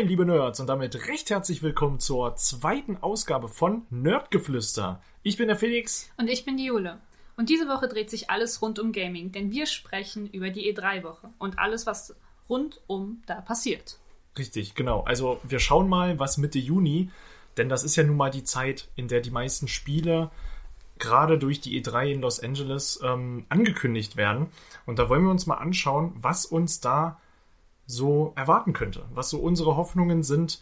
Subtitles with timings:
[0.00, 5.02] Moin liebe Nerds und damit recht herzlich willkommen zur zweiten Ausgabe von Nerdgeflüster.
[5.22, 6.10] Ich bin der Felix.
[6.16, 6.98] Und ich bin die Jule.
[7.36, 11.28] Und diese Woche dreht sich alles rund um Gaming, denn wir sprechen über die E3-Woche
[11.38, 12.16] und alles, was
[12.48, 13.98] rundum da passiert.
[14.38, 15.02] Richtig, genau.
[15.02, 17.10] Also wir schauen mal, was Mitte Juni,
[17.58, 20.30] denn das ist ja nun mal die Zeit, in der die meisten Spiele
[20.98, 24.46] gerade durch die E3 in Los Angeles ähm, angekündigt werden.
[24.86, 27.20] Und da wollen wir uns mal anschauen, was uns da
[27.90, 30.60] so erwarten könnte, was so unsere Hoffnungen sind.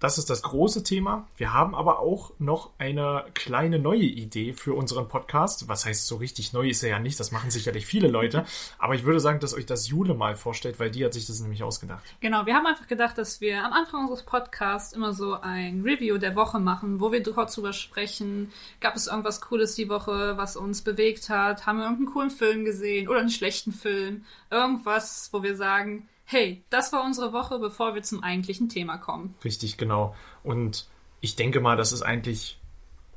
[0.00, 1.28] Das ist das große Thema.
[1.36, 5.68] Wir haben aber auch noch eine kleine neue Idee für unseren Podcast.
[5.68, 8.46] Was heißt so richtig neu ist er ja nicht, das machen sicherlich viele Leute.
[8.78, 11.40] Aber ich würde sagen, dass euch das Jule mal vorstellt, weil die hat sich das
[11.40, 12.02] nämlich ausgedacht.
[12.20, 16.16] Genau, wir haben einfach gedacht, dass wir am Anfang unseres Podcasts immer so ein Review
[16.16, 18.50] der Woche machen, wo wir kurz drüber sprechen.
[18.80, 21.66] Gab es irgendwas Cooles die Woche, was uns bewegt hat?
[21.66, 24.24] Haben wir irgendeinen coolen Film gesehen oder einen schlechten Film?
[24.50, 29.34] Irgendwas, wo wir sagen, hey, das war unsere Woche, bevor wir zum eigentlichen Thema kommen.
[29.44, 30.14] Richtig, genau.
[30.44, 30.86] Und
[31.20, 32.60] ich denke mal, das ist eigentlich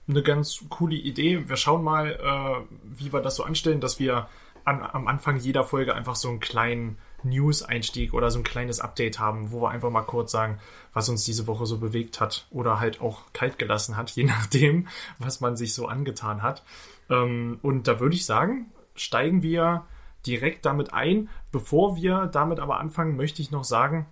[0.08, 1.48] eine ganz coole Idee.
[1.48, 4.28] Wir schauen mal, äh, wie wir das so anstellen, dass wir
[4.66, 9.20] an, am Anfang jeder Folge einfach so einen kleinen News-Einstieg oder so ein kleines Update
[9.20, 10.60] haben, wo wir einfach mal kurz sagen,
[10.94, 14.88] was uns diese Woche so bewegt hat oder halt auch kalt gelassen hat, je nachdem,
[15.20, 16.64] was man sich so angetan hat.
[17.10, 19.86] Ähm, und da würde ich sagen, steigen wir
[20.26, 21.30] direkt damit ein.
[21.52, 24.06] Bevor wir damit aber anfangen, möchte ich noch sagen,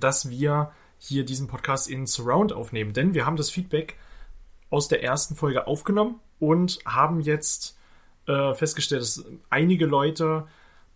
[0.00, 3.96] dass wir hier diesen Podcast in Surround aufnehmen, denn wir haben das Feedback
[4.70, 7.76] aus der ersten Folge aufgenommen und haben jetzt
[8.26, 10.46] äh, festgestellt, dass einige Leute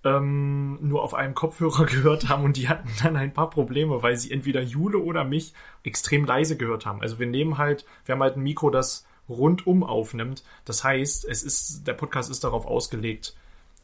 [0.04, 4.16] ähm, nur auf einem Kopfhörer gehört haben und die hatten dann ein paar Probleme, weil
[4.16, 5.52] sie entweder Jule oder mich
[5.82, 7.02] extrem leise gehört haben.
[7.02, 10.44] Also wir nehmen halt, wir haben halt ein Mikro, das rundum aufnimmt.
[10.64, 13.34] Das heißt, es ist, der Podcast ist darauf ausgelegt,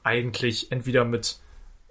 [0.04, 1.38] eigentlich entweder mit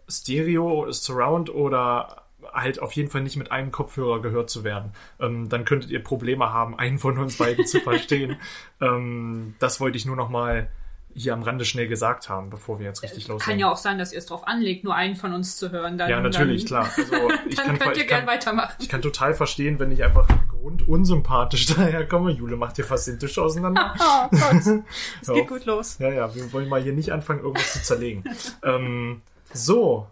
[0.07, 2.23] Stereo, Surround oder
[2.53, 4.93] halt auf jeden Fall nicht mit einem Kopfhörer gehört zu werden.
[5.19, 8.37] Ähm, dann könntet ihr Probleme haben, einen von uns beiden zu verstehen.
[8.81, 10.69] ähm, das wollte ich nur noch mal
[11.13, 13.51] hier am Rande schnell gesagt haben, bevor wir jetzt richtig loslegen.
[13.51, 15.97] Kann ja auch sein, dass ihr es drauf anlegt, nur einen von uns zu hören.
[15.97, 16.93] Dann, ja, natürlich, dann, klar.
[16.97, 18.75] Also, ich dann kann, könnt ihr ich gern kann, weitermachen.
[18.79, 20.27] Ich kann total verstehen, wenn ich einfach
[20.61, 22.31] grundunsympathisch daherkomme.
[22.31, 23.93] Jule macht hier fast den Tisch auseinander.
[23.99, 24.83] oh Gott,
[25.21, 25.97] es geht gut los.
[25.99, 28.23] Ja, ja, wir wollen mal hier nicht anfangen, irgendwas zu zerlegen.
[28.63, 29.21] ähm,
[29.53, 30.07] so.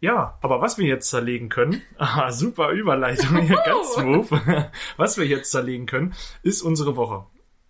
[0.00, 4.28] Ja, aber was wir jetzt zerlegen können, aha, super Überleitung hier, ganz smooth.
[4.96, 6.12] was wir jetzt zerlegen können,
[6.42, 7.24] ist unsere Woche.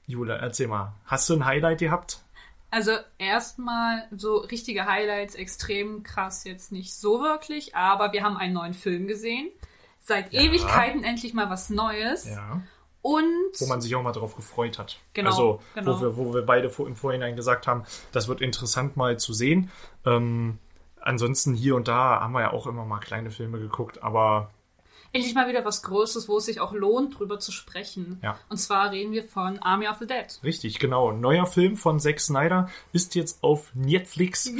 [0.06, 2.24] Jule, erzähl mal, hast du ein Highlight gehabt?
[2.70, 8.54] Also erstmal so richtige Highlights, extrem krass jetzt nicht so wirklich, aber wir haben einen
[8.54, 9.50] neuen Film gesehen.
[10.02, 10.40] Seit Ja.
[10.42, 12.26] Ewigkeiten endlich mal was Neues.
[12.28, 12.60] Ja.
[13.02, 13.24] Und
[13.58, 14.98] Wo man sich auch mal drauf gefreut hat.
[15.12, 15.96] Genau, Also, genau.
[15.96, 19.70] Wo, wir, wo wir beide im Vorhinein gesagt haben, das wird interessant mal zu sehen.
[20.06, 20.58] Ähm,
[21.00, 24.52] ansonsten hier und da haben wir ja auch immer mal kleine Filme geguckt, aber
[25.12, 28.20] endlich mal wieder was Größeres, wo es sich auch lohnt, drüber zu sprechen.
[28.22, 28.38] Ja.
[28.48, 30.38] Und zwar reden wir von Army of the Dead.
[30.44, 31.10] Richtig, genau.
[31.10, 34.44] Neuer Film von Zack Snyder ist jetzt auf Netflix.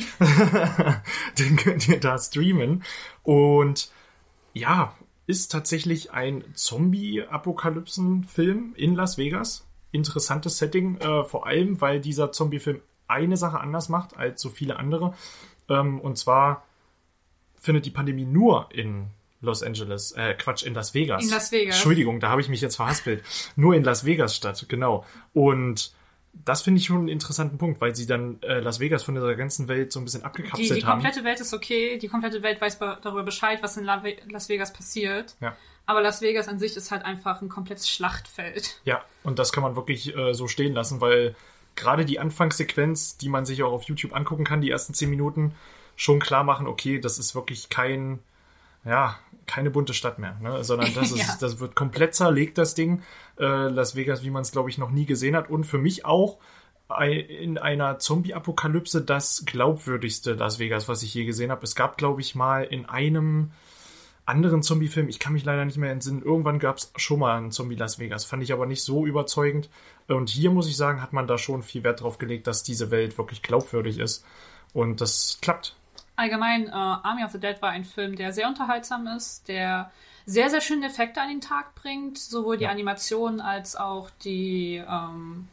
[1.38, 2.82] Den könnt ihr da streamen.
[3.22, 3.90] Und
[4.52, 4.94] ja,
[5.26, 9.66] ist tatsächlich ein Zombie-Apokalypsen-Film in Las Vegas.
[9.92, 14.76] Interessantes Setting, äh, vor allem, weil dieser Zombie-Film eine Sache anders macht als so viele
[14.76, 15.14] andere.
[15.68, 16.66] Ähm, und zwar
[17.60, 19.06] findet die Pandemie nur in
[19.40, 21.24] Los Angeles, äh, Quatsch, in Las Vegas.
[21.24, 21.76] In Las Vegas.
[21.76, 23.22] Entschuldigung, da habe ich mich jetzt verhaspelt.
[23.56, 25.04] Nur in Las Vegas statt, genau.
[25.34, 25.92] Und
[26.32, 29.34] das finde ich schon einen interessanten Punkt, weil sie dann äh, Las Vegas von der
[29.36, 31.00] ganzen Welt so ein bisschen Die, abgekapselt die haben.
[31.02, 34.48] komplette Welt ist okay, die komplette Welt weiß be- darüber Bescheid, was in La Las
[34.48, 35.36] Vegas passiert.
[35.40, 35.56] Ja.
[35.84, 38.80] Aber Las Vegas an sich ist halt einfach ein komplettes Schlachtfeld.
[38.84, 41.34] Ja, und das kann man wirklich äh, so stehen lassen, weil
[41.76, 45.54] gerade die Anfangssequenz, die man sich auch auf YouTube angucken kann, die ersten zehn Minuten,
[45.96, 48.20] schon klar machen, okay, das ist wirklich kein,
[48.84, 50.62] ja, keine bunte Stadt mehr, ne?
[50.64, 51.36] sondern das, ist, Ja.
[51.40, 53.02] das wird komplett zerlegt, das Ding.
[53.38, 55.50] Äh, Las Vegas, wie man es, glaube ich, noch nie gesehen hat.
[55.50, 56.38] Und für mich auch
[57.08, 61.64] in einer Zombie-Apokalypse das glaubwürdigste Las Vegas, was ich je gesehen habe.
[61.64, 63.52] Es gab, glaube ich, mal in einem
[64.26, 67.50] anderen Zombie-Film, ich kann mich leider nicht mehr entsinnen, irgendwann gab es schon mal einen
[67.50, 69.70] Zombie Las Vegas, fand ich aber nicht so überzeugend.
[70.06, 72.90] Und hier muss ich sagen, hat man da schon viel Wert drauf gelegt, dass diese
[72.90, 74.24] Welt wirklich glaubwürdig ist.
[74.74, 75.76] Und das klappt.
[76.22, 79.90] Allgemein, äh, Army of the Dead war ein Film, der sehr unterhaltsam ist, der
[80.24, 82.70] sehr, sehr schöne Effekte an den Tag bringt, sowohl die Ja.
[82.70, 85.48] Animation als auch die ähm,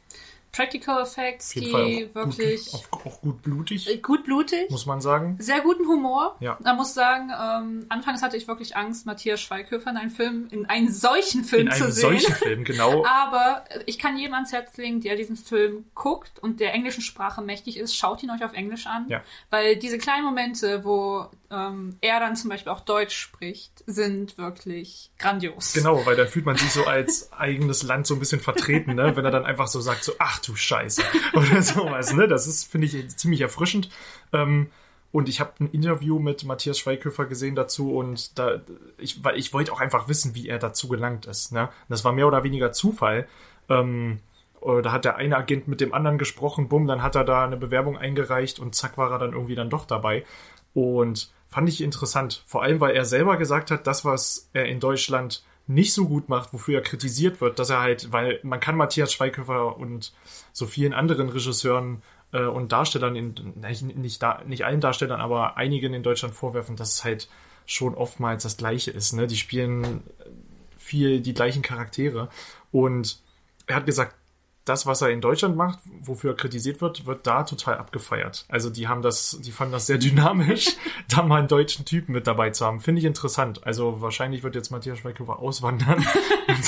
[0.52, 4.70] Practical Effects, die auch wirklich gut, auch, auch gut blutig, äh, gut blutig.
[4.70, 5.38] muss man sagen.
[5.40, 6.36] Sehr guten Humor.
[6.40, 6.58] Ja.
[6.64, 10.66] Man muss sagen, ähm, anfangs hatte ich wirklich Angst, Matthias Schweighöfer in einen Film, in
[10.66, 12.02] einen solchen Film In zu einem sehen.
[12.02, 13.06] solchen Film, genau.
[13.24, 17.42] Aber ich kann jedem ans Herz legen, der diesen Film guckt und der englischen Sprache
[17.42, 19.08] mächtig ist, schaut ihn euch auf Englisch an.
[19.08, 19.22] Ja.
[19.50, 25.12] Weil diese kleinen Momente, wo ähm, er dann zum Beispiel auch Deutsch spricht, sind wirklich
[25.18, 25.74] grandios.
[25.74, 29.16] Genau, weil dann fühlt man sich so als eigenes Land so ein bisschen vertreten, ne?
[29.16, 31.02] wenn er dann einfach so sagt, so, ach du Scheiße,
[31.34, 32.14] oder sowas.
[32.14, 32.28] Ne?
[32.28, 33.90] Das ist, finde ich, ziemlich erfrischend.
[34.32, 34.70] Ähm,
[35.12, 38.62] und ich habe ein Interview mit Matthias Schweighöfer gesehen dazu und da,
[39.00, 41.52] ich, weil ich wollte auch einfach wissen, wie er dazu gelangt ist.
[41.52, 41.70] Ne?
[41.88, 43.28] Das war mehr oder weniger Zufall.
[43.70, 44.20] Ähm,
[44.62, 47.44] oder da hat der eine Agent mit dem anderen gesprochen, bumm, dann hat er da
[47.44, 50.26] eine Bewerbung eingereicht und zack war er dann irgendwie dann doch dabei.
[50.74, 52.44] Und fand ich interessant.
[52.46, 56.30] Vor allem, weil er selber gesagt hat, das, was er in Deutschland nicht so gut
[56.30, 60.14] macht, wofür er kritisiert wird, dass er halt, weil man kann Matthias Schweighöfer und
[60.52, 62.02] so vielen anderen Regisseuren
[62.32, 67.04] äh, und Darstellern, in, nicht, nicht, allen Darstellern, aber einigen in Deutschland vorwerfen, dass es
[67.04, 67.30] halt
[67.66, 69.14] schon oftmals das Gleiche ist.
[69.14, 69.28] Ne?
[69.28, 70.04] Die spielen
[70.78, 72.30] viel die gleichen Charaktere.
[72.72, 73.22] Und
[73.68, 74.16] er hat gesagt,
[74.70, 78.46] das, was er in Deutschland macht, wofür er kritisiert wird, wird da total abgefeiert.
[78.48, 80.76] Also die haben das, die fanden das sehr dynamisch,
[81.10, 82.80] da mal einen deutschen Typen mit dabei zu haben.
[82.80, 83.66] Finde ich interessant.
[83.66, 86.06] Also wahrscheinlich wird jetzt Matthias Schweighöfer auswandern.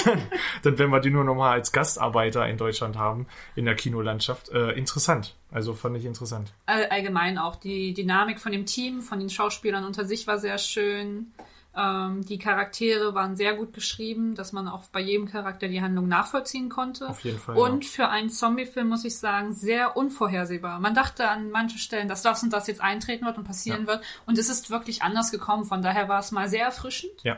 [0.06, 0.22] Dann,
[0.64, 4.50] dann werden wir die nur noch mal als Gastarbeiter in Deutschland haben, in der Kinolandschaft.
[4.50, 5.36] Äh, interessant.
[5.52, 6.54] Also fand ich interessant.
[6.66, 10.58] All, allgemein auch die Dynamik von dem Team, von den Schauspielern unter sich war sehr
[10.58, 11.32] schön.
[11.76, 16.08] Ähm, die Charaktere waren sehr gut geschrieben, dass man auch bei jedem Charakter die Handlung
[16.08, 17.08] nachvollziehen konnte.
[17.08, 17.90] Auf jeden Fall, Und ja.
[17.90, 20.80] für einen Zombie-Film muss ich sagen, sehr unvorhersehbar.
[20.80, 23.88] Man dachte an manchen Stellen, dass das und das jetzt eintreten wird und passieren Ja.
[23.88, 24.04] wird.
[24.26, 25.64] Und es ist wirklich anders gekommen.
[25.64, 27.14] Von daher war es mal sehr erfrischend.
[27.24, 27.38] Ja.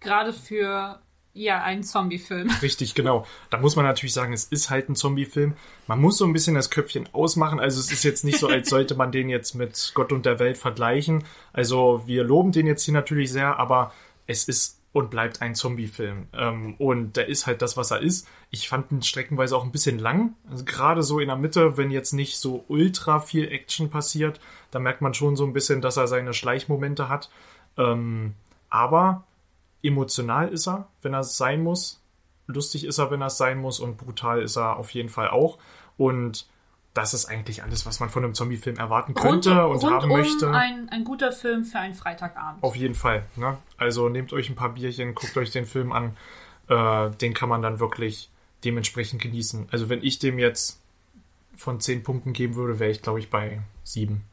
[0.00, 1.00] Gerade für
[1.32, 2.50] ja einen Zombie-Film.
[2.62, 3.26] Richtig, genau.
[3.50, 5.54] Da muss man natürlich sagen, es ist halt ein Zombie-Film.
[5.86, 7.60] Man muss so ein bisschen das Köpfchen ausmachen.
[7.60, 10.38] Also es ist jetzt nicht so, als sollte man den jetzt mit Gott und der
[10.38, 11.24] Welt vergleichen.
[11.52, 13.92] Also wir loben den jetzt hier natürlich sehr, aber
[14.26, 16.26] es ist und bleibt ein Zombie-Film.
[16.32, 18.26] Ähm, und der ist halt das, was er ist.
[18.50, 20.34] Ich fand ihn streckenweise auch ein bisschen lang.
[20.50, 24.40] Also gerade so in der Mitte, wenn jetzt nicht so ultra viel Action passiert,
[24.72, 27.30] da merkt man schon so ein bisschen, dass er seine Schleichmomente hat.
[27.78, 28.34] Ähm,
[28.68, 29.24] aber
[29.82, 32.02] emotional ist er, wenn er sein muss.
[32.46, 33.80] Lustig ist er, wenn er sein muss.
[33.80, 35.58] Und brutal ist er auf jeden Fall auch.
[35.96, 36.46] Und
[36.94, 40.50] das ist eigentlich alles, was man von einem Zombie-Film erwarten könnte und haben rundum möchte.
[40.50, 42.62] Ein, ein guter Film für einen Freitagabend.
[42.62, 43.24] Auf jeden Fall.
[43.36, 43.58] Ne?
[43.76, 46.16] Also nehmt euch ein paar Bierchen, guckt euch den Film an.
[46.68, 48.30] Äh, den kann man dann wirklich
[48.64, 49.68] dementsprechend genießen.
[49.70, 50.80] Also wenn ich dem jetzt
[51.56, 54.24] von 10 Punkten geben würde, wäre ich, glaube ich, bei 7.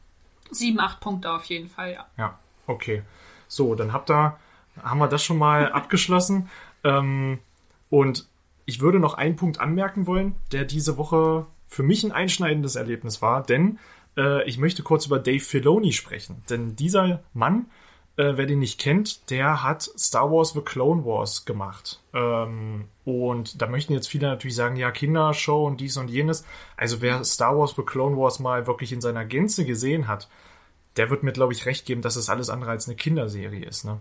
[0.50, 2.06] Sieben, acht Punkte auf jeden Fall, ja.
[2.16, 3.02] Ja, okay.
[3.48, 4.38] So, dann habt ihr,
[4.82, 6.48] haben wir das schon mal abgeschlossen.
[6.84, 7.38] Ähm,
[7.90, 8.28] und
[8.66, 13.22] ich würde noch einen Punkt anmerken wollen, der diese Woche für mich ein einschneidendes Erlebnis
[13.22, 13.78] war, denn
[14.16, 16.42] äh, ich möchte kurz über Dave Filoni sprechen.
[16.50, 17.66] Denn dieser Mann,
[18.16, 22.02] äh, wer den nicht kennt, der hat Star Wars The Clone Wars gemacht.
[22.12, 26.44] Ähm, und da möchten jetzt viele natürlich sagen, ja, Kindershow und dies und jenes.
[26.76, 30.28] Also wer Star Wars The Clone Wars mal wirklich in seiner Gänze gesehen hat,
[30.96, 33.84] der wird mir, glaube ich, recht geben, dass es alles andere als eine Kinderserie ist.
[33.84, 34.00] Ne?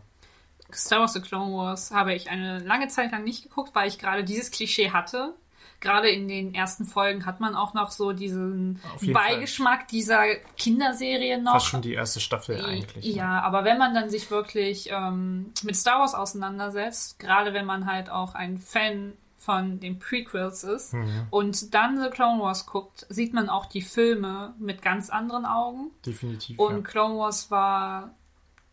[0.74, 4.00] Star Wars The Clone Wars habe ich eine lange Zeit lang nicht geguckt, weil ich
[4.00, 5.34] gerade dieses Klischee hatte.
[5.80, 8.82] Gerade in den ersten Folgen hat man auch noch so diesen
[9.14, 10.24] Beigeschmack dieser
[10.58, 11.52] Kinderserie noch.
[11.54, 13.06] Fast schon die erste Staffel eigentlich.
[13.06, 13.12] ne?
[13.12, 17.86] Ja, aber wenn man dann sich wirklich ähm, mit Star Wars auseinandersetzt, gerade wenn man
[17.86, 21.28] halt auch ein Fan von den Prequels ist Mhm.
[21.30, 25.92] und dann The Clone Wars guckt, sieht man auch die Filme mit ganz anderen Augen.
[26.06, 26.58] Definitiv.
[26.58, 26.82] Und ja.
[26.82, 28.10] Clone Wars war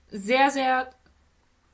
[0.09, 0.91] sehr, sehr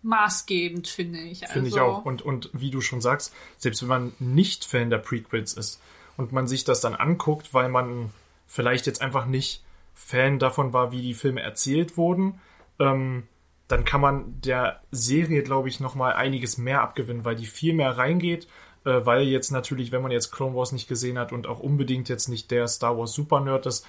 [0.02, 1.46] maßgebend, finde ich.
[1.46, 2.04] Finde ich Also, auch.
[2.04, 5.80] Und, und wie du schon sagst, selbst wenn man nicht Fan der Prequels ist
[6.16, 8.10] und man sich das dann anguckt, weil man
[8.46, 9.62] vielleicht jetzt einfach nicht
[9.94, 12.40] Fan davon war, wie die Filme erzählt wurden,
[12.78, 13.24] ähm,
[13.68, 17.96] dann kann man der Serie, glaube ich, nochmal einiges mehr abgewinnen, weil die viel mehr
[17.96, 18.48] reingeht,
[18.84, 22.08] äh, weil jetzt natürlich, wenn man jetzt Clone Wars nicht gesehen hat und auch unbedingt
[22.08, 23.86] jetzt nicht der Star Wars Super Nerd ist,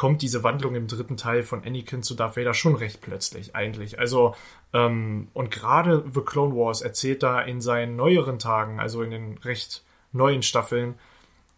[0.00, 3.98] kommt diese Wandlung im dritten Teil von Anakin zu Darth Vader schon recht plötzlich eigentlich.
[3.98, 4.34] Also
[4.72, 9.36] ähm, und gerade The Clone Wars erzählt da in seinen neueren Tagen, also in den
[9.36, 10.94] recht neuen Staffeln,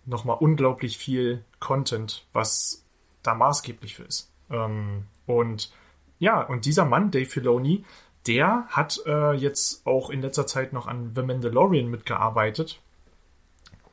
[0.07, 2.85] nochmal unglaublich viel Content, was
[3.23, 4.33] da maßgeblich für ist.
[4.51, 5.73] Ähm, und
[6.19, 7.85] ja, und dieser Mann, Dave Filoni,
[8.27, 12.81] der hat äh, jetzt auch in letzter Zeit noch an The Mandalorian mitgearbeitet.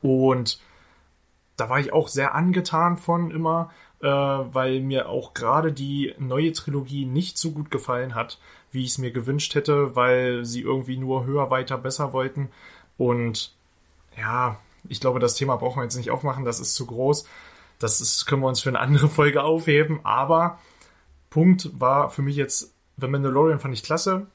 [0.02, 0.60] Und
[1.56, 3.70] da war ich auch sehr angetan von immer.
[4.00, 8.38] Äh, weil mir auch gerade die neue Trilogie nicht so gut gefallen hat,
[8.72, 12.50] wie ich es mir gewünscht hätte, weil sie irgendwie nur höher, weiter, besser wollten.
[12.96, 13.52] Und
[14.16, 17.26] ja, ich glaube, das Thema brauchen wir jetzt nicht aufmachen, das ist zu groß.
[17.78, 20.00] Das ist, können wir uns für eine andere Folge aufheben.
[20.04, 20.58] Aber
[21.30, 24.26] Punkt war für mich jetzt, The Mandalorian fand ich klasse,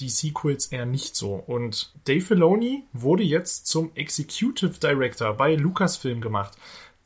[0.00, 1.34] die Sequels eher nicht so.
[1.34, 6.56] Und Dave Filoni wurde jetzt zum Executive Director bei Lucasfilm gemacht.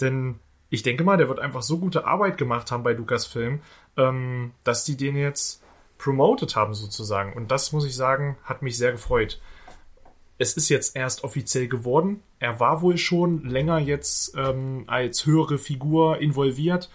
[0.01, 0.39] Denn
[0.71, 3.61] ich denke mal, der wird einfach so gute Arbeit gemacht haben bei Lucasfilm,
[3.97, 5.63] ähm, dass die den jetzt
[5.99, 7.33] promoted haben sozusagen.
[7.33, 9.41] Und das muss ich sagen, hat mich sehr gefreut.
[10.39, 12.23] Es ist jetzt erst offiziell geworden.
[12.39, 16.91] Er war wohl schon länger jetzt ähm, als höhere Figur involviert.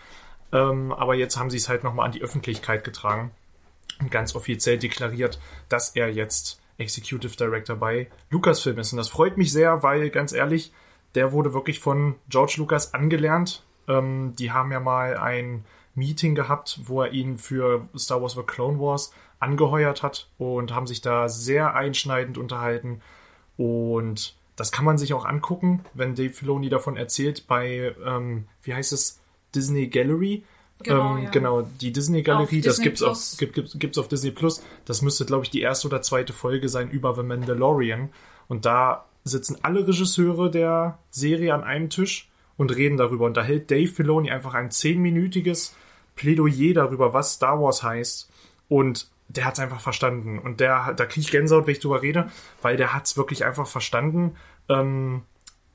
[0.51, 3.31] Ähm, aber jetzt haben sie es halt nochmal an die Öffentlichkeit getragen
[3.99, 8.91] und ganz offiziell deklariert, dass er jetzt Executive Director bei Lucasfilm ist.
[8.91, 10.71] Und das freut mich sehr, weil ganz ehrlich,
[11.15, 13.63] der wurde wirklich von George Lucas angelernt.
[13.87, 15.65] Ähm, die haben ja mal ein
[15.95, 20.87] Meeting gehabt, wo er ihn für Star Wars The Clone Wars angeheuert hat und haben
[20.87, 23.01] sich da sehr einschneidend unterhalten.
[23.57, 28.73] Und das kann man sich auch angucken, wenn Dave Filoni davon erzählt bei, ähm, wie
[28.73, 29.19] heißt es,
[29.53, 30.43] Disney Gallery.
[30.83, 31.29] Genau, ähm, ja.
[31.29, 34.63] genau die Disney Galerie, Auf das Disney gibt's auf, gibt, gibt, gibt's auf Disney Plus.
[34.85, 38.09] Das müsste, glaube ich, die erste oder zweite Folge sein über The Mandalorian.
[38.47, 43.25] Und da sitzen alle Regisseure der Serie an einem Tisch und reden darüber.
[43.25, 45.75] Und da hält Dave Filoni einfach ein zehnminütiges
[46.15, 48.29] Plädoyer darüber, was Star Wars heißt.
[48.69, 50.39] Und der hat's einfach verstanden.
[50.39, 52.29] Und der, da kriege ich Gänsehaut, wenn ich drüber rede,
[52.61, 54.35] weil der hat's wirklich einfach verstanden.
[54.69, 55.23] Ähm,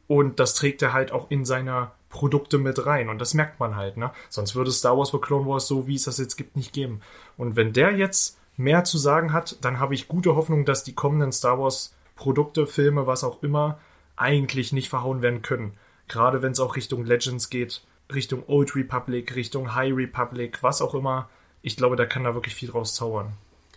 [0.07, 3.09] und das trägt er halt auch in seine Produkte mit rein.
[3.09, 4.13] Und das merkt man halt, ne?
[4.29, 7.01] Sonst würde Star Wars für Clone Wars so, wie es das jetzt gibt, nicht geben.
[7.37, 10.95] Und wenn der jetzt mehr zu sagen hat, dann habe ich gute Hoffnung, dass die
[10.95, 13.79] kommenden Star Wars Produkte, Filme, was auch immer,
[14.17, 15.75] eigentlich nicht verhauen werden können.
[16.09, 17.83] Gerade wenn es auch Richtung Legends geht,
[18.13, 21.29] Richtung Old Republic, Richtung High Republic, was auch immer.
[21.63, 23.33] Ich glaube, da kann da wirklich viel draus zaubern.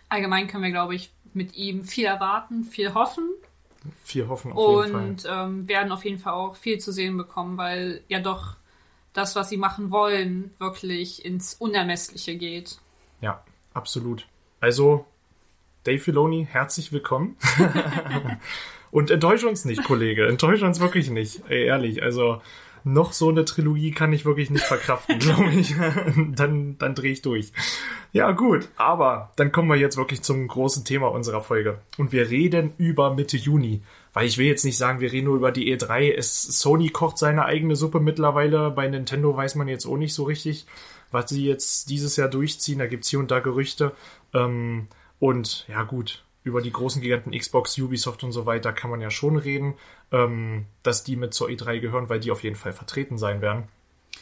[0.10, 3.30] Allgemein können wir, glaube ich, mit ihm viel erwarten, viel hoffen
[4.04, 5.08] Viel hoffen auf jeden Fall.
[5.08, 8.56] und ähm, werden auf jeden Fall auch viel zu sehen bekommen, weil ja doch
[9.14, 12.80] das, was sie machen wollen, wirklich ins Unermessliche geht.
[13.22, 13.44] Ja,
[13.74, 14.28] absolut.
[14.60, 15.06] Also,
[15.84, 17.38] Dave Filoni, herzlich willkommen.
[18.92, 20.28] Und enttäusche uns nicht, Kollege.
[20.28, 21.44] Enttäusche uns wirklich nicht.
[21.48, 22.42] Ey, ehrlich, also
[22.84, 25.76] noch so eine Trilogie kann ich wirklich nicht verkraften, glaube ich.
[26.36, 27.54] dann dann drehe ich durch.
[28.12, 28.68] Ja, gut.
[28.76, 31.80] Aber dann kommen wir jetzt wirklich zum großen Thema unserer Folge.
[31.98, 33.82] Und wir reden über Mitte Juni.
[34.12, 36.12] Weil ich will jetzt nicht sagen, wir reden nur über die E3.
[36.12, 38.72] Es, Sony kocht seine eigene Suppe mittlerweile.
[38.72, 40.66] Bei Nintendo weiß man jetzt auch nicht so richtig,
[41.12, 42.80] was sie jetzt dieses Jahr durchziehen.
[42.80, 43.94] Da gibt's hier und da Gerüchte.
[44.34, 44.88] Ähm,
[45.20, 49.12] und ja gut, über die großen Giganten Xbox, Ubisoft und so weiter kann man ja
[49.12, 49.76] schon reden,
[50.12, 53.68] ähm, dass die mit zur E3 gehören, weil die auf jeden Fall vertreten sein werden.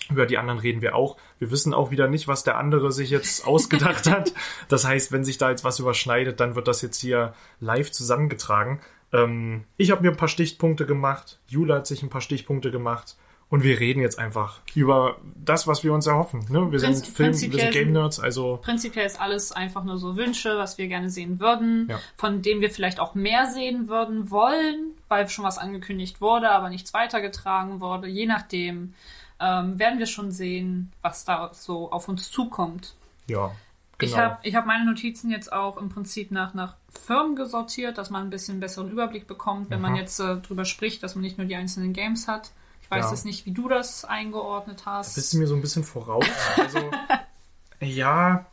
[0.09, 1.17] Über die anderen reden wir auch.
[1.37, 4.33] Wir wissen auch wieder nicht, was der andere sich jetzt ausgedacht hat.
[4.67, 8.79] Das heißt, wenn sich da jetzt was überschneidet, dann wird das jetzt hier live zusammengetragen.
[9.13, 11.39] Ähm, ich habe mir ein paar Stichpunkte gemacht.
[11.47, 13.17] Jula hat sich ein paar Stichpunkte gemacht.
[13.49, 16.45] Und wir reden jetzt einfach über das, was wir uns erhoffen.
[16.49, 16.69] Ne?
[16.69, 19.85] Wir sind Prinzip- Film, wir sind prinzipiell Game sind- Nerds, also Prinzipiell ist alles einfach
[19.85, 21.97] nur so Wünsche, was wir gerne sehen würden, Ja.
[22.17, 26.67] von denen wir vielleicht auch mehr sehen würden wollen, weil schon was angekündigt wurde, aber
[26.69, 28.07] nichts weitergetragen wurde.
[28.07, 28.93] Je nachdem
[29.39, 32.95] ähm, werden wir schon sehen, was da so auf uns zukommt.
[33.27, 33.51] ja.
[33.99, 34.11] Genau.
[34.11, 38.11] Ich habe ich hab meine Notizen jetzt auch im Prinzip nach, nach Firmen gesortiert, dass
[38.11, 39.97] man ein bisschen besseren Überblick bekommt, wenn man Mhm.
[39.97, 42.51] jetzt äh, drüber spricht, dass man nicht nur die einzelnen Games hat.
[42.87, 43.11] Ich weiß Ja.
[43.11, 45.15] jetzt nicht, wie du das eingeordnet hast.
[45.15, 46.25] Bist du mir so ein bisschen voraus?
[46.57, 46.89] Also,
[47.81, 48.45] ja,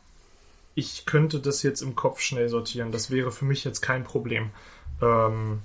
[0.75, 2.91] ich könnte das jetzt im Kopf schnell sortieren.
[2.91, 4.49] Das wäre für mich jetzt kein Problem.
[5.01, 5.61] Ähm,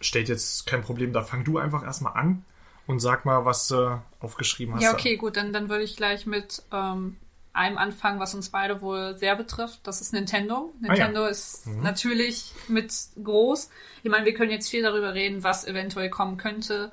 [0.00, 1.24] stellt jetzt kein Problem dar.
[1.24, 2.44] Fang du einfach erstmal an
[2.86, 4.82] und sag mal, was du aufgeschrieben hast.
[4.82, 7.16] Ja, okay, gut, dann, dann würde ich gleich mit ähm,
[7.52, 9.80] einem anfangen, was uns beide wohl sehr betrifft.
[9.82, 10.72] Das ist Nintendo.
[10.76, 12.92] Ah, Nintendo ist natürlich mit
[13.22, 13.68] groß.
[14.04, 16.92] Ich meine, wir können jetzt viel darüber reden, was eventuell kommen könnte.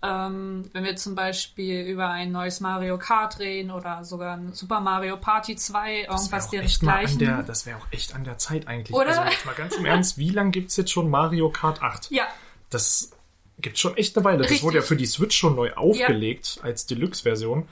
[0.00, 4.80] Ähm, wenn wir zum Beispiel über ein neues Mario Kart reden oder sogar ein Super
[4.80, 7.18] Mario Party 2, Das irgendwas wäre deresgleichen.
[7.18, 8.94] der- das wär auch echt an der Zeit eigentlich.
[8.96, 9.08] Oder?
[9.08, 12.10] Also jetzt mal ganz im Ernst, wie lange gibt's jetzt schon Mario Kart 8?
[12.12, 12.24] ja,
[12.70, 13.10] Das
[13.58, 14.38] gibt's schon echt eine Weile.
[14.38, 14.62] Das Richtig.
[14.64, 17.66] wurde ja für die Switch schon neu aufgelegt als Deluxe-Version.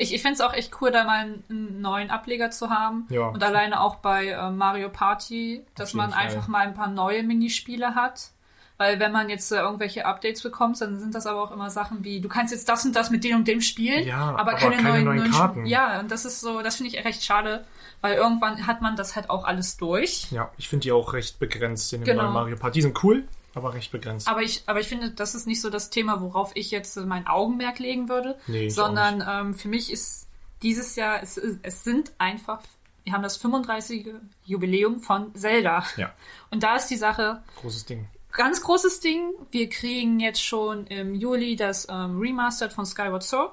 [0.00, 3.06] ich, ich finde es auch echt cool, da mal einen, neuen Ableger zu haben.
[3.10, 3.28] Ja.
[3.28, 6.22] Und alleine auch bei äh, Mario Party, dass man Fall.
[6.24, 8.30] einfach mal ein paar neue Minispiele hat.
[8.78, 12.04] Weil wenn man jetzt äh, irgendwelche Updates bekommt, dann sind das aber auch immer Sachen
[12.04, 14.54] wie, du kannst jetzt das und das mit dem und dem spielen, Ja, aber, aber
[14.54, 15.60] keine, keine neuen, neuen neuen Karten.
[15.66, 17.64] Sp- Ja, und das ist so, das finde ich recht schade,
[18.00, 20.30] weil irgendwann hat man das halt auch alles durch.
[20.30, 22.22] Ja, ich finde die auch recht begrenzt in dem Genau.
[22.22, 22.74] neuen Mario Party.
[22.78, 24.28] Die sind cool, aber recht begrenzt.
[24.28, 27.00] Aber ich, aber ich finde, das ist nicht so das Thema, worauf ich jetzt äh,
[27.00, 30.28] mein Augenmerk legen würde, Nee, sondern ähm, für mich ist
[30.62, 32.60] dieses Jahr, es, es sind einfach,
[33.02, 34.06] wir haben das 35.
[34.44, 35.84] Jubiläum von Zelda.
[35.96, 36.12] Ja,
[36.50, 38.06] Und da ist die Sache, großes Ding.
[38.32, 39.32] Ganz großes Ding.
[39.50, 43.52] Wir kriegen jetzt schon im Juli das ähm, Remastered von Skyward Sword,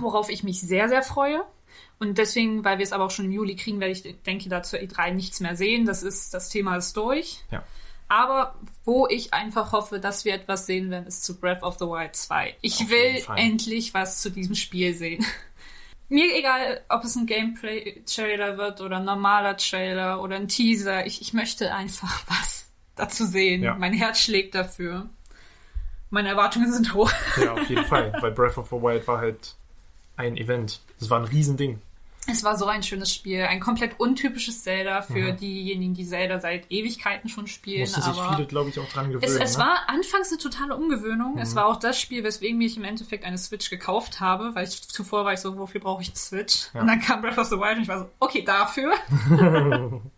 [0.00, 1.44] worauf ich mich sehr, sehr freue.
[1.98, 4.62] Und deswegen, weil wir es aber auch schon im Juli kriegen, werde ich, denke, da
[4.62, 5.86] zur E3 nichts mehr sehen.
[5.86, 7.42] Das ist, das Thema ist durch.
[7.50, 7.62] Ja.
[8.08, 11.86] Aber wo ich einfach hoffe, dass wir etwas sehen werden, ist zu Breath of the
[11.86, 12.54] Wild 2.
[12.60, 15.24] Ich Auf will endlich was zu diesem Spiel sehen.
[16.08, 21.04] Mir egal, ob es ein Gameplay-Trailer wird oder ein normaler Trailer oder ein Teaser.
[21.04, 22.65] Ich, ich möchte einfach was
[22.96, 23.62] dazu sehen.
[23.62, 23.74] Ja.
[23.74, 25.08] Mein Herz schlägt dafür.
[26.10, 27.10] Meine Erwartungen sind hoch.
[27.40, 28.12] Ja, auf jeden Fall.
[28.20, 29.54] Weil Breath of the Wild war halt
[30.16, 30.80] ein Event.
[30.98, 31.80] Das war ein Riesending.
[32.28, 33.42] Es war so ein schönes Spiel.
[33.42, 37.80] Ein komplett untypisches Zelda für diejenigen, die Zelda seit Ewigkeiten schon spielen.
[37.80, 39.22] Mussten sich viele, glaube ich, auch dran gewöhnen.
[39.22, 39.64] Es, es ne?
[39.64, 41.38] war anfangs eine totale Umgewöhnung.
[41.38, 44.88] Es war auch das Spiel, weswegen ich im Endeffekt eine Switch gekauft habe, weil ich
[44.88, 46.68] zuvor war ich so, wofür brauche ich eine Switch?
[46.74, 48.92] Und dann kam Breath of the Wild und ich war so, okay, dafür.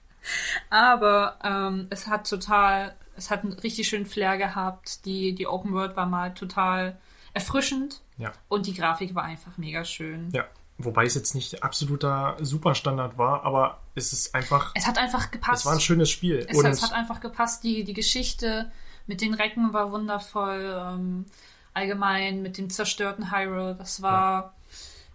[0.70, 5.04] Aber ähm, es hat total, es hat einen richtig schönen Flair gehabt.
[5.04, 6.98] Die, die Open World war mal total
[7.34, 8.32] erfrischend Ja.
[8.48, 10.30] und die Grafik war einfach mega schön.
[10.32, 10.44] ja.
[10.80, 15.62] Wobei es jetzt nicht absoluter Superstandard war, aber es ist einfach, Es hat einfach gepasst.
[15.62, 16.46] es war ein schönes Spiel.
[16.48, 17.64] Es, es hat einfach gepasst.
[17.64, 18.70] Die, die Geschichte
[19.08, 20.80] mit den Recken war wundervoll.
[20.80, 21.26] Ähm,
[21.74, 23.74] allgemein mit dem zerstörten Hyrule.
[23.74, 24.54] Das war.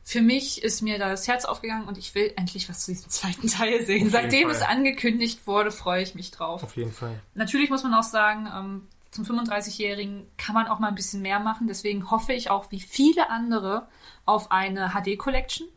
[0.05, 3.09] Für mich ist mir da das Herz aufgegangen und ich will endlich was zu diesem
[3.09, 3.99] zweiten Teil sehen.
[3.99, 6.61] jeden Seitdem es angekündigt wurde, freue ich mich drauf.
[6.63, 7.19] auf jeden Fall.
[7.35, 11.39] Natürlich muss man auch sagen, ähm, zum 35-Jährigen kann man auch mal ein bisschen mehr
[11.39, 11.67] machen.
[11.67, 13.87] Deswegen hoffe ich auch, wie viele andere,
[14.25, 15.67] auf eine HD-Collection,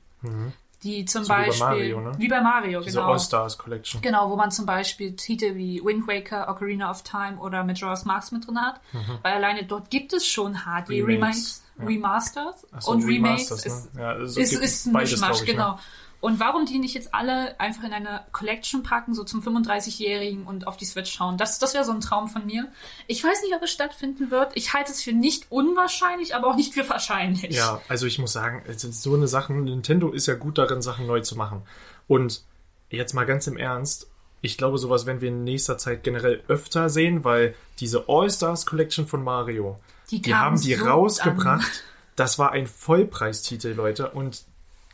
[0.82, 1.24] die zum Mhm.
[1.26, 1.66] So wie bei Beispiel.
[1.66, 2.12] Mario, ne?
[2.18, 3.12] Wie bei Mario, Diese genau.
[3.12, 4.00] All-Stars Collection.
[4.02, 8.32] Genau, wo man zum Beispiel Titel wie Wind Waker, Ocarina of Time oder Majora's Mask
[8.32, 8.80] mit drin hat.
[9.22, 11.04] Weil alleine dort gibt es schon HD Mhm.
[11.04, 11.84] Remakes, Remakes, ja.
[11.84, 13.50] Remasters so, und Remakes.
[13.50, 14.00] Remasters, Ist, ne?
[14.00, 15.46] Ja, also ist, ist ein beides, Mischmasch, ne?
[15.46, 15.78] genau.
[16.20, 20.66] Und warum die nicht jetzt alle einfach in eine Collection packen, so zum 35-Jährigen und
[20.66, 21.36] auf die Switch schauen?
[21.36, 22.68] Das, das wäre so ein Traum von mir.
[23.06, 24.52] Ich weiß nicht, ob es stattfinden wird.
[24.54, 27.54] Ich halte es für nicht unwahrscheinlich, aber auch nicht für wahrscheinlich.
[27.54, 31.20] Ja, also ich muss sagen, so eine Sache, Nintendo ist ja gut darin, Sachen neu
[31.20, 31.62] zu machen.
[32.08, 32.42] Und
[32.88, 34.08] jetzt mal ganz im Ernst,
[34.40, 39.06] ich glaube, sowas werden wir in nächster Zeit generell öfter sehen, weil diese All-Stars Collection
[39.06, 39.78] von Mario,
[40.10, 41.84] Die die haben die so rausgebracht.
[42.14, 44.44] Das war ein Vollpreistitel, Leute, und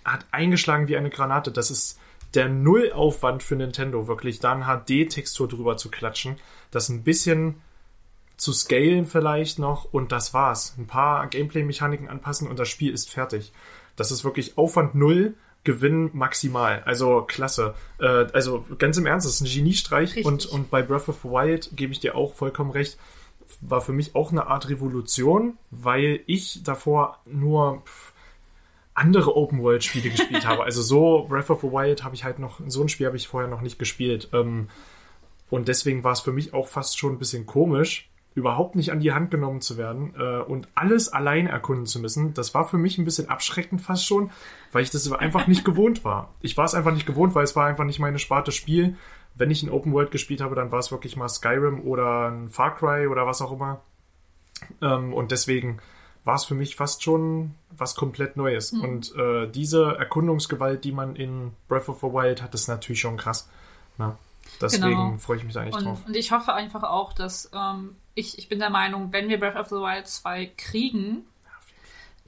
[0.04, 1.52] hat eingeschlagen wie eine Granate.
[1.52, 1.98] Das ist
[2.34, 6.36] der Nullaufwand für Nintendo, wirklich da eine HD-Textur drüber zu klatschen,
[6.70, 7.60] das ein bisschen
[8.36, 10.74] zu scalen vielleicht noch und das war's.
[10.78, 13.52] Ein paar Gameplay-Mechaniken anpassen und das Spiel ist fertig.
[13.94, 16.82] Das ist wirklich Aufwand null, Gewinn maximal.
[16.84, 17.74] Also klasse.
[18.00, 20.26] Äh, also ganz im Ernst, das ist ein Geniestreich Richtig.
[20.26, 22.98] und, und bei Breath of the Wild gebe ich dir auch vollkommen recht.
[23.60, 27.82] War für mich auch eine Art Revolution, weil ich davor nur
[28.94, 30.64] andere Open-World-Spiele gespielt habe.
[30.64, 33.28] Also so Breath of the Wild habe ich halt noch, so ein Spiel habe ich
[33.28, 34.28] vorher noch nicht gespielt.
[34.32, 34.68] Ähm,
[35.50, 39.00] und deswegen war es für mich auch fast schon ein bisschen komisch, überhaupt nicht an
[39.00, 42.32] die Hand genommen zu werden äh, und alles allein erkunden zu müssen.
[42.34, 44.30] Das war für mich ein bisschen abschreckend fast schon,
[44.72, 46.34] weil ich das einfach nicht gewohnt war.
[46.40, 48.96] Ich war es einfach nicht gewohnt, weil es war einfach nicht meine Sparte Spiel.
[49.34, 52.48] Wenn ich ein Open World gespielt habe, dann war es wirklich mal Skyrim oder ein
[52.50, 53.80] Far Cry oder was auch immer.
[54.80, 55.80] Ähm, und deswegen
[56.24, 58.72] war es für mich fast schon was komplett Neues.
[58.72, 63.16] Und äh, diese Erkundungsgewalt, die man in Breath of the Wild hat, ist natürlich schon
[63.16, 63.48] krass.
[63.98, 64.18] Na?
[64.60, 65.16] Deswegen Genau.
[65.18, 65.98] freue ich mich da eigentlich drauf.
[66.00, 69.40] Und, und ich hoffe einfach auch, dass ähm, ich, ich bin der Meinung, wenn wir
[69.40, 71.24] Breath of the Wild 2 kriegen,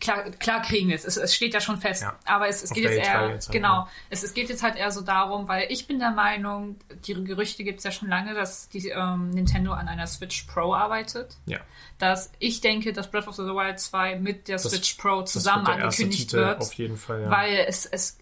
[0.01, 1.05] klar, klar kriegen wir es.
[1.05, 2.17] es, es steht ja schon fest, Ja.
[2.25, 3.89] aber es, es geht jetzt der E3 eher, jetzt halt, genau, ja.
[4.11, 6.77] es, es geht jetzt halt eher so darum, weil ich bin der Meinung,
[7.07, 10.75] die Gerüchte gibt es ja schon lange, dass die, ähm, Nintendo an einer Switch Pro
[10.75, 11.37] arbeitet.
[11.47, 11.59] Ja.
[11.99, 15.67] Dass ich denke, dass Breath of the Wild 2 mit der Das- Switch Pro zusammen
[15.67, 17.31] wird angekündigt wird auf jeden Fall, ja.
[17.31, 18.19] weil es, es,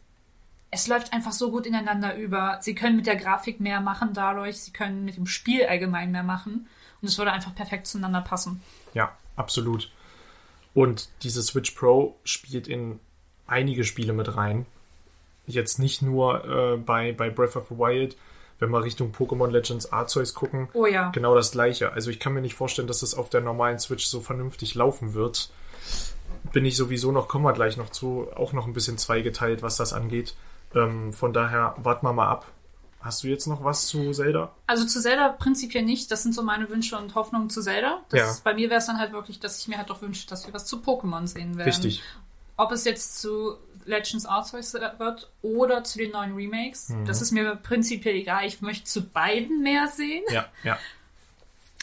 [0.70, 2.58] es läuft einfach so gut ineinander über.
[2.60, 6.22] Sie können mit der Grafik mehr machen dadurch, sie können mit dem Spiel allgemein mehr
[6.22, 6.68] machen
[7.00, 8.62] und es würde einfach perfekt zueinander passen.
[8.94, 9.90] Ja, absolut.
[10.74, 12.98] Und diese Switch Pro spielt in
[13.46, 14.66] einige Spiele mit rein.
[15.46, 18.16] Jetzt nicht nur äh, bei, bei Breath of the Wild,
[18.58, 20.68] wenn wir Richtung Pokémon Legends Arceus gucken.
[20.72, 21.10] Oh ja.
[21.10, 21.92] Genau das gleiche.
[21.92, 25.14] Also ich kann mir nicht vorstellen, dass es auf der normalen Switch so vernünftig laufen
[25.14, 25.50] wird.
[26.52, 29.76] Bin ich sowieso noch, kommen wir gleich noch zu, auch noch ein bisschen zweigeteilt, was
[29.76, 30.36] das angeht.
[30.74, 32.46] Ähm, von daher warten wir mal ab.
[33.02, 34.52] Hast du jetzt noch was zu Zelda?
[34.66, 36.10] Also zu Zelda prinzipiell nicht.
[36.10, 38.00] Das sind so meine Wünsche und Hoffnungen zu Zelda.
[38.10, 38.36] Das, Ja.
[38.44, 40.54] Bei mir wäre es dann halt wirklich, dass ich mir halt auch wünsche, dass wir
[40.54, 41.68] was zu Pokémon sehen werden.
[41.68, 42.02] Richtig.
[42.56, 47.04] Ob es jetzt zu Legends Arceus wird oder zu den neuen Remakes, Mhm.
[47.04, 48.46] das ist mir prinzipiell egal.
[48.46, 50.22] Ich möchte zu beiden mehr sehen.
[50.30, 50.78] Ja, ja.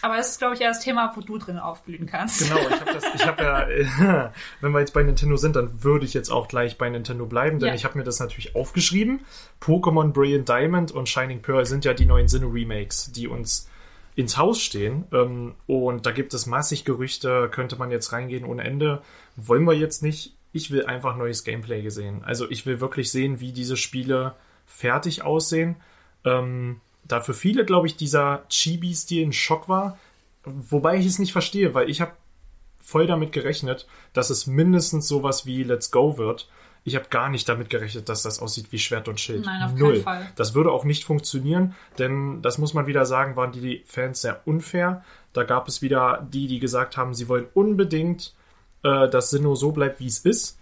[0.01, 2.39] Aber das ist, glaube ich, eher das Thema, wo du drin aufblühen kannst.
[2.47, 4.31] Genau, ich habe das, ich habe ja,
[4.61, 7.59] wenn wir jetzt bei Nintendo sind, dann würde ich jetzt auch gleich bei Nintendo bleiben,
[7.59, 7.75] denn Ja.
[7.75, 9.21] ich habe mir das natürlich aufgeschrieben.
[9.61, 13.69] Pokémon Brilliant Diamond und Shining Pearl sind ja die neuen Sinnoh Remakes, die uns
[14.15, 15.05] ins Haus stehen.
[15.11, 19.01] Ähm, und da gibt es massig Gerüchte, könnte man jetzt reingehen ohne Ende.
[19.35, 20.35] Wollen wir jetzt nicht.
[20.51, 22.23] Ich will einfach neues Gameplay sehen.
[22.25, 24.33] Also ich will wirklich sehen, wie diese Spiele
[24.65, 25.75] fertig aussehen.
[26.25, 29.97] Ähm, da für viele, glaube ich, dieser Chibi-Stil ein Schock war.
[30.45, 32.13] Wobei ich es nicht verstehe, weil ich habe
[32.79, 36.49] voll damit gerechnet, dass es mindestens sowas wie Let's Go wird.
[36.83, 39.45] Ich habe gar nicht damit gerechnet, dass das aussieht wie Schwert und Schild.
[39.45, 40.01] Nein, auf keinen Null.
[40.01, 40.31] Fall.
[40.35, 44.47] Das würde auch nicht funktionieren, denn das muss man wieder sagen, waren die Fans sehr
[44.47, 45.03] unfair.
[45.33, 48.33] Da gab es wieder die, die gesagt haben, sie wollen unbedingt,
[48.83, 50.58] äh, dass Sinnoh so bleibt, wie es ist.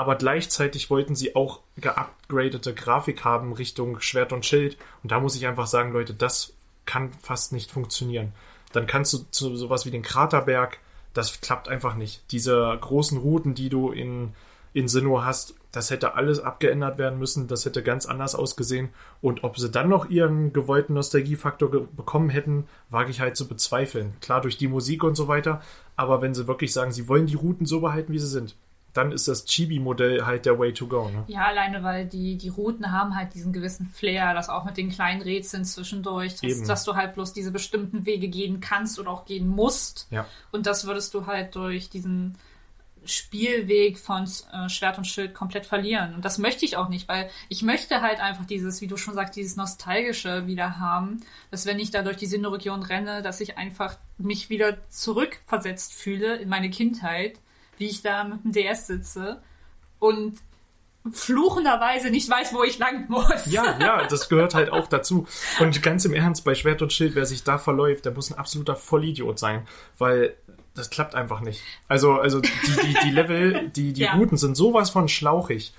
[0.00, 4.78] Aber gleichzeitig wollten sie auch geupgradete Grafik haben Richtung Schwert und Schild.
[5.02, 6.54] Und da muss ich einfach sagen, Leute, das
[6.86, 8.32] kann fast nicht funktionieren.
[8.72, 10.78] Dann kannst du zu sowas wie den Kraterberg,
[11.12, 12.22] das klappt einfach nicht.
[12.30, 14.32] Diese großen Routen, die du in,
[14.72, 18.88] in Sinnoh hast, das hätte alles abgeändert werden müssen, das hätte ganz anders ausgesehen.
[19.20, 23.46] Und ob sie dann noch ihren gewollten Nostalgiefaktor ge bekommen hätten, wage ich halt zu
[23.46, 24.14] bezweifeln.
[24.22, 25.60] Klar, durch die Musik und so weiter,
[25.94, 28.56] aber wenn sie wirklich sagen, sie wollen die Routen so behalten, wie sie sind,
[28.92, 31.08] dann ist das Chibi-Modell halt der Way to go.
[31.08, 31.24] Ne?
[31.28, 34.90] Ja, alleine, weil die, die Routen haben halt diesen gewissen Flair, das auch mit den
[34.90, 39.24] kleinen Rätseln zwischendurch, dass, dass du halt bloß diese bestimmten Wege gehen kannst oder auch
[39.24, 40.08] gehen musst.
[40.10, 40.26] Ja.
[40.50, 42.36] Und das würdest du halt durch diesen
[43.04, 46.14] Spielweg von äh, Schwert und Schild komplett verlieren.
[46.14, 49.14] Und das möchte ich auch nicht, weil ich möchte halt einfach dieses, wie du schon
[49.14, 53.56] sagst, dieses Nostalgische wieder haben, dass wenn ich da durch die Sinnoh-Region renne, dass ich
[53.56, 57.38] einfach mich wieder zurückversetzt fühle in meine Kindheit,
[57.80, 59.42] wie ich da mit dem DS sitze
[59.98, 60.38] und
[61.12, 63.46] fluchenderweise nicht weiß, wo ich lang muss.
[63.46, 65.26] Ja, ja, das gehört halt auch dazu.
[65.58, 68.38] Und ganz im Ernst, bei Schwert und Schild, wer sich da verläuft, der muss ein
[68.38, 69.66] absoluter Vollidiot sein,
[69.96, 70.36] weil
[70.74, 71.62] das klappt einfach nicht.
[71.88, 74.14] Also, also die, die, die Level, die, die Ja.
[74.14, 75.74] Routen sind sowas von schlauchig.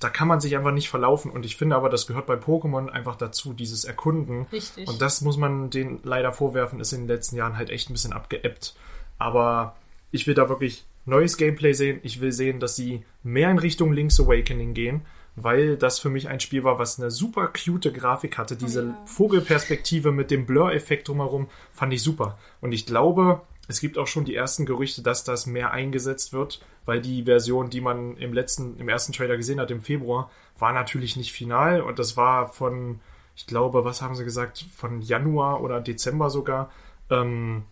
[0.00, 1.30] Da kann man sich einfach nicht verlaufen.
[1.30, 4.46] Und ich finde aber, das gehört bei Pokémon einfach dazu, dieses Erkunden.
[4.50, 4.88] Richtig.
[4.88, 7.92] Und das muss man denen leider vorwerfen, ist in den letzten Jahren halt echt ein
[7.92, 8.74] bisschen abgeebbt.
[9.18, 9.76] Aber
[10.10, 12.00] ich will da wirklich neues Gameplay sehen.
[12.02, 15.02] Ich will sehen, dass sie mehr in Richtung Link's Awakening gehen,
[15.36, 18.56] weil das für mich ein Spiel war, was eine super cute Grafik hatte.
[18.56, 19.02] Diese Ja.
[19.06, 22.38] Vogelperspektive mit dem Blur-Effekt drumherum fand ich super.
[22.60, 26.60] Und ich glaube, es gibt auch schon die ersten Gerüchte, dass das mehr eingesetzt wird,
[26.84, 30.72] weil die Version, die man im letzten, im ersten Trailer gesehen hat, im Februar, war
[30.72, 33.00] natürlich nicht final und das war von,
[33.34, 36.70] ich glaube, was haben sie gesagt, von Januar oder Dezember sogar.
[37.10, 37.64] Ähm,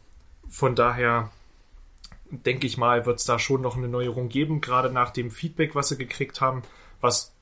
[0.49, 1.31] von daher
[2.33, 5.75] denke ich mal, wird es da schon noch eine Neuerung geben, gerade nach dem Feedback,
[5.75, 6.62] was sie gekriegt haben,
[7.01, 7.33] was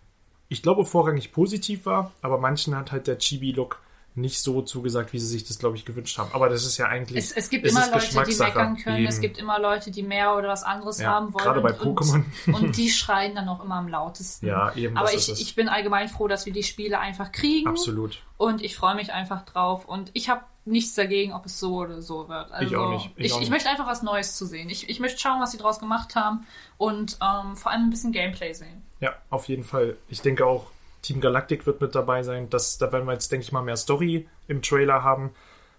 [0.49, 3.81] ich glaube vorrangig positiv war, aber manchen hat halt der Chibi-Look
[4.17, 6.31] nicht so zugesagt, wie sie sich das, glaube ich, gewünscht haben.
[6.33, 7.19] Aber das ist ja eigentlich.
[7.19, 9.07] Es, es gibt es immer Leute, die meckern können.
[9.07, 9.23] Es Eben.
[9.23, 11.45] gibt immer Leute, die mehr oder was anderes Ja, haben wollen.
[11.45, 12.25] gerade bei Pokémon.
[12.47, 14.47] Und, und die schreien dann auch immer am lautesten.
[14.47, 15.41] Ja, eben, Aber ich, es.
[15.41, 17.69] ich bin allgemein froh, dass wir die Spiele einfach kriegen.
[17.69, 18.21] Absolut.
[18.37, 19.85] Und ich freue mich einfach drauf.
[19.85, 22.51] Und ich habe nichts dagegen, ob es so oder so wird.
[22.53, 23.11] Also, Ich auch nicht.
[23.17, 23.51] Ich Ich, auch ich, nicht.
[23.51, 24.69] möchte einfach was Neues zu sehen.
[24.69, 26.47] Ich, ich möchte schauen, was sie draus gemacht haben.
[26.77, 28.83] Und ähm, vor allem ein bisschen Gameplay sehen.
[29.01, 29.97] Ja, auf jeden Fall.
[30.09, 30.71] Ich denke auch,
[31.03, 32.51] Team Galactic wird mit dabei sein.
[32.51, 35.31] Das, da werden wir jetzt, denke ich mal, mehr Story im Trailer haben.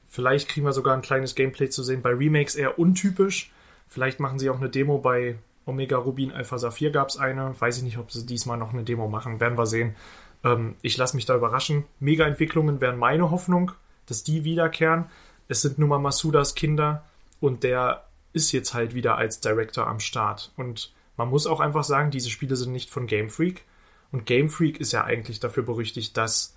[0.09, 2.01] Vielleicht kriegen wir sogar ein kleines Gameplay zu sehen.
[2.01, 3.51] Bei Remakes eher untypisch.
[3.87, 7.53] Vielleicht machen sie auch eine Demo bei Omega Rubin Alpha Saphir gab es eine.
[7.59, 9.39] Weiß ich nicht, ob sie diesmal noch eine Demo machen.
[9.39, 9.95] Werden wir sehen.
[10.43, 11.85] Ähm, ich lasse mich da überraschen.
[11.99, 13.71] Mega-Entwicklungen wären meine Hoffnung,
[14.11, 15.05] dass die wiederkehren.
[15.47, 17.05] Es sind nun mal Masudas Kinder
[17.39, 20.51] und der ist jetzt halt wieder als Director am Start.
[20.57, 23.63] Und man muss auch einfach sagen, diese Spiele sind nicht von Game Freak.
[24.11, 26.55] Und Game Freak ist ja eigentlich dafür berüchtigt, dass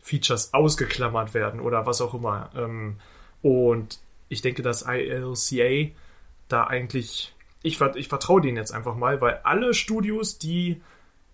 [0.00, 2.50] Features ausgeklammert werden oder was auch immer.
[2.56, 2.96] Ähm,
[3.42, 5.92] und ich denke, dass ILCA
[6.48, 7.34] da eigentlich.
[7.62, 10.82] Ich, ich vertraue denen jetzt einfach mal, weil alle Studios, die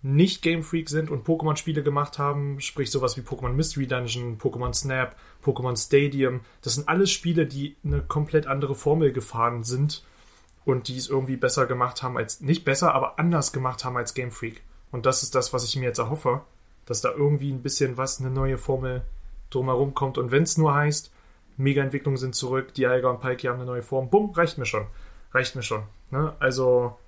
[0.02, 4.72] nicht Game Freak sind und Pokémon-Spiele gemacht haben, sprich sowas wie Pokémon Mystery Dungeon, Pokémon
[4.72, 10.02] Snap, Pokémon Stadium, das sind alles Spiele, die eine komplett andere Formel gefahren sind
[10.64, 14.14] und die es irgendwie besser gemacht haben als, nicht besser, aber anders gemacht haben als
[14.14, 14.62] Game Freak.
[14.90, 16.42] Und das ist das, was ich mir jetzt erhoffe,
[16.86, 19.02] dass da irgendwie ein bisschen was, eine neue Formel
[19.50, 20.18] drumherum kommt.
[20.18, 21.12] Und wenn es nur heißt,
[21.56, 24.86] Mega-Entwicklungen sind zurück, die Alga und Palkia haben eine neue Form, bumm, reicht mir schon.
[25.32, 25.82] Reicht mir schon.
[26.10, 26.34] Ne?
[26.40, 26.98] Also,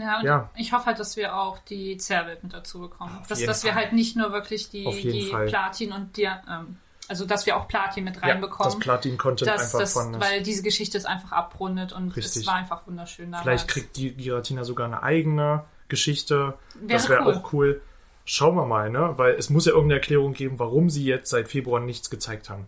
[0.00, 0.50] Ja, und Ja.
[0.56, 3.18] ich hoffe halt, dass wir auch die Zerrwelt mit dazu bekommen.
[3.28, 5.46] Dass, dass wir halt nicht nur wirklich die, die Fall.
[5.46, 6.76] Platin und die, ähm,
[7.08, 8.72] also dass wir auch Platin mit ja, reinbekommen.
[8.72, 10.20] das Platin-Content einfach das, von ist.
[10.20, 12.42] weil diese Geschichte ist einfach abrundet und Richtig.
[12.42, 13.42] es war einfach wunderschön damals.
[13.44, 16.54] Vielleicht kriegt die Giratina sogar eine eigene Geschichte.
[16.82, 17.42] das Wäre wäre cool.
[17.42, 17.80] auch cool.
[18.24, 19.14] Schauen wir mal, ne?
[19.16, 22.66] Weil es muss ja irgendeine Erklärung geben, warum sie jetzt seit Februar nichts gezeigt haben.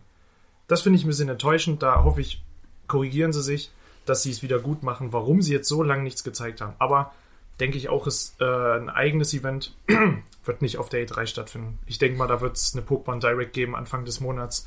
[0.68, 1.82] Das finde ich ein bisschen enttäuschend.
[1.82, 2.42] Da hoffe ich
[2.86, 3.70] korrigieren sie sich,
[4.08, 6.74] dass sie es wieder gut machen, warum sie jetzt so lange nichts gezeigt haben.
[6.78, 7.12] Aber
[7.60, 9.76] denke ich auch, ist äh, ein eigenes Event
[10.44, 11.78] wird nicht auf der E3 stattfinden.
[11.86, 14.66] Ich denke mal, da wird es eine Pokémon Direct geben Anfang des Monats.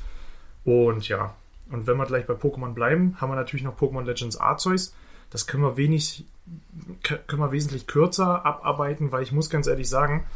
[0.64, 1.34] Und ja,
[1.70, 4.94] und wenn wir gleich bei Pokémon bleiben, haben wir natürlich noch Pokémon Legends Arceus.
[5.30, 6.26] Das können wir wenig,
[7.02, 10.26] können wir wesentlich kürzer abarbeiten, weil ich muss ganz ehrlich sagen,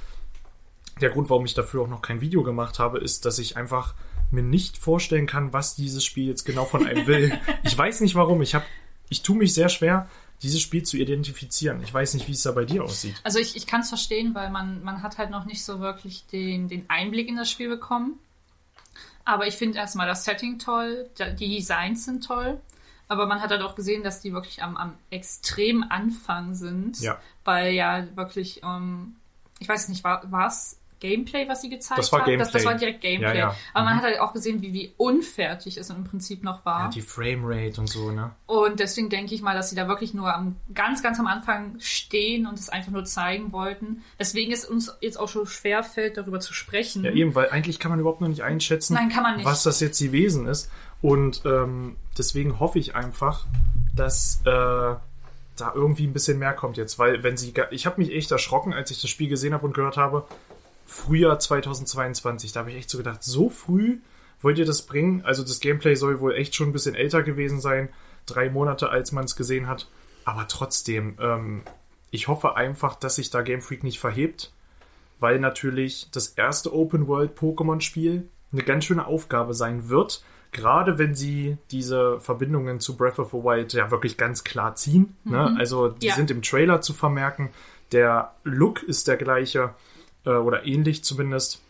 [1.01, 3.95] der Grund, warum ich dafür auch noch kein Video gemacht habe, ist, dass ich einfach
[4.31, 7.39] mir nicht vorstellen kann, was dieses Spiel jetzt genau von einem will.
[7.63, 8.41] ich weiß nicht warum.
[8.41, 8.65] Ich habe,
[9.09, 10.09] ich tue mich sehr schwer,
[10.43, 11.83] dieses Spiel zu identifizieren.
[11.83, 13.15] Ich weiß nicht, wie es da bei dir aussieht.
[13.25, 16.27] Also ich, ich kann es verstehen, weil man, man hat halt noch nicht so wirklich
[16.27, 18.19] den, den Einblick in das Spiel bekommen.
[19.25, 22.61] Aber ich finde erstmal das Setting toll, die Designs sind toll.
[23.09, 27.01] Aber man hat halt auch gesehen, dass die wirklich am, am extremen Anfang sind.
[27.01, 27.19] Ja.
[27.45, 29.17] Weil ja wirklich, ähm,
[29.59, 32.21] ich weiß nicht, war es Gameplay, was sie gezeigt das war.
[32.21, 32.39] Gameplay.
[32.39, 33.39] Das, das war direkt Gameplay.
[33.39, 33.57] Ja, ja.
[33.75, 33.87] Aber mhm.
[33.87, 36.85] man hat halt auch gesehen, wie, wie unfertig es im Prinzip noch war.
[36.85, 38.31] Ja, die Framerate und so, ne?
[38.47, 41.77] Und deswegen denke ich mal, dass sie da wirklich nur am, ganz, ganz am Anfang
[41.79, 44.03] stehen und es einfach nur zeigen wollten.
[44.19, 47.05] Deswegen ist uns jetzt auch schon schwer fällt, darüber zu sprechen.
[47.05, 49.45] Ja, eben, weil eigentlich kann man überhaupt noch nicht einschätzen, Nein, kann man nicht.
[49.45, 50.71] was das jetzt gewesen ist.
[51.03, 53.47] Und ähm, deswegen hoffe ich einfach,
[53.95, 54.97] dass äh,
[55.61, 58.73] da irgendwie ein bisschen mehr kommt jetzt, weil wenn sie, ich habe mich echt erschrocken,
[58.73, 60.27] als ich das Spiel gesehen habe und gehört habe,
[60.87, 62.53] Frühjahr 2022.
[62.53, 63.99] Da habe ich echt so gedacht, so früh
[64.43, 65.23] wollt ihr das bringen?
[65.25, 67.89] Also das Gameplay soll wohl echt schon ein bisschen älter gewesen sein,
[68.27, 69.89] drei Monate, als man es gesehen hat.
[70.25, 71.63] Aber trotzdem, ähm,
[72.11, 74.53] ich hoffe einfach, dass sich da Game Freak nicht verhebt,
[75.21, 80.23] weil natürlich das erste Open World Pokémon Spiel eine ganz schöne Aufgabe sein wird.
[80.53, 85.17] Gerade wenn sie diese Verbindungen zu Breath of the Wild ja wirklich ganz klar ziehen.
[85.25, 85.51] Ne?
[85.51, 85.57] Mhm.
[85.57, 86.15] Also die Ja.
[86.15, 87.51] sind im Trailer zu vermerken.
[87.93, 89.75] Der Look ist der gleiche
[90.27, 91.63] äh, oder ähnlich zumindest.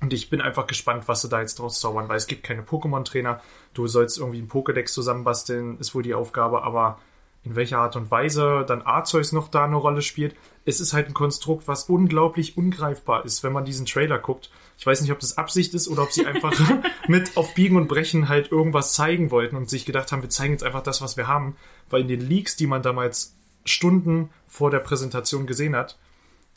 [0.00, 2.62] Und ich bin einfach gespannt, was sie da jetzt draus zaubern, weil es gibt keine
[2.62, 3.40] Pokémon-Trainer.
[3.72, 6.98] Du sollst irgendwie einen Pokédex zusammenbasteln, ist wohl die Aufgabe, aber
[7.44, 10.34] in welcher Art und Weise dann Arceus noch da eine Rolle spielt.
[10.64, 14.50] Es ist halt ein Konstrukt, was unglaublich ungreifbar ist, wenn man diesen Trailer guckt.
[14.78, 16.58] Ich weiß nicht, ob das Absicht ist oder ob sie einfach
[17.08, 20.54] mit auf Biegen und Brechen halt irgendwas zeigen wollten und sich gedacht haben, wir zeigen
[20.54, 21.56] jetzt einfach das, was wir haben.
[21.90, 23.34] Weil in den Leaks, die man damals
[23.66, 25.98] Stunden vor der Präsentation gesehen hat,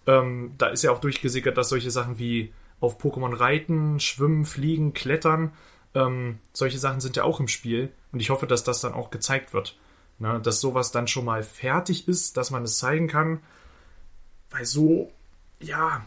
[0.08, 4.93] ähm, da ist ja auch durchgesickert, dass solche Sachen wie auf Pokémon reiten, schwimmen, fliegen,
[4.93, 5.52] klettern,
[5.93, 7.91] ähm, solche Sachen sind ja auch im Spiel.
[8.12, 9.78] Und ich hoffe, dass das dann auch gezeigt wird.
[10.20, 10.39] Ne?
[10.43, 13.39] Dass sowas dann schon mal fertig ist, dass man es zeigen kann.
[14.50, 15.12] Weil so,
[15.60, 16.06] ja,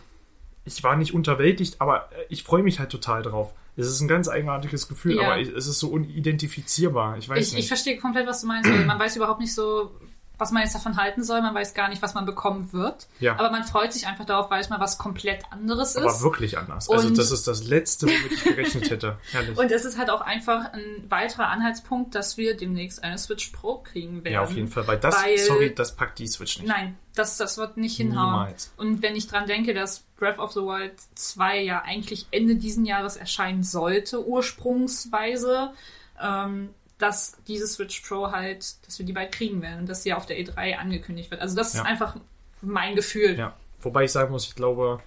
[0.65, 3.53] ich war nicht unterwältigt, aber äh, ich freue mich halt total drauf.
[3.77, 5.33] Es ist ein ganz eigenartiges Gefühl, Ja.
[5.33, 7.19] aber es ist so unidentifizierbar.
[7.19, 7.63] Ich weiß Ich, nicht.
[7.65, 8.69] ich verstehe komplett, was du meinst.
[8.87, 9.91] man weiß überhaupt nicht so,
[10.40, 11.40] was man jetzt davon halten soll.
[11.42, 13.07] Man weiß gar nicht, was man bekommen wird.
[13.20, 13.38] Ja.
[13.38, 16.22] Aber man freut sich einfach darauf, weil es mal was komplett anderes aber ist.
[16.22, 16.88] wirklich anders.
[16.90, 19.18] Also Und- das ist das Letzte, womit ich gerechnet hätte.
[19.33, 19.59] Herrlich.
[19.59, 23.79] Und es ist halt auch einfach ein weiterer Anhaltspunkt, dass wir demnächst eine Switch Pro
[23.79, 24.35] kriegen werden.
[24.35, 24.87] ja, auf jeden Fall.
[24.88, 26.68] Weil das, Weil- sorry, das packt die Switch nicht.
[26.68, 28.33] Nein, das, das wird nicht hinhauen.
[28.33, 28.72] Niemals.
[28.76, 32.85] Und wenn ich dran denke, dass Breath of the Wild 2 ja eigentlich Ende diesen
[32.87, 35.72] Jahres erscheinen sollte, ursprungsweise,
[36.20, 36.70] ähm,
[37.01, 40.27] dass diese Switch Pro halt, dass wir die bald kriegen werden und dass sie auf
[40.27, 41.41] der E3 angekündigt wird.
[41.41, 41.81] Also das Ja.
[41.81, 42.17] ist einfach
[42.63, 43.39] mein Gefühl.
[43.39, 43.57] Ja.
[43.81, 45.01] Wobei ich sagen muss, ich glaube,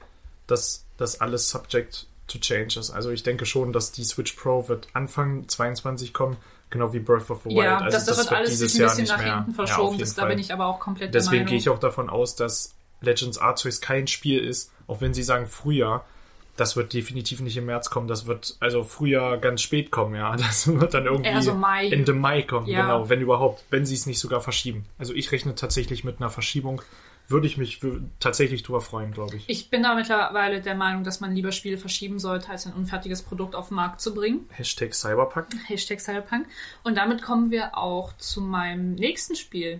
[0.47, 2.91] dass das alles subject to change ist.
[2.91, 6.37] Also ich denke schon, dass die Switch Pro wird Anfang 22 kommen,
[6.69, 7.63] genau wie Breath of the Wild.
[7.63, 9.97] Ja, also das, das, wird alles sich ein bisschen nach hinten Ja, auf verschoben.
[9.99, 13.37] das, da bin ich aber auch komplett Deswegen gehe ich auch davon aus, dass Legends
[13.37, 16.05] Arceus kein Spiel ist, auch wenn sie sagen Frühjahr.
[16.55, 18.07] Das wird definitiv nicht im März kommen.
[18.07, 20.35] Das wird also Frühjahr ganz spät kommen, ja.
[20.37, 21.89] Das wird dann irgendwie Eher so Mai.
[21.89, 22.81] Ende Mai kommen, Ja.
[22.83, 24.85] genau, wenn überhaupt, wenn sie es nicht sogar verschieben.
[24.99, 26.81] Also ich rechne tatsächlich mit einer Verschiebung.
[27.29, 27.79] Würde ich mich
[28.19, 29.45] tatsächlich drüber freuen, glaube ich.
[29.47, 33.21] Ich bin da mittlerweile der Meinung, dass man lieber Spiele verschieben sollte, als ein unfertiges
[33.21, 34.45] Produkt auf den Markt zu bringen.
[34.51, 35.47] Hashtag Cyberpunk.
[35.67, 36.47] Hashtag Cyberpunk.
[36.83, 39.79] Und damit kommen wir auch zu meinem nächsten Spiel.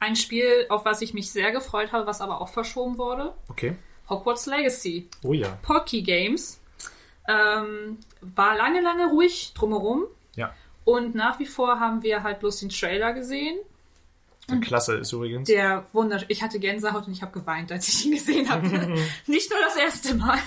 [0.00, 3.34] Ein Spiel, auf was ich mich sehr gefreut habe, was aber auch verschoben wurde.
[3.48, 3.76] Okay.
[4.08, 5.08] Hogwarts Legacy.
[5.22, 5.48] Oh ja.
[5.62, 6.60] Porky Games.
[7.28, 10.04] Ähm, war lange, lange ruhig drumherum.
[10.34, 10.54] Ja.
[10.84, 13.58] Und nach wie vor haben wir halt bloß den Trailer gesehen.
[14.48, 15.46] Der Klasse ist übrigens.
[15.46, 16.28] Der wunderschön.
[16.30, 18.66] Ich hatte Gänsehaut und ich habe geweint, als ich ihn gesehen habe.
[19.26, 20.38] Nicht nur das erste Mal.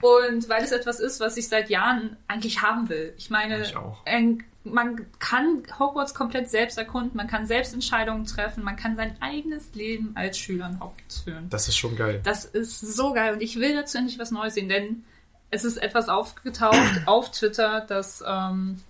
[0.00, 3.14] Und weil es etwas ist, was ich seit Jahren eigentlich haben will.
[3.16, 4.04] Ich meine, Ich auch.
[4.06, 9.16] ein- man kann Hogwarts komplett selbst erkunden, man kann selbst Entscheidungen treffen, man kann sein
[9.20, 11.48] eigenes Leben als Schüler in Hogwarts führen.
[11.50, 12.20] Das ist schon geil.
[12.24, 15.04] Das ist so geil und ich will dazu endlich was Neues sehen, denn
[15.50, 16.76] es ist etwas aufgetaucht
[17.06, 18.80] auf Twitter, dass ähm,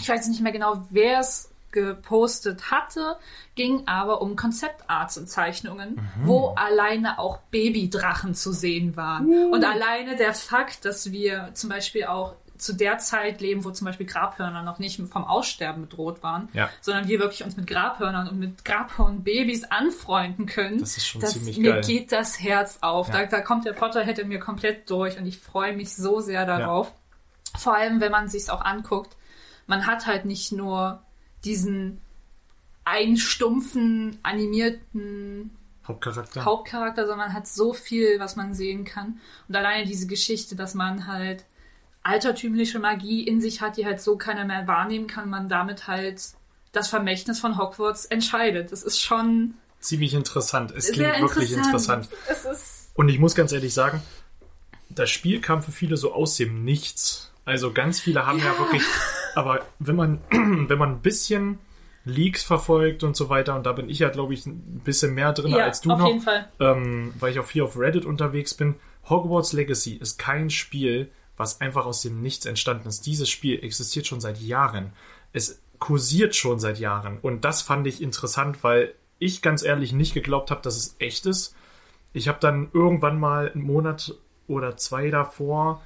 [0.00, 3.16] ich weiß nicht mehr genau, wer es gepostet hatte,
[3.56, 9.52] ging aber um Konzeptarts und Zeichnungen, wo alleine auch Babydrachen zu sehen waren.
[9.52, 13.84] Und alleine der Fakt, dass wir zum Beispiel auch zu der Zeit leben, wo zum
[13.86, 16.70] Beispiel Grabhörner noch nicht vom Aussterben bedroht waren, Ja.
[16.80, 20.78] sondern wir wirklich uns mit Grabhörnern und mit Grabhornbabys anfreunden können.
[20.78, 21.80] Das ist schon das, ziemlich mir geil.
[21.82, 23.08] geht das Herz auf.
[23.08, 23.22] Ja.
[23.22, 26.46] Da, da kommt der Potterhead in mir komplett durch und ich freue mich so sehr
[26.46, 26.92] darauf.
[27.56, 29.16] Vor allem, wenn man sich auch anguckt,
[29.66, 31.02] man hat halt nicht nur
[31.44, 32.00] diesen
[32.84, 35.50] einen stumpfen, animierten
[35.86, 36.44] Hauptcharakter.
[36.44, 39.18] Hauptcharakter, sondern man hat so viel, was man sehen kann.
[39.48, 41.44] Und alleine diese Geschichte, dass man halt
[42.04, 46.22] altertümliche Magie in sich hat, die halt so keiner mehr wahrnehmen kann, man damit halt
[46.72, 48.70] das Vermächtnis von Hogwarts entscheidet.
[48.70, 50.72] Das ist schon Ziemlich interessant.
[50.74, 52.08] Es klingt wirklich interessant.
[52.26, 54.02] Es ist Und ich muss ganz ehrlich sagen,
[54.88, 57.30] das Spiel kam für viele so aus dem Nichts.
[57.44, 58.82] Also ganz viele haben ja, wirklich,
[59.34, 61.58] aber wenn man, wenn man ein bisschen
[62.06, 65.32] Leaks verfolgt und so weiter, und da bin ich ja, glaube ich, ein bisschen mehr
[65.32, 66.48] drin ja, als du auf noch, jeden Fall.
[66.60, 68.76] ähm, weil ich auch viel auf Reddit unterwegs bin.
[69.08, 73.06] Hogwarts Legacy ist kein Spiel, was einfach aus dem Nichts entstanden ist.
[73.06, 74.92] Dieses Spiel existiert schon seit Jahren.
[75.32, 77.18] Es kursiert schon seit Jahren.
[77.18, 81.26] Und das fand ich interessant, weil ich ganz ehrlich nicht geglaubt habe, dass es echt
[81.26, 81.54] ist.
[82.12, 84.14] Ich habe dann irgendwann mal einen Monat
[84.46, 85.82] oder zwei davor,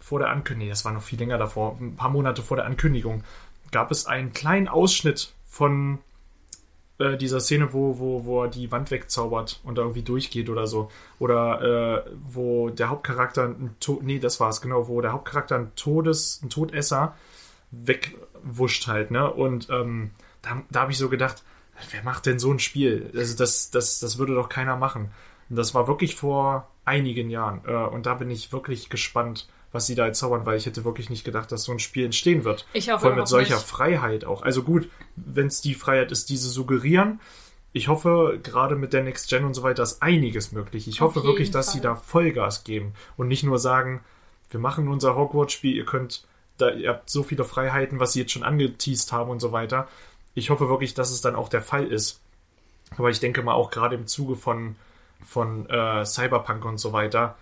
[0.00, 3.24] vor der Ankündigung, das war noch viel länger davor, ein paar Monate vor der Ankündigung,
[3.70, 5.98] gab es einen kleinen Ausschnitt von
[6.98, 10.66] äh, dieser Szene, wo, wo, wo er die Wand wegzaubert und da irgendwie durchgeht oder
[10.66, 10.90] so.
[11.18, 15.56] Oder äh, wo der Hauptcharakter ein To nee, das war es, genau, wo der Hauptcharakter
[15.56, 17.14] ein Todes, ein Todesser
[17.70, 19.30] wegwuscht halt, ne?
[19.30, 20.10] Und ähm,
[20.42, 21.42] da, da habe ich so gedacht,
[21.90, 23.10] wer macht denn so ein Spiel?
[23.14, 25.10] Also das, das, das würde doch keiner machen.
[25.50, 27.62] Und das war wirklich vor einigen Jahren.
[27.66, 31.10] Äh, und da bin ich wirklich gespannt, was sie da zaubern, weil ich hätte wirklich
[31.10, 32.66] nicht gedacht, dass so ein Spiel entstehen wird.
[32.72, 33.66] Ich auch Vor allem mit solcher nicht.
[33.66, 34.42] Freiheit auch.
[34.42, 37.20] Also gut, wenn es die Freiheit ist, diese suggerieren.
[37.72, 40.88] Ich hoffe, gerade mit der Next Gen und so weiter ist einiges möglich.
[40.88, 41.90] Ich Auf hoffe wirklich, dass sie Fall.
[41.90, 44.00] da Vollgas geben und nicht nur sagen,
[44.50, 46.24] wir machen unser Hogwarts-Spiel, ihr könnt,
[46.56, 49.86] da, ihr habt so viele Freiheiten, was sie jetzt schon angeteased haben und so weiter.
[50.34, 52.20] Ich hoffe wirklich, dass es dann auch der Fall ist.
[52.96, 54.76] Aber ich denke mal auch gerade im Zuge von,
[55.22, 57.36] von äh, Cyberpunk und so weiter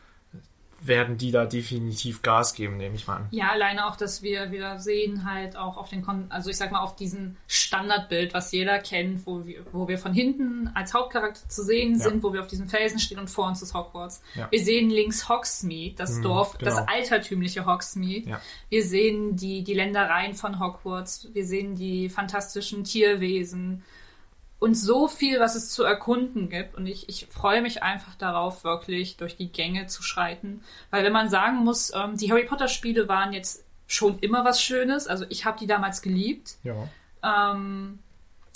[0.83, 3.29] werden die da definitiv Gas geben, nehme ich mal an.
[3.31, 6.71] Ja, alleine auch, dass wir wieder sehen halt auch auf den, Kon also ich sag
[6.71, 11.49] mal auf diesen Standardbild, was jeder kennt, wo wir, wo wir von hinten als Hauptcharakter
[11.49, 12.05] zu sehen Ja.
[12.11, 14.23] sind, wo wir auf diesem Felsen stehen und vor uns ist Hogwarts.
[14.35, 14.49] Ja.
[14.51, 16.87] Wir sehen links Hogsmeade, das Mhm, Dorf, das genau.
[16.93, 18.29] altertümliche Hogsmeade.
[18.31, 18.41] Ja.
[18.69, 21.29] Wir sehen die, die Ländereien von Hogwarts.
[21.33, 23.83] Wir sehen die fantastischen Tierwesen.
[24.59, 26.75] Und so viel, was es zu erkunden gibt.
[26.77, 30.63] Und ich, ich freue mich einfach darauf, wirklich durch die Gänge zu schreiten.
[30.91, 34.63] Weil wenn man sagen muss, ähm, die Harry Potter Spiele waren jetzt schon immer was
[34.63, 35.07] Schönes.
[35.09, 36.57] Also ich habe die damals geliebt.
[36.65, 36.89] Ja.
[37.23, 37.99] Ähm,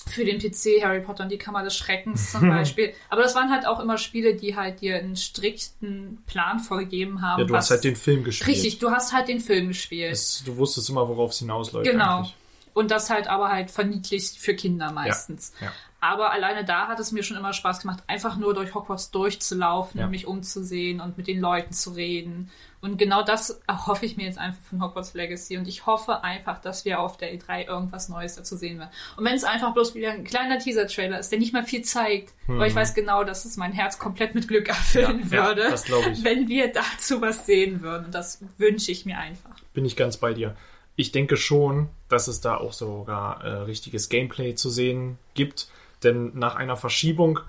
[0.06, 2.94] für den PC Harry Potter und die Kammer des Schreckens zum Beispiel.
[3.10, 7.40] Aber das waren halt auch immer Spiele, die halt dir einen strikten Plan vorgegeben haben.
[7.40, 8.48] Ja, du was- hast halt den Film gespielt.
[8.56, 10.12] Richtig, du hast halt den Film gespielt.
[10.12, 11.88] Es, du wusstest immer, worauf es hinausläuft.
[11.90, 12.18] Genau.
[12.20, 12.34] Eigentlich.
[12.72, 15.52] Und das halt aber halt verniedlicht für Kinder meistens.
[15.60, 15.70] Ja.
[16.00, 20.00] Aber alleine da hat es mir schon immer Spaß gemacht, einfach nur durch Hogwarts durchzulaufen,
[20.00, 20.06] Ja.
[20.06, 22.50] mich umzusehen und mit den Leuten zu reden.
[22.82, 25.58] Und genau das erhoffe ich mir jetzt einfach von Hogwarts Legacy.
[25.58, 28.90] Und ich hoffe einfach, dass wir auf der E3 irgendwas Neues dazu sehen werden.
[29.18, 32.32] Und wenn es einfach bloß wieder ein kleiner Teaser-Trailer ist, der nicht mal viel zeigt,
[32.46, 35.30] weil ich weiß genau, dass es mein Herz komplett mit Glück erfüllen Hm.
[35.30, 35.74] Ja, ja, würde,
[36.12, 36.24] ich.
[36.24, 38.06] wenn wir dazu was sehen würden.
[38.06, 39.50] Und das wünsche ich mir einfach.
[39.74, 40.56] Bin ich ganz bei dir.
[40.96, 45.68] Ich denke schon, dass es da auch sogar äh, richtiges Gameplay zu sehen gibt.
[46.02, 47.40] Denn nach einer Verschiebung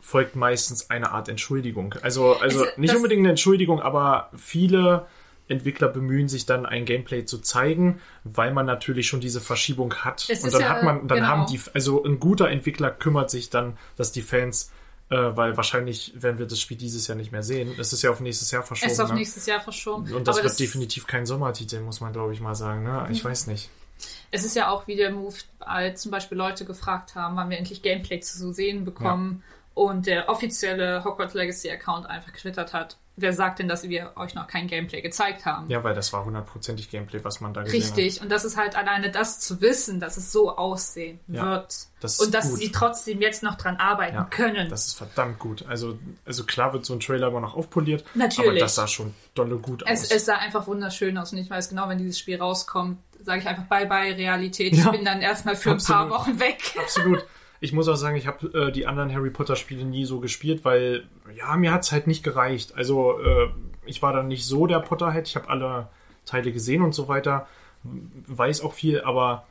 [0.00, 1.94] folgt meistens eine Art Entschuldigung.
[2.02, 5.06] Also, also Es- nicht das- unbedingt eine Entschuldigung, aber viele
[5.48, 10.26] Entwickler bemühen sich dann ein Gameplay zu zeigen, weil man natürlich schon diese Verschiebung hat.
[10.28, 11.28] Es Und ist dann ja- hat man, dann genau.
[11.28, 14.70] haben die, also ein guter Entwickler kümmert sich dann, dass die Fans,
[15.10, 17.74] äh, weil wahrscheinlich werden wir das Spiel dieses Jahr nicht mehr sehen.
[17.78, 18.86] Es ist ja auf nächstes Jahr verschoben.
[18.86, 19.16] Es ist auf ne?
[19.16, 20.12] nächstes Jahr verschoben.
[20.14, 22.82] Und das Aber wird definitiv kein Sommertitel, muss man glaube ich mal sagen.
[22.84, 23.06] Ne?
[23.10, 23.70] Ich weiß nicht.
[24.30, 27.58] Es ist ja auch wie der Move, als zum Beispiel Leute gefragt haben, wann wir
[27.58, 29.42] endlich Gameplay zu sehen bekommen.
[29.74, 32.96] Und der offizielle Hogwarts Legacy Account einfach getwittert hat.
[33.16, 35.68] Wer sagt denn, dass wir euch noch kein Gameplay gezeigt haben?
[35.70, 37.96] Ja, weil das war hundertprozentig Gameplay, was man da gesehen hat.
[37.96, 38.20] Richtig.
[38.22, 41.74] Und das ist halt alleine das zu wissen, dass es so aussehen Ja, wird.
[42.00, 42.58] das und dass gut.
[42.58, 44.68] sie trotzdem jetzt noch dran arbeiten Ja, können.
[44.68, 45.64] Das ist verdammt gut.
[45.68, 48.50] Also, also klar wird so ein Trailer immer noch aufpoliert, Natürlich.
[48.50, 49.90] aber das sah schon dolle gut aus.
[49.90, 53.40] Es, es sah einfach wunderschön aus und ich weiß genau, wenn dieses Spiel rauskommt, sage
[53.42, 54.74] ich einfach bye bye Realität.
[54.74, 56.10] Ja, ich bin dann erstmal für ein paar absolut.
[56.10, 56.58] Wochen weg.
[56.78, 57.24] Absolut.
[57.64, 60.64] Ich muss auch sagen, ich habe äh, die anderen Harry Potter Spiele nie so gespielt,
[60.64, 61.04] weil
[61.34, 62.74] ja, mir hat's halt nicht gereicht.
[62.76, 63.48] Also äh,
[63.86, 65.26] ich war dann nicht so der Potterhead.
[65.26, 65.88] Ich habe alle
[66.26, 67.46] Teile gesehen und so weiter,
[68.26, 69.46] weiß auch viel, aber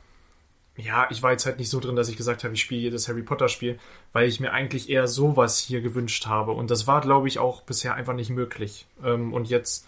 [0.76, 3.08] ja, ich war jetzt halt nicht so drin, dass ich gesagt habe, ich spiele jedes
[3.08, 3.78] Harry Potter Spiel,
[4.12, 6.50] weil ich mir eigentlich eher sowas hier gewünscht habe.
[6.52, 8.86] Und das war, glaube ich, auch bisher einfach nicht möglich.
[9.04, 9.86] Ähm, und jetzt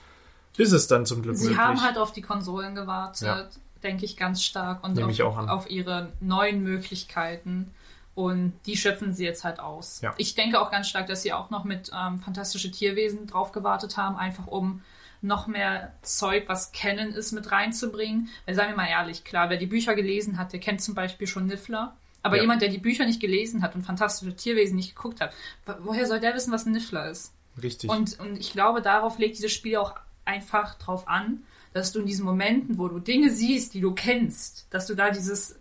[0.56, 1.60] ist es dann zum Glück Sie möglich.
[1.64, 3.48] haben halt auf die Konsolen gewartet, Ja.
[3.82, 5.48] denke ich ganz stark und Nehme auf, ich auch an.
[5.48, 7.72] auf ihre neuen Möglichkeiten.
[8.16, 10.00] Und die schöpfen sie jetzt halt aus.
[10.00, 10.14] Ja.
[10.16, 13.96] Ich denke auch ganz stark, dass sie auch noch mit ähm, fantastische Tierwesen drauf gewartet
[13.98, 14.82] haben, einfach um
[15.22, 18.28] noch mehr Zeug, was Canon ist, mit reinzubringen.
[18.46, 21.26] Weil seien wir mal ehrlich, klar, wer die Bücher gelesen hat, der kennt zum Beispiel
[21.26, 21.94] schon Niffler.
[22.22, 22.42] Aber Ja.
[22.42, 25.32] jemand, der die Bücher nicht gelesen hat und fantastische Tierwesen nicht geguckt hat,
[25.66, 27.32] wo- woher soll der wissen, was ein Niffler ist?
[27.62, 27.90] Richtig.
[27.90, 29.94] Und, und ich glaube, darauf legt dieses Spiel auch
[30.24, 31.42] einfach drauf an,
[31.74, 35.10] dass du in diesen Momenten, wo du Dinge siehst, die du kennst, dass du da
[35.10, 35.56] dieses,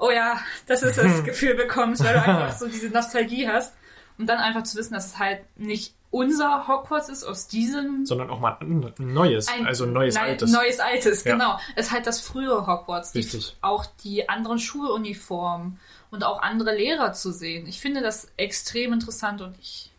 [0.00, 3.74] oh ja, das ist das Gefühl bekommst, weil du einfach so diese Nostalgie hast.
[4.18, 8.28] Und dann einfach zu wissen, dass es halt nicht unser Hogwarts ist aus diesem Sondern
[8.28, 10.50] auch mal ein neues, ein- also ein neues nein, altes.
[10.52, 11.32] Neues altes, Ja.
[11.32, 11.58] genau.
[11.76, 13.12] Es ist halt das frühere Hogwarts.
[13.12, 13.56] Die, Richtig.
[13.62, 15.78] Auch die anderen Schuluniformen
[16.10, 17.66] und auch andere Lehrer zu sehen.
[17.66, 19.90] Ich finde das extrem interessant und ich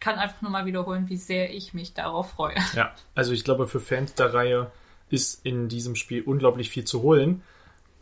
[0.00, 2.56] kann einfach nur mal wiederholen, wie sehr ich mich darauf freue.
[2.74, 4.70] Ja, also ich glaube, für Fans der Reihe
[5.10, 7.42] ist in diesem Spiel unglaublich viel zu holen.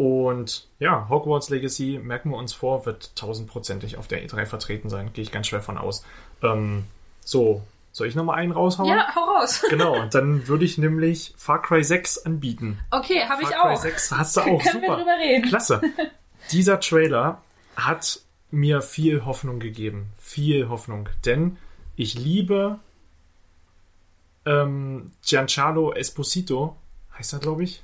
[0.00, 5.12] Und ja, Hogwarts Legacy, merken wir uns vor, wird tausendprozentig auf der E3 vertreten sein.
[5.12, 6.06] Gehe ich ganz schwer von aus.
[6.42, 6.84] Ähm,
[7.22, 7.60] so,
[7.92, 8.88] soll ich nochmal einen raushauen?
[8.88, 9.62] Ja, hau raus.
[9.68, 12.78] Genau, dann würde ich nämlich Far Cry 6 anbieten.
[12.90, 13.82] Okay, habe ich Far Cry auch.
[13.82, 14.96] 6 hast du auch, Können wir super.
[14.96, 15.46] drüber reden.
[15.46, 15.82] Klasse.
[16.50, 17.42] Dieser Trailer
[17.76, 18.20] hat
[18.50, 20.06] mir viel Hoffnung gegeben.
[20.18, 21.10] Viel Hoffnung.
[21.26, 21.58] Denn
[21.96, 22.78] ich liebe
[24.46, 26.74] ähm, Giancarlo Esposito.
[27.18, 27.82] Heißt er, glaube ich?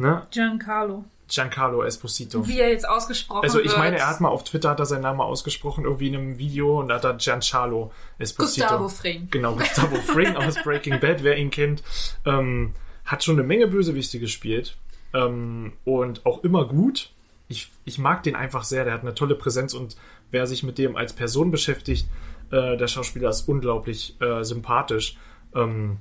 [0.00, 0.26] Ne?
[0.30, 1.04] Giancarlo.
[1.28, 2.46] Giancarlo Esposito.
[2.48, 5.02] Wie er jetzt ausgesprochen Also ich meine, er hat mal auf Twitter hat er seinen
[5.02, 8.66] Namen ausgesprochen, irgendwie in einem Video und da hat er Giancarlo Esposito.
[8.66, 9.28] Gustavo Fring.
[9.30, 11.82] Genau, Gustavo Fring aus Breaking Bad, wer ihn kennt,
[12.24, 12.74] ähm,
[13.04, 14.76] hat schon eine Menge Bösewichte gespielt
[15.12, 17.10] ähm, und auch immer gut.
[17.48, 19.96] Ich, ich mag den einfach sehr, der hat eine tolle Präsenz und
[20.30, 22.08] wer sich mit dem als Person beschäftigt,
[22.50, 25.16] äh, der Schauspieler ist unglaublich äh, sympathisch.
[25.54, 25.98] Ähm,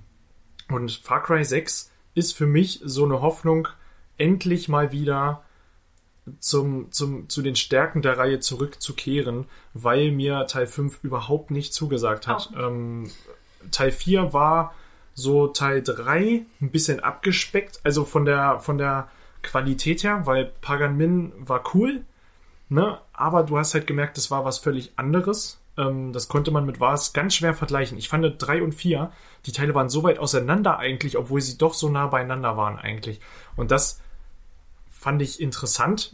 [0.70, 3.68] und Far Cry 6 ist für mich so eine Hoffnung,
[4.20, 5.44] endlich mal wieder
[6.40, 12.28] zum, zum, zu den Stärken der Reihe zurückzukehren, weil mir Teil 5 überhaupt nicht zugesagt
[12.28, 12.52] hat.
[12.54, 12.68] Auch.
[12.68, 13.10] Ähm,
[13.72, 14.74] Teil 4 war
[15.14, 19.10] so Teil 3 ein bisschen abgespeckt, also von der, von der
[19.42, 22.04] Qualität her, weil Pagan Min war cool,
[22.70, 23.00] ne?
[23.14, 25.60] aber du hast halt gemerkt, das war was völlig anderes.
[25.78, 27.98] Ähm, das konnte man mit was ganz schwer vergleichen.
[27.98, 29.12] Ich fand 3 und 4,
[29.46, 33.20] die Teile waren so weit auseinander eigentlich, obwohl sie doch so nah beieinander waren eigentlich.
[33.56, 34.02] Und das
[35.00, 36.12] fand ich interessant,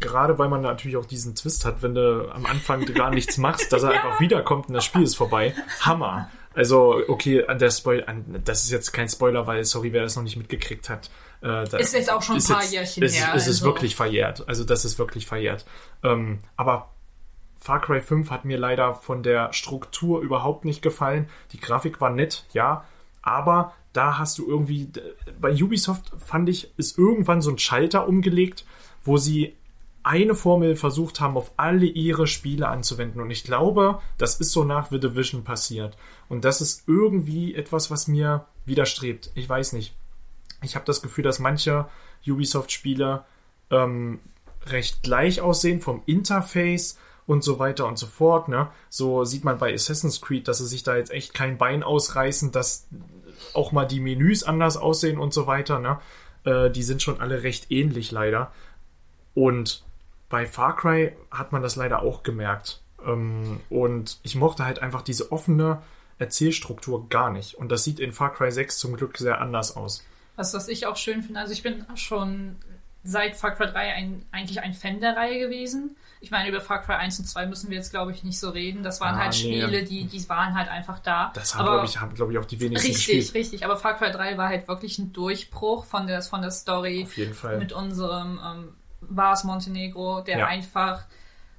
[0.00, 3.72] gerade weil man natürlich auch diesen Twist hat, wenn du am Anfang gar nichts machst,
[3.72, 5.54] dass er einfach wiederkommt und das Spiel ist vorbei.
[5.80, 6.28] Hammer.
[6.52, 10.16] Also, okay, an der Spoil an, das ist jetzt kein Spoiler, weil, sorry, wer das
[10.16, 11.10] noch nicht mitgekriegt hat.
[11.42, 13.64] Äh, da- Ist jetzt auch schon ein ist paar jetzt- Jährchen es, her, ist also.
[13.66, 14.48] wirklich verjährt.
[14.48, 15.64] Also, das ist wirklich verjährt.
[16.02, 16.90] Ähm, aber
[17.60, 21.28] Far Cry 5 hat mir leider von der Struktur überhaupt nicht gefallen.
[21.52, 22.84] Die Grafik war nett, ja,
[23.22, 24.90] aber da hast du irgendwie,
[25.40, 28.66] bei Ubisoft fand ich, ist irgendwann so ein Schalter umgelegt,
[29.04, 29.54] wo sie
[30.02, 33.22] eine Formel versucht haben, auf alle ihre Spiele anzuwenden.
[33.22, 35.96] Und ich glaube, das ist so nach The Division passiert.
[36.28, 39.30] Und das ist irgendwie etwas, was mir widerstrebt.
[39.34, 39.96] Ich weiß nicht.
[40.62, 41.86] Ich habe das Gefühl, dass manche
[42.26, 43.24] Ubisoft-Spiele
[43.70, 44.20] ähm,
[44.66, 48.48] recht gleich aussehen vom Interface und so weiter und so fort.
[48.48, 48.68] Ne?
[48.90, 52.52] So sieht man bei Assassin's Creed, dass sie sich da jetzt echt kein Bein ausreißen,
[52.52, 52.88] dass
[53.54, 55.78] auch mal die Menüs anders aussehen und so weiter.
[55.78, 55.98] Ne?
[56.44, 58.52] Äh, die sind schon alle recht ähnlich leider.
[59.34, 59.84] Und
[60.28, 62.80] bei Far Cry hat man das leider auch gemerkt.
[63.04, 65.82] Ähm, und ich mochte halt einfach diese offene
[66.18, 67.54] Erzählstruktur gar nicht.
[67.54, 70.04] Und das sieht in Far Cry 6 zum Glück sehr anders aus.
[70.36, 72.56] Was, was ich auch schön finde, also ich bin schon
[73.04, 75.96] seit Far Cry 3 ein, eigentlich ein Fan der Reihe gewesen.
[76.20, 78.48] Ich meine, über Far Cry 1 und 2 müssen wir jetzt, glaube ich, nicht so
[78.48, 78.82] reden.
[78.82, 79.60] Das waren Ah, halt nee.
[79.60, 81.30] Spiele, die, die waren halt einfach da.
[81.34, 83.34] Das haben, glaube ich, haben, glaube ich, auch die wenigsten Richtig, gespielt.
[83.34, 83.64] richtig.
[83.66, 87.16] Aber Far Cry 3 war halt wirklich ein Durchbruch von der, von der Story Auf
[87.16, 87.58] jeden Fall.
[87.58, 88.74] mit unserem ähm,
[89.44, 90.46] Montenegro, der Ja.
[90.46, 91.04] einfach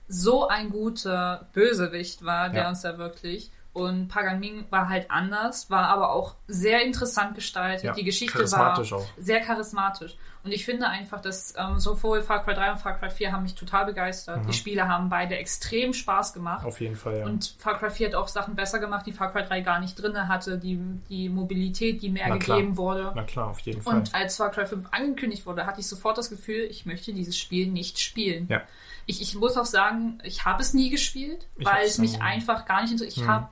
[0.08, 2.70] so ein guter Bösewicht war, der Ja.
[2.70, 3.52] uns da wirklich.
[3.74, 7.84] Und Pagan Min war halt anders, war aber auch sehr interessant gestaltet.
[7.84, 9.06] Ja, Die Geschichte war auch.
[9.18, 10.16] sehr charismatisch.
[10.46, 13.42] Und ich finde einfach, dass ähm, sowohl Far Cry 3 und Far Cry 4 haben
[13.44, 14.48] mich total begeistert.
[14.48, 16.62] Die Spiele haben beide extrem Spaß gemacht.
[16.62, 16.68] Mhm.
[16.68, 17.26] Auf jeden Fall, ja.
[17.26, 19.96] Und Far Cry 4 hat auch Sachen besser gemacht, die Far Cry 3 gar nicht
[19.96, 20.80] drin hatte, die,
[21.10, 22.58] die Mobilität, die mehr Na klar.
[22.58, 23.12] gegeben wurde.
[23.16, 23.96] Na klar, auf jeden Fall.
[23.98, 27.36] Und als Far Cry 5 angekündigt wurde, hatte ich sofort das Gefühl, ich möchte dieses
[27.38, 28.46] Spiel nicht spielen.
[28.48, 28.62] Ja.
[29.08, 32.66] Ich, ich muss auch sagen, ich habe es nie gespielt, Ich weil es mich einfach
[32.66, 33.18] gar nicht interessiert.
[33.18, 33.30] Ich Hm.
[33.30, 33.48] habe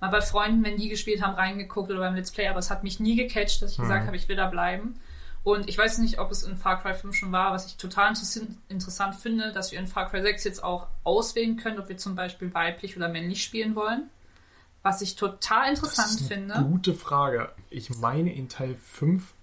[0.00, 2.84] mal bei Freunden, wenn die gespielt haben, reingeguckt oder beim Let's Play, aber es hat
[2.84, 3.84] mich nie gecatcht, dass ich Hm.
[3.84, 4.98] gesagt habe, ich will da bleiben.
[5.44, 8.12] Und ich weiß nicht, ob es in Far Cry 5 schon war, was ich total
[8.68, 12.14] interessant finde, dass wir in Far Cry 6 jetzt auch auswählen können, ob wir zum
[12.14, 14.10] Beispiel weiblich oder männlich spielen wollen.
[14.82, 16.62] was ich total Das interessant ist eine finde.
[16.70, 17.50] gute Frage.
[17.68, 19.34] Ich meine, in Teil 5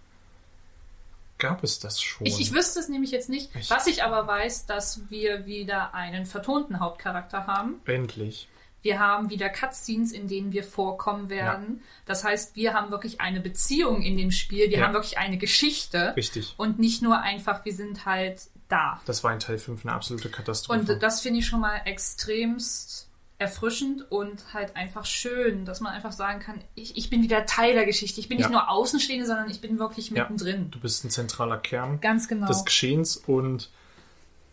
[1.38, 2.26] gab es das schon.
[2.26, 3.54] Ich, ich wüsste es nämlich jetzt nicht.
[3.56, 7.82] Ich- Was ich aber weiß, dass wir wieder einen vertonten Hauptcharakter haben.
[7.86, 8.48] Endlich.
[8.86, 11.82] Wir haben wieder Cutscenes, in denen wir vorkommen werden.
[12.06, 14.70] Das heißt, wir haben wirklich eine Beziehung in dem Spiel.
[14.70, 14.86] Wir Ja.
[14.86, 16.14] haben wirklich eine Geschichte.
[16.16, 16.54] Richtig.
[16.58, 19.02] Und nicht nur einfach, wir sind halt da.
[19.08, 20.80] Das war in Teil 5 eine absolute Katastrophe.
[20.94, 23.10] Und das finde ich schon mal extremst
[23.40, 27.74] erfrischend und halt einfach schön, dass man einfach sagen kann, ich, ich bin wieder Teil
[27.74, 28.20] der Geschichte.
[28.22, 28.46] Ich bin Ja.
[28.48, 30.22] nicht nur Außenstehende, sondern ich bin wirklich Ja.
[30.22, 30.70] mittendrin.
[30.70, 32.46] du bist ein zentraler Kern Ganz genau.
[32.46, 33.72] des Geschehens und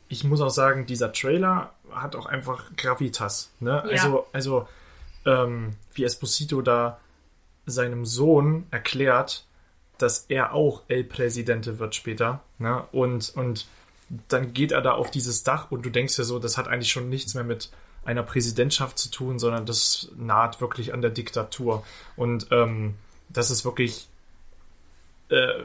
[0.09, 3.51] ich muss auch sagen, dieser Trailer hat auch einfach Gravitas.
[3.61, 3.71] Ne?
[3.71, 3.91] Ja.
[3.91, 4.69] Also, also
[5.25, 6.99] ähm, wie Esposito da
[7.67, 9.45] seinem Sohn erklärt,
[9.99, 12.41] dass er auch El Presidente wird später.
[12.59, 12.85] Ne?
[12.93, 13.67] Und, und
[14.29, 16.91] dann geht er da auf dieses Dach und du denkst ja so, das hat eigentlich
[16.91, 17.71] schon nichts mehr mit
[18.05, 21.85] einer Präsidentschaft zu tun, sondern das naht wirklich an der Diktatur.
[22.17, 22.95] Und ähm,
[23.29, 24.09] das ist wirklich
[25.29, 25.63] äh,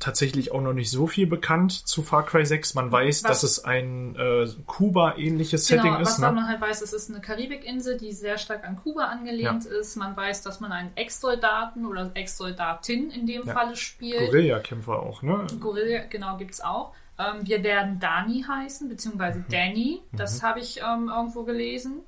[0.00, 2.74] tatsächlich auch noch nicht so viel bekannt zu Far Cry 6.
[2.74, 6.08] Man weiß, Was- dass es ein äh, Kuba-ähnliches Setting genau, ist.
[6.10, 6.32] was Ne?
[6.32, 9.96] man halt weiß, es ist eine Karibikinsel, die sehr stark an Kuba angelehnt ist.
[9.96, 13.52] Man weiß, dass man einen Ex-Soldaten oder Ex-Soldatin in dem Ja.
[13.54, 14.30] Falle spielt.
[14.30, 15.46] Guerilla-Kämpfer auch, ne?
[15.60, 16.92] Gorilla, genau, gibt's auch.
[17.18, 20.00] Ähm, wir werden Dani heißen, beziehungsweise Danny.
[20.12, 22.00] Das habe ich ähm, irgendwo gelesen.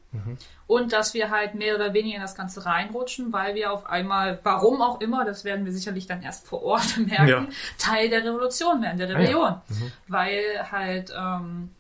[0.67, 4.39] Und dass wir halt mehr oder weniger in das Ganze reinrutschen, weil wir auf einmal,
[4.45, 7.47] warum auch immer, das werden wir sicherlich dann erst vor Ort merken, Ja.
[7.79, 9.17] Teil der Revolution werden, der ja.
[9.17, 9.55] Rebellion.
[10.09, 11.71] Weil halt ähm,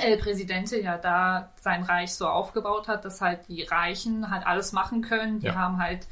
[0.00, 4.72] El Presidente ja da sein Reich so aufgebaut hat, dass halt die Reichen halt alles
[4.72, 5.40] machen können.
[5.40, 5.54] Die Ja.
[5.54, 6.06] haben halt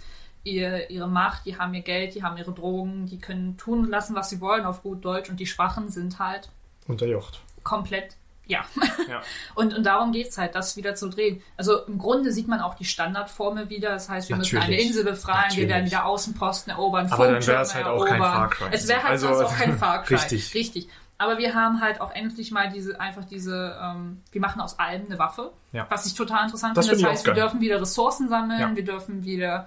[0.45, 4.15] ihr, ihre Macht, die haben ihr Geld, die haben ihre Drogen, die können tun lassen,
[4.15, 6.49] was sie wollen auf gut Deutsch und die Schwachen sind halt
[6.89, 7.41] Unterjocht.
[7.63, 8.17] komplett,
[8.47, 8.65] ja.
[9.09, 9.21] Ja.
[9.55, 11.43] Und, und darum geht's halt, das wieder zu drehen.
[11.57, 13.91] Also im Grunde sieht man auch die Standardformel wieder.
[13.91, 14.87] Das heißt, wir müssen eine Natürlich.
[14.89, 15.69] Insel befreien, wir Natürlich.
[15.69, 18.33] werden wieder Außenposten erobern, Aber dann Funktürme wär's halt auch kein erobern.
[18.33, 18.69] Far Cry.
[18.73, 20.15] Es wäre halt Also, sonst auch kein Far Cry.
[20.15, 20.55] richtig.
[20.55, 20.89] Richtig.
[21.19, 25.07] Aber wir haben halt auch endlich mal diese, einfach diese, ähm, wir machen aus allem
[25.07, 25.53] eine Waffe.
[25.73, 25.87] Ja.
[25.91, 27.03] Was ich total interessant Das finde.
[27.03, 28.75] Das heißt, wir dürfen wieder Ressourcen sammeln, Ja.
[28.77, 29.67] wir dürfen wieder,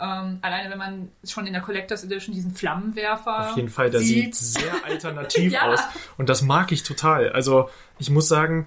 [0.00, 4.00] ähm, alleine wenn man schon in der Collectors Edition diesen Flammenwerfer Auf jeden Fall, der
[4.00, 5.72] sieht sehr alternativ Ja.
[5.72, 5.80] aus.
[6.18, 7.30] Und das mag ich total.
[7.30, 8.66] Also, ich muss sagen,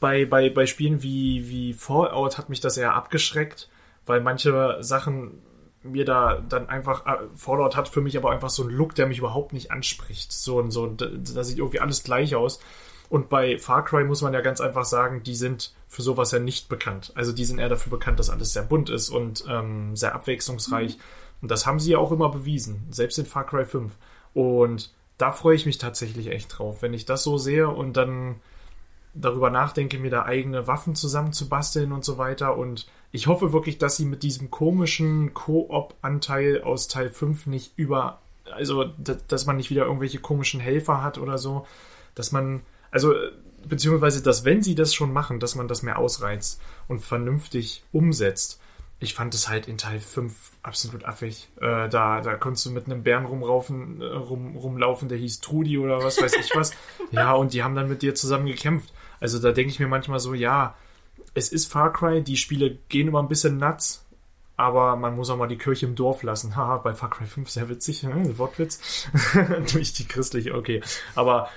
[0.00, 3.68] bei, bei, bei Spielen wie, wie Fallout hat mich das eher abgeschreckt,
[4.06, 5.42] weil manche Sachen
[5.82, 7.06] mir da dann einfach.
[7.06, 10.32] äh, Fallout hat für mich aber einfach so einen Look, der mich überhaupt nicht anspricht.
[10.32, 12.58] So, so, da da sieht irgendwie alles gleich aus.
[13.08, 16.38] Und bei Far Cry muss man ja ganz einfach sagen, die sind für sowas ja
[16.38, 17.12] nicht bekannt.
[17.14, 20.98] Also die sind eher dafür bekannt, dass alles sehr bunt ist und ähm, sehr abwechslungsreich.
[21.42, 23.92] Und das haben sie ja auch immer bewiesen, selbst in Far Cry 5.
[24.34, 28.36] Und da freue ich mich tatsächlich echt drauf, wenn ich das so sehe und dann
[29.14, 32.56] darüber nachdenke, mir da eigene Waffen zusammenzubasteln und so weiter.
[32.56, 38.20] Und ich hoffe wirklich, dass sie mit diesem komischen Koop-Anteil aus Teil 5 nicht über,
[38.52, 38.84] also
[39.28, 41.66] dass man nicht wieder irgendwelche komischen Helfer hat oder so,
[42.14, 43.14] dass man, also
[43.68, 48.60] beziehungsweise, dass wenn sie das schon machen, dass man das mehr ausreizt und vernünftig umsetzt.
[48.98, 50.32] Ich fand es halt in Teil 5
[50.62, 51.50] absolut affig.
[51.60, 55.76] Äh, da, da konntest du mit einem Bären rumraufen, äh, rum, rumlaufen, der hieß Trudi
[55.76, 56.72] oder was weiß ich was.
[57.10, 58.94] ja, und die haben dann mit dir zusammen gekämpft.
[59.20, 60.76] Also da denke ich mir manchmal so, ja,
[61.34, 64.06] es ist Far Cry, die Spiele gehen immer ein bisschen nuts,
[64.56, 66.56] aber man muss auch mal die Kirche im Dorf lassen.
[66.56, 68.38] Haha, bei Far Cry 5 sehr witzig, ne?
[68.38, 69.08] Wortwitz.
[69.72, 70.82] Durch die christliche, okay.
[71.14, 71.50] Aber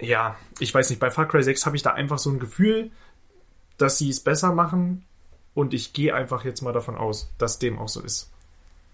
[0.00, 2.90] ja, ich weiß nicht, bei Far Cry 6 habe ich da einfach so ein Gefühl,
[3.78, 5.04] dass sie es besser machen
[5.54, 8.30] und ich gehe einfach jetzt mal davon aus, dass dem auch so ist.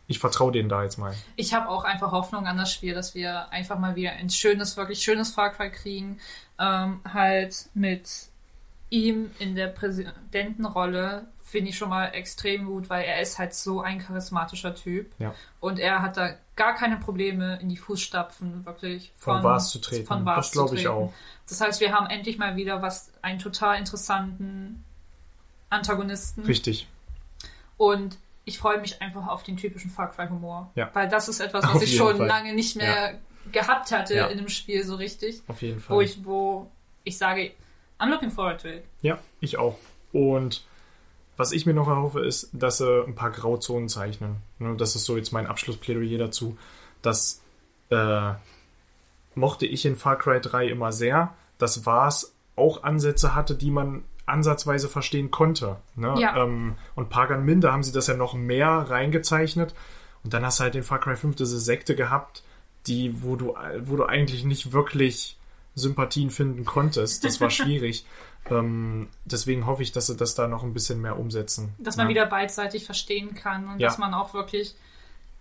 [0.07, 1.15] Ich vertraue denen da jetzt mal.
[1.37, 4.77] Ich habe auch einfach Hoffnung an das Spiel, dass wir einfach mal wieder ein schönes,
[4.77, 6.19] wirklich schönes Far Cry kriegen.
[6.59, 8.11] Ähm, halt mit
[8.91, 13.81] ihm in der Präsidentenrolle finde ich schon mal extrem gut, weil er ist halt so
[13.81, 15.13] ein charismatischer Typ.
[15.19, 15.35] Ja.
[15.61, 20.07] Und er hat da gar keine Probleme in die Fußstapfen wirklich Von Vars zu treten.
[20.07, 21.11] Von Vars Das glaube ich auch.
[21.49, 24.85] Das heißt, wir haben endlich mal wieder was, einen total interessanten
[25.71, 26.43] Antagonisten.
[26.45, 26.87] Richtig.
[27.79, 30.71] Und ich freue mich einfach auf den typischen Far Cry Humor.
[30.75, 30.91] Ja.
[30.93, 32.27] Weil das ist etwas, was Auf ich schon Fall.
[32.27, 33.19] lange nicht mehr
[33.53, 34.27] gehabt hatte Ja.
[34.27, 35.41] in dem Spiel so richtig.
[35.49, 35.97] Auf jeden Fall.
[35.97, 36.71] Wo ich, wo
[37.05, 37.53] ich sage,
[37.99, 38.85] I'm looking forward to it.
[39.01, 39.79] Ja, ich auch.
[40.13, 40.63] Und
[41.41, 44.37] was ich mir noch erhoffe, ist, dass sie ein paar Grauzonen zeichnen.
[44.59, 46.57] Ne, Das ist so jetzt mein Abschlussplädoyer dazu.
[47.03, 47.41] Das
[47.89, 48.33] äh,
[49.35, 51.35] mochte ich in Far Cry 3 immer sehr.
[51.59, 55.77] Das war's auch Ansätze hatte, die man ansatzweise verstehen konnte.
[55.97, 56.15] Ne?
[56.19, 56.45] Ja.
[56.45, 59.75] Ähm, und Pagan Min, da haben sie das ja noch mehr reingezeichnet.
[60.23, 62.43] Und dann hast du halt in Far Cry 5 diese Sekte gehabt,
[62.87, 65.39] die, wo du, wo du eigentlich nicht wirklich
[65.75, 67.25] Sympathien finden konntest.
[67.25, 68.05] Das war schwierig.
[68.49, 71.75] Ähm, deswegen hoffe ich, dass sie das da noch ein bisschen mehr umsetzen.
[71.79, 72.11] Dass man Ja.
[72.11, 73.89] wieder beidseitig verstehen kann und Ja.
[73.89, 74.75] dass man auch wirklich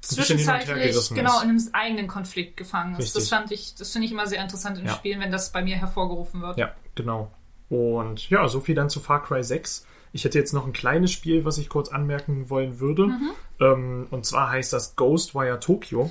[0.02, 3.16] zwischenzeitlich genau in einem eigenen Konflikt gefangen ist.
[3.16, 3.30] Das Richtig.
[3.38, 4.94] fand ich, das finde ich immer sehr interessant in Ja.
[4.94, 6.58] Spielen, wenn das bei mir hervorgerufen wird.
[6.58, 7.32] Ja, genau.
[7.70, 9.86] Und ja, so viel dann zu Far Cry 6.
[10.12, 13.08] Ich hätte jetzt noch ein kleines Spiel, was ich kurz anmerken wollen würde.
[13.08, 13.32] Mhm.
[13.60, 16.10] Ähm, und zwar heißt das Ghostwire Tokyo.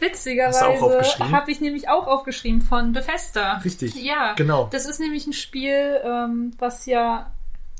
[0.00, 3.58] Witzigerweise habe ich nämlich auch aufgeschrieben von Bethesda.
[3.64, 3.94] Richtig.
[3.96, 4.68] Ja, Genau.
[4.70, 7.30] Das ist nämlich ein Spiel, ähm, was ja,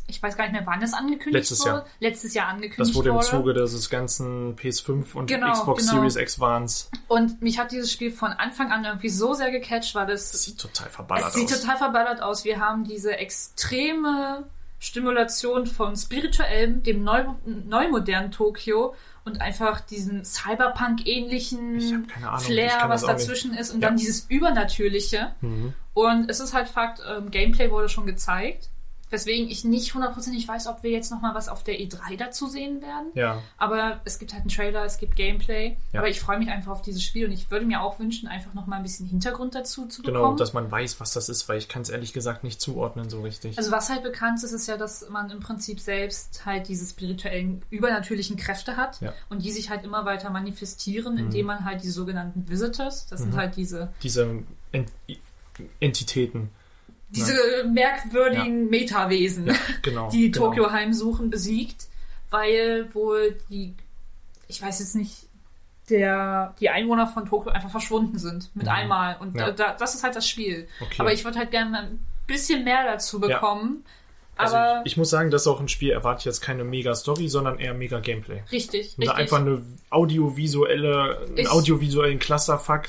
[0.09, 1.71] ich weiß gar nicht mehr, wann es angekündigt Letztes wurde.
[1.71, 1.87] Jahr.
[2.01, 3.27] Letztes Jahr angekündigt Das wurde im wurde.
[3.27, 5.93] Zuge des ganzen PS5 und Genau, Xbox genau.
[5.99, 6.91] Series X Wahns.
[7.09, 10.43] Und mich hat dieses Spiel von Anfang an irgendwie so sehr gecatcht, weil es, Das
[10.45, 11.61] sieht total verballert es sieht aus.
[11.61, 12.45] total verballert aus.
[12.45, 14.45] Wir haben diese extreme
[14.79, 18.95] Stimulation von spirituellem, dem neu, neumodernen Tokio
[19.27, 22.07] und einfach diesem Cyberpunk-ähnlichen
[22.39, 23.11] Flair, was nicht.
[23.13, 23.89] dazwischen ist und Ja.
[23.89, 25.33] dann dieses Übernatürliche.
[25.41, 25.75] Mhm.
[25.95, 28.69] Und es ist halt Fakt, ähm, Gameplay wurde schon gezeigt.
[29.17, 32.83] Weswegen ich nicht hundertprozentig weiß, ob wir jetzt nochmal was auf der E3 dazu sehen
[32.83, 33.07] werden.
[33.15, 35.77] Ja, Aber es gibt halt einen Trailer, es gibt Gameplay.
[35.93, 36.01] Ja.
[36.01, 38.53] Aber ich freue mich einfach auf dieses Spiel und ich würde mir auch wünschen, einfach
[38.55, 40.37] nochmal ein bisschen Hintergrund dazu zu genau, bekommen.
[40.37, 43.23] dass man weiß, was das ist, weil ich kann es ehrlich gesagt nicht zuordnen so
[43.23, 43.57] richtig.
[43.57, 47.63] also was halt bekannt ist, ist ja, dass man im Prinzip selbst halt diese spirituellen,
[47.71, 49.13] übernatürlichen Kräfte hat Ja.
[49.31, 51.19] und die sich halt immer weiter manifestieren, Mhm.
[51.21, 53.37] indem man halt die sogenannten Visitors, das sind Mhm.
[53.39, 54.43] halt diese, Diese
[54.73, 54.93] Ent
[55.81, 56.51] Entitäten.
[57.17, 59.47] Diese merkwürdigen Metawesen.
[59.49, 60.09] Ja, genau.
[60.13, 60.47] die genau.
[60.47, 61.87] Tokio heimsuchen, besiegt,
[62.31, 63.75] weil wohl die,
[64.49, 65.27] ich weiß jetzt nicht,
[65.91, 68.73] der, die Einwohner von Tokio einfach verschwunden sind mit Mhm.
[68.73, 69.17] einmal.
[69.21, 69.53] Und Ja.
[69.53, 70.67] da, das ist halt das Spiel.
[70.81, 70.97] Okay.
[70.99, 73.29] Aber ich würde halt gerne ein bisschen mehr dazu Ja.
[73.29, 73.85] bekommen.
[74.39, 76.63] Also Aber ich, ich muss sagen, das ist auch ein Spiel, erwarte ich jetzt keine
[76.65, 78.43] mega Story, sondern eher mega Gameplay.
[78.53, 79.11] richtig, richtig.
[79.11, 82.83] einfach eine audiovisuelle, einen audiovisuellen Clusterfuck,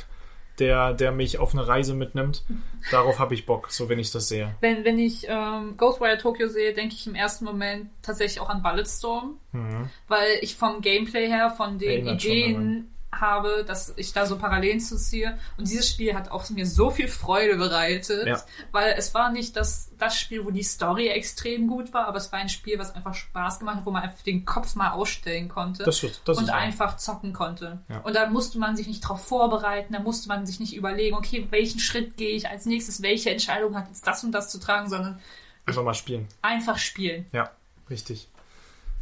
[0.60, 2.43] der, der mich auf eine Reise mitnimmt.
[2.91, 4.55] Darauf habe ich Bock, so wenn ich das sehe.
[4.62, 8.62] wenn, wenn ich ähm, Ghostwire Tokyo sehe, denke ich im ersten Moment tatsächlich auch an
[8.64, 9.89] Bulletstorm, Mhm.
[10.08, 14.80] weil ich vom Gameplay her, von den Erinnert Ideen habe, dass ich da so Parallelen
[14.80, 15.38] zu ziehe.
[15.58, 18.41] Und dieses Spiel hat auch mir so viel Freude bereitet, Ja.
[18.72, 22.32] weil es war nicht das, das Spiel, wo die Story extrem gut war, aber es
[22.32, 25.47] war ein Spiel, was einfach Spaß gemacht hat, wo man einfach den Kopf mal ausstellen
[25.49, 25.84] konnte.
[25.84, 27.80] Das ist, das und einfach zocken konnte.
[27.89, 27.99] Ja.
[27.99, 31.47] Und da musste man sich nicht drauf vorbereiten, da musste man sich nicht überlegen, okay,
[31.49, 34.89] welchen Schritt gehe ich als nächstes, welche Entscheidung hat jetzt das und das zu tragen,
[34.89, 35.20] sondern
[35.66, 36.28] Einfach mal spielen.
[36.41, 37.26] einfach spielen.
[37.32, 37.49] Ja,
[37.89, 38.28] richtig.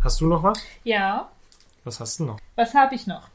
[0.01, 0.59] Hast du noch was?
[0.83, 1.29] Ja,
[1.83, 2.39] Was hast du noch?
[2.55, 3.27] was habe ich noch?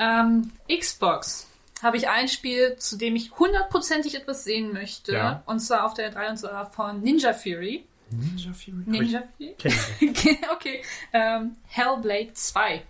[0.00, 1.46] Ähm, Xbox
[1.82, 5.12] habe ich ein Spiel, zu dem ich hundertprozentig etwas sehen möchte.
[5.12, 5.42] Ja.
[5.46, 7.84] Und zwar auf der 3 und zwar von Ninja Fury.
[8.10, 8.82] Ninja Fury?
[8.86, 9.54] Ninja Fury?
[10.52, 10.82] Okay.
[11.12, 12.82] Ähm, Hellblade 2.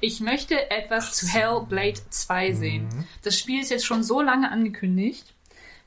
[0.00, 2.84] Ich möchte etwas zu Hellblade 2 sehen.
[2.84, 3.04] Mhm.
[3.22, 5.34] Das Spiel ist jetzt schon so lange angekündigt.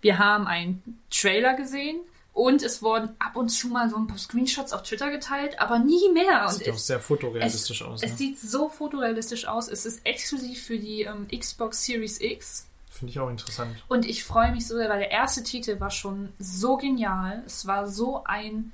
[0.01, 1.99] Wir haben einen Trailer gesehen
[2.35, 5.79] und es wurden ab und zu mal so ein paar Screenshots auf Twitter geteilt, aber
[5.79, 6.43] nie mehr.
[6.43, 8.03] Und Sieht auch es, sehr fotorealistisch es, aus.
[8.03, 8.17] es ne?
[8.17, 9.69] sieht so fotorealistisch aus.
[9.69, 12.67] Es ist exklusiv für die ähm, Xbox Series X.
[12.91, 13.77] Finde ich auch interessant.
[13.87, 17.41] Und ich freue mich so sehr, weil der erste Titel war schon so genial.
[17.45, 18.73] Es war so ein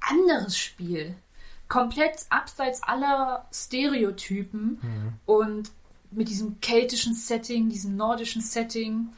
[0.00, 1.14] anderes Spiel.
[1.68, 5.70] Komplett abseits aller Stereotypen und
[6.10, 9.08] mit diesem keltischen Setting, diesem nordischen Setting.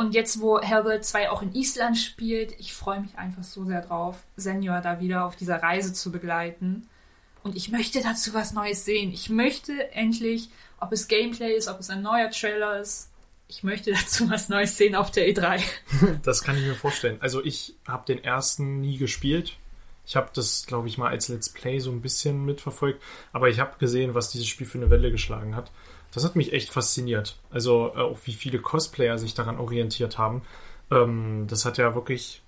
[0.00, 3.82] Und jetzt, wo Hellblade 2 auch in Island spielt, ich freue mich einfach so sehr
[3.82, 6.88] drauf, Senior da wieder auf dieser Reise zu begleiten.
[7.42, 9.12] Und ich möchte dazu was Neues sehen.
[9.12, 10.48] Ich möchte endlich,
[10.80, 13.10] ob es Gameplay ist, ob es ein neuer Trailer ist,
[13.46, 15.60] ich möchte dazu was Neues sehen auf der E E3.
[16.22, 17.18] Das kann ich mir vorstellen.
[17.20, 19.58] Also ich habe den ersten nie gespielt.
[20.06, 23.02] Ich habe das, glaube ich, mal als Let's Play so ein bisschen mitverfolgt.
[23.34, 25.70] Aber ich habe gesehen, was dieses Spiel für eine Welle geschlagen hat.
[26.12, 27.38] Das hat mich echt fasziniert.
[27.50, 30.42] Also äh, auch wie viele Cosplayer sich daran orientiert haben.
[30.90, 32.42] Ähm, das hat ja wirklich,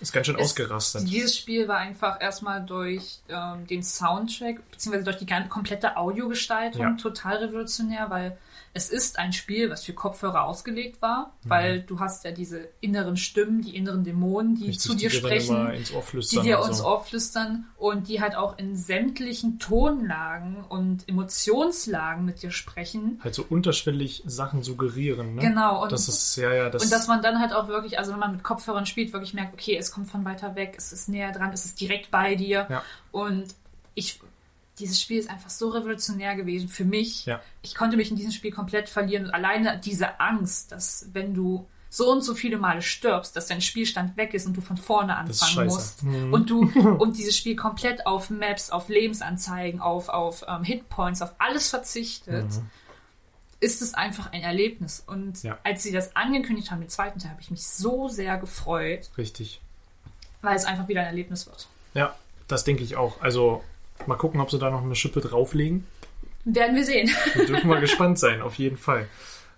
[0.00, 1.08] ist ganz schön Es- ausgerastet.
[1.08, 6.92] Dieses Spiel war einfach erstmal durch ähm, den Soundtrack, beziehungsweise durch die komplette Audiogestaltung Ja.
[6.94, 8.38] total revolutionär, weil
[8.72, 13.16] es ist ein Spiel, was für Kopfhörer ausgelegt war, weil du hast ja diese inneren
[13.16, 14.66] Stimmen, die inneren Dämonen, die Mhm.
[14.68, 15.70] Richtig, zu dir die sprechen.
[15.72, 15.90] ins
[16.30, 16.84] die dir so.
[16.84, 23.20] Ohr flüstern und die halt auch in sämtlichen Tonlagen und Emotionslagen mit dir sprechen.
[23.24, 25.34] Halt so unterschwellig Sachen suggerieren.
[25.34, 25.40] Ne?
[25.42, 28.12] Genau, und- das ist, ja, ja, das Und dass man dann halt auch wirklich, also
[28.12, 31.08] wenn man mit Kopfhörern spielt, wirklich merkt, okay, es kommt von weiter weg, es ist
[31.08, 32.66] näher dran, es ist direkt bei dir.
[32.70, 32.82] Ja.
[33.12, 33.54] Und
[33.94, 34.20] ich,
[34.78, 37.26] dieses Spiel ist einfach so revolutionär gewesen für mich.
[37.26, 37.40] Ja.
[37.62, 41.66] Ich konnte mich in diesem Spiel komplett verlieren und alleine diese Angst, dass wenn du
[41.92, 45.16] so und so viele Male stirbst, dass dein Spielstand weg ist und du von vorne
[45.16, 46.04] anfangen musst.
[46.04, 46.32] Mhm.
[46.32, 46.60] Und du
[46.98, 52.48] und dieses Spiel komplett auf Maps, auf Lebensanzeigen, auf, auf ähm, Hitpoints, auf alles verzichtet.
[52.48, 52.70] Mhm.
[53.58, 55.02] ist es einfach ein Erlebnis.
[55.06, 55.58] Und Ja.
[55.64, 59.60] als sie das angekündigt haben, den zweiten Teil, habe ich mich so sehr gefreut, Richtig.
[60.42, 61.68] Weil es einfach wieder ein Erlebnis wird.
[61.94, 62.14] Ja,
[62.48, 63.20] das denke ich auch.
[63.20, 63.62] Also
[64.06, 65.86] mal gucken, ob sie da noch eine Schippe drauflegen.
[66.44, 67.10] Werden wir sehen.
[67.34, 69.06] Da dürfen wir gespannt sein, auf jeden Fall.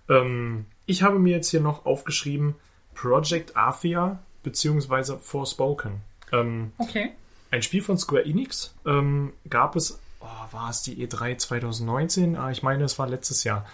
[0.09, 2.55] Ähm, ich habe mir jetzt hier noch aufgeschrieben
[2.93, 6.01] Project Athia beziehungsweise Forspoken.
[6.31, 7.11] Ähm, Okay.
[7.51, 12.35] ein Spiel von Square Enix ähm, gab es, oh, war es die E3 2019?
[12.35, 13.65] Ah, ich meine, es war letztes Jahr.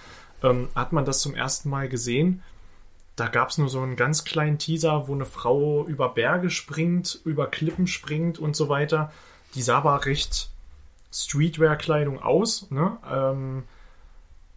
[0.44, 2.44] Ähm, hat man das zum ersten Mal gesehen?
[3.20, 7.20] Da gab es nur so einen ganz kleinen Teaser, wo eine Frau über Berge springt,
[7.26, 9.12] über Klippen springt und so weiter.
[9.56, 10.50] Die sah aber recht
[11.12, 12.72] Streetwear-Kleidung aus.
[12.72, 12.98] Ne?
[13.12, 13.64] Ähm,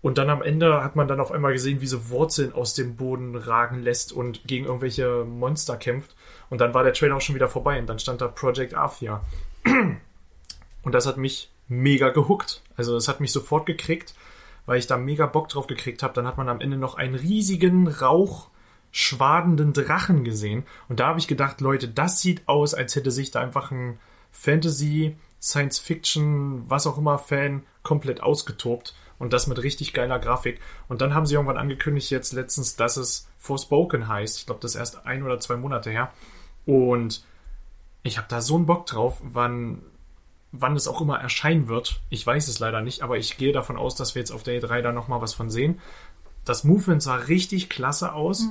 [0.01, 2.95] und dann am Ende hat man dann auf einmal gesehen, wie sie Wurzeln aus dem
[2.95, 6.15] Boden ragen lässt und gegen irgendwelche Monster kämpft.
[6.49, 9.23] Und dann war der Trailer auch schon wieder vorbei und dann stand da Project Athia.
[9.65, 12.63] Und das hat mich mega gehuckt.
[12.77, 14.15] Also das hat mich sofort gekriegt,
[14.67, 16.15] weil ich da mega Bock drauf gekriegt habe.
[16.15, 17.89] Dann hat man am Ende noch einen riesigen
[18.93, 20.65] rauchschwadenden Drachen gesehen.
[20.89, 23.99] Und da habe ich gedacht, Leute, das sieht aus, als hätte sich da einfach ein
[24.31, 28.95] Fantasy, Science Fiction, was auch immer Fan komplett ausgetobt.
[29.19, 30.61] Und das mit richtig geiler Grafik.
[30.89, 34.39] Und dann haben sie irgendwann angekündigt, jetzt letztens, dass es Forspoken heißt.
[34.39, 36.13] Ich glaube, das ist erst ein oder zwei Monate her.
[36.67, 37.25] Und
[38.03, 39.83] ich habe da so einen Bock drauf, wann,
[40.51, 42.01] wann es auch immer erscheinen wird.
[42.11, 44.61] Ich weiß es leider nicht, aber ich gehe davon aus, dass wir jetzt auf der
[44.61, 45.81] E3 da nochmal was von sehen.
[46.45, 48.49] Das Movement sah richtig klasse aus,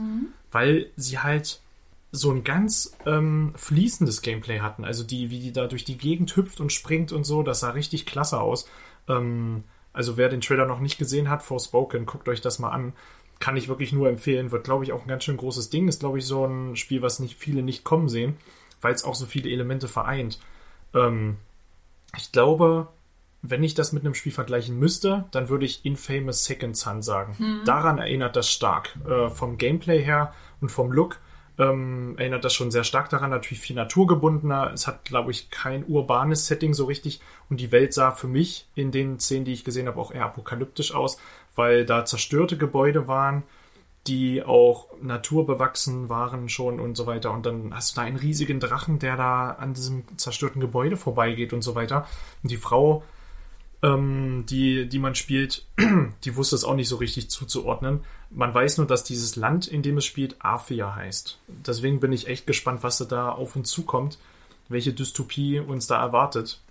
[0.52, 1.62] weil sie halt
[2.12, 4.84] so ein ganz ähm, fließendes Gameplay hatten.
[4.84, 7.70] Also die, wie die da durch die Gegend hüpft und springt und so, das sah
[7.72, 8.68] richtig klasse aus.
[9.08, 9.64] Ähm,
[9.94, 12.94] also wer den Trailer noch nicht gesehen hat, Forspoken, guckt euch das mal an.
[13.40, 14.52] Kann ich wirklich nur empfehlen.
[14.52, 15.88] Wird, glaube ich, auch ein ganz schön großes Ding.
[15.88, 18.38] Ist, glaube ich, so ein Spiel, was nicht viele nicht kommen sehen,
[18.82, 20.40] weil es auch so viele Elemente vereint.
[20.94, 21.38] Ähm,
[22.18, 22.88] ich glaube,
[23.42, 27.36] wenn ich das mit einem Spiel vergleichen müsste, dann würde ich Infamous Second Son sagen.
[27.66, 28.96] Daran erinnert das stark.
[29.08, 31.20] Äh, vom Gameplay her und vom Look
[31.58, 33.30] ähm, erinnert das schon sehr stark daran.
[33.30, 34.72] Natürlich viel naturgebundener.
[34.74, 37.22] Es hat, glaube ich, kein urbanes Setting so richtig.
[37.50, 40.26] Und die Welt sah für mich in den Szenen, die ich gesehen habe, auch eher
[40.26, 41.18] apokalyptisch aus,
[41.56, 43.44] weil da zerstörte Gebäude waren,
[44.08, 47.32] die auch naturbewachsen waren schon und so weiter.
[47.32, 51.54] Und dann hast du da einen riesigen Drachen, der da an diesem zerstörten Gebäude vorbeigeht
[51.54, 52.08] und so weiter.
[52.42, 53.04] Und die Frau,
[53.84, 55.66] ähm, die, die man spielt,
[56.24, 58.02] die wusste es auch nicht so richtig zuzuordnen.
[58.30, 61.40] Man weiß nur, dass dieses Land, in dem es spielt, Athia heißt.
[61.48, 64.20] Deswegen bin ich echt gespannt, was da auf uns zukommt,
[64.70, 66.62] welche Dystopie uns da erwartet.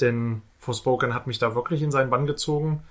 [0.00, 2.82] Denn Forspoken hat mich da wirklich in seinen Bann gezogen.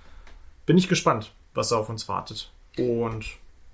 [0.65, 2.51] Bin ich gespannt, was da auf uns wartet.
[2.77, 3.25] Und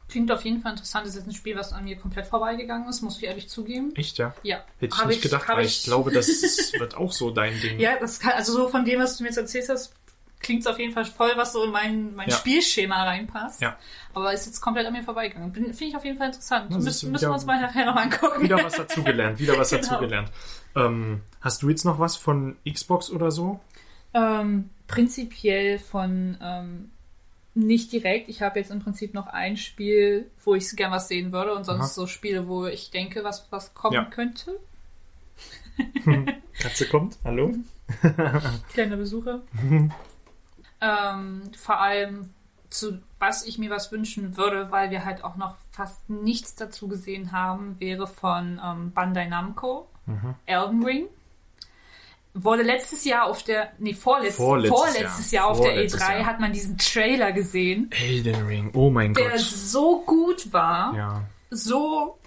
[0.09, 1.05] Klingt auf jeden Fall interessant.
[1.05, 3.93] Das ist jetzt ein Spiel, was an mir komplett vorbeigegangen ist, muss ich ehrlich zugeben.
[3.95, 4.33] echt, ja?
[4.43, 4.63] Ja.
[4.79, 6.27] Hätte ich nicht gedacht, hab weil ich, glaube, das
[6.77, 7.79] wird auch so dein Ding.
[7.79, 9.93] Ja, das kann, also so von dem, was du mir jetzt erzählt hast,
[10.39, 12.35] klingt es auf jeden Fall voll, was so in mein, mein Ja.
[12.35, 13.61] Spielschema reinpasst.
[13.61, 13.77] Ja.
[14.13, 15.53] Aber ist jetzt komplett an mir vorbeigegangen.
[15.53, 16.67] Finde ich auf jeden Fall interessant.
[16.69, 18.43] Na, Müssen, müssen wir uns mal nachher noch angucken.
[18.43, 19.81] Wieder was dazugelernt, wieder was Genau.
[19.83, 20.29] dazugelernt.
[20.75, 23.61] Ähm, hast du jetzt noch was von Xbox oder so?
[24.13, 26.91] Ähm, prinzipiell von ähm,
[27.55, 28.29] nicht direkt.
[28.29, 31.63] Ich habe jetzt im Prinzip noch ein Spiel, wo ich gern was sehen würde und
[31.65, 31.87] sonst Aha.
[31.87, 34.05] so Spiele, wo ich denke, was, was kommen Ja.
[34.05, 34.59] könnte.
[36.59, 37.53] Katze kommt, hallo?
[38.73, 39.41] Kleiner Besucher.
[40.81, 42.29] ähm, vor allem
[42.69, 46.87] zu was ich mir was wünschen würde, weil wir halt auch noch fast nichts dazu
[46.87, 50.35] gesehen haben, wäre von ähm, Bandai Namco, Mhm.
[50.45, 51.05] Elden Ring.
[52.35, 55.43] Wurde letztes Jahr auf der, nee, vorletztes, Vorletztes vorletztes, Jahr.
[55.43, 56.25] Jahr, auf Vorletztes der E3 Jahr.
[56.25, 59.39] hat man diesen Trailer gesehen, Elden Ring, oh mein der Gott.
[59.39, 61.21] so gut war, Ja,
[61.51, 62.17] so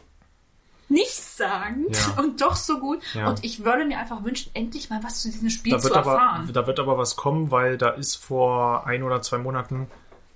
[0.88, 2.22] nichtssagend Ja.
[2.22, 3.02] und doch so gut.
[3.14, 3.28] Ja.
[3.28, 5.96] Und ich würde mir einfach wünschen, endlich mal was zu diesem Spiel da zu wird,
[5.96, 6.50] aber, erfahren.
[6.52, 9.88] da wird aber was kommen, weil da ist vor ein oder zwei Monaten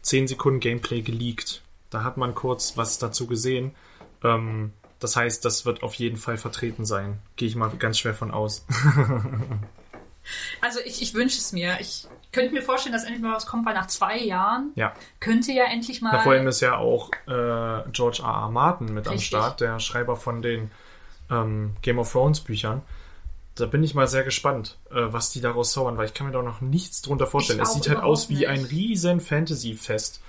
[0.03, 1.63] 10 Sekunden Gameplay geleakt.
[1.91, 3.75] Da hat man kurz was dazu gesehen.
[4.25, 7.21] Ähm, das heißt, das wird auf jeden Fall vertreten sein.
[7.37, 8.65] Gehe ich mal ganz schwer von aus.
[10.61, 11.79] Also ich, ich wünsche es mir.
[11.81, 14.93] Ich könnte mir vorstellen, dass endlich mal was kommt, weil nach zwei Jahren ja.
[15.19, 16.11] könnte ja endlich mal.
[16.13, 18.29] Na, vor allem ist ja auch äh, George R.
[18.29, 18.51] R.
[18.51, 19.29] Martin mit am Richtig.
[19.29, 20.71] Start, der Schreiber von den
[21.31, 22.83] ähm, Game of Thrones Büchern.
[23.57, 26.33] Da bin ich mal sehr gespannt, äh, was die daraus zaubern, weil ich kann mir
[26.33, 27.59] da noch nichts drunter vorstellen.
[27.59, 28.73] Ich Es sieht halt aus wie ein nicht.
[28.73, 30.23] riesen Fantasy-Fest.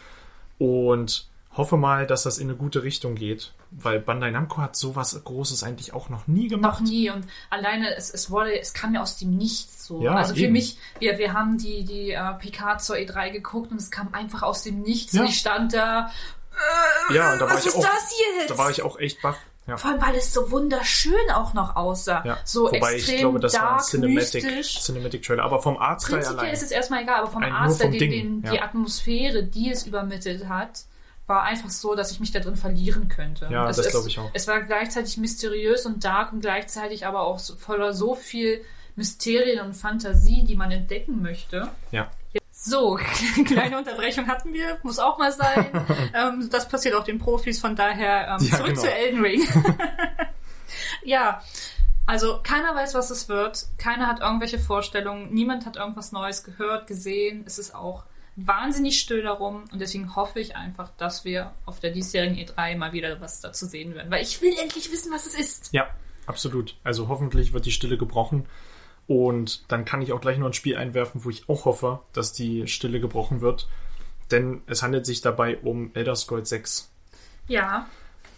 [0.57, 5.19] Und hoffe mal, dass das in eine gute Richtung geht, weil Bandai Namco hat sowas
[5.23, 6.81] Großes eigentlich auch noch nie noch gemacht.
[6.83, 10.33] nie und alleine es, es wurde es kam ja aus dem Nichts so Ja, also
[10.33, 10.53] für eben.
[10.53, 14.43] mich wir, wir haben die die äh, PK zur E3 geguckt und es kam einfach
[14.43, 15.21] aus dem Nichts Ja.
[15.21, 16.11] und ich stand da
[17.13, 19.21] Ja, und da war was ich ist auch, das jetzt da war ich auch echt
[19.21, 19.37] baff.
[19.67, 19.77] Ja.
[19.77, 22.23] Vor allem, weil es so wunderschön auch noch aussah.
[22.25, 22.37] Ja.
[22.43, 24.79] So Wobei extrem ich glaube, das war ein dark, Cinematic, mystisch.
[24.81, 25.43] Cinematic Trailer.
[25.43, 26.53] Aber vom Artstyle Prinzipiell allein.
[26.53, 28.59] ist es erstmal egal, aber vom nur Artstyle, die.
[28.59, 30.85] Atmosphäre, die es übermittelt hat,
[31.31, 33.47] war einfach so, dass ich mich da drin verlieren könnte.
[33.49, 34.29] Ja, es, das glaube ich auch.
[34.33, 38.63] Es war gleichzeitig mysteriös und dark und gleichzeitig aber auch so, voller so viel
[38.97, 41.69] Mysterien und Fantasie, die man entdecken möchte.
[41.91, 42.11] Ja.
[42.51, 42.99] So,
[43.45, 45.71] kleine Unterbrechung hatten wir, muss auch mal sein.
[46.13, 48.81] ähm, das passiert auch den Profis, von daher ähm, Ja, zurück genau.
[48.81, 49.47] zu Elden Ring.
[51.03, 51.41] ja,
[52.05, 53.67] also keiner weiß, was es wird.
[53.77, 55.33] Keiner hat irgendwelche Vorstellungen.
[55.33, 57.45] Niemand hat irgendwas Neues gehört, gesehen.
[57.47, 58.03] Es ist auch
[58.35, 62.93] wahnsinnig still darum und deswegen hoffe ich einfach, dass wir auf der diesjährigen E3 mal
[62.93, 65.69] wieder was dazu sehen werden, weil ich will endlich wissen, was es ist.
[65.73, 65.87] Ja,
[66.25, 66.77] absolut.
[66.83, 68.45] Also hoffentlich wird die Stille gebrochen.
[69.07, 72.31] Und dann kann ich auch gleich noch ein Spiel einwerfen, wo ich auch hoffe, dass
[72.31, 73.67] die Stille gebrochen wird.
[74.29, 76.89] Denn es handelt sich dabei um Elder Scrolls 6.
[77.47, 77.87] Ja,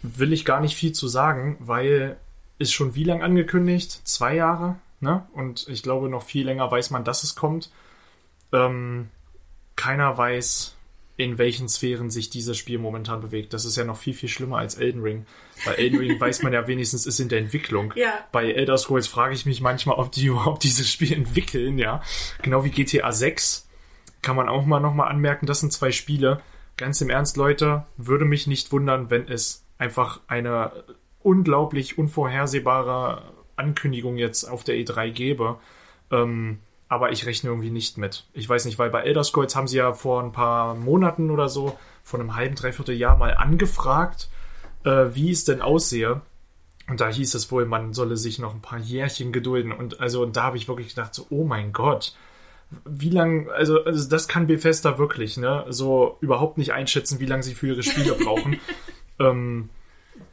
[0.04, 2.18] Will ich gar nicht viel zu sagen, weil
[2.58, 4.02] ist schon wie lang angekündigt?
[4.04, 5.26] Zwei Jahre, ne?
[5.32, 7.72] Und ich glaube, noch viel länger weiß man, dass es kommt.
[8.52, 9.10] Ähm,
[9.76, 10.76] keiner weiß,
[11.16, 13.54] in welchen Sphären sich dieses Spiel momentan bewegt.
[13.54, 15.26] Das ist ja noch viel, viel schlimmer als Elden Ring.
[15.66, 17.94] Bei Elden Ring weiß man ja wenigstens, ist in der Entwicklung.
[17.96, 18.14] Ja.
[18.32, 22.02] Bei Elder Scrolls frage ich mich manchmal, ob die überhaupt dieses Spiel entwickeln, ja.
[22.42, 23.70] Genau wie GTA 6
[24.24, 26.42] kann man auch mal nochmal anmerken, das sind zwei Spiele.
[26.78, 30.86] Ganz im Ernst, Leute, würde mich nicht wundern, wenn es einfach eine
[31.22, 35.60] unglaublich unvorhersehbare Ankündigung jetzt auf der E3 gäbe.
[36.10, 36.60] Ähm,
[36.94, 38.26] aber ich rechne irgendwie nicht mit.
[38.34, 41.50] Ich weiß nicht, weil bei Elder Scrolls haben sie ja vor ein paar Monaten oder
[41.50, 44.30] so, vor einem halben, dreiviertel Jahr mal angefragt,
[44.84, 46.22] äh, wie es denn aussehe.
[46.88, 49.72] Und da hieß es wohl, man solle sich noch ein paar Jährchen gedulden.
[49.72, 52.16] Und also und da habe ich wirklich gedacht, so, oh mein Gott,
[52.86, 55.66] wie lang, also, also das kann Bethesda wirklich, ne?
[55.70, 58.60] So überhaupt nicht einschätzen, wie lange sie für ihre Spiele brauchen.
[59.20, 59.70] ähm,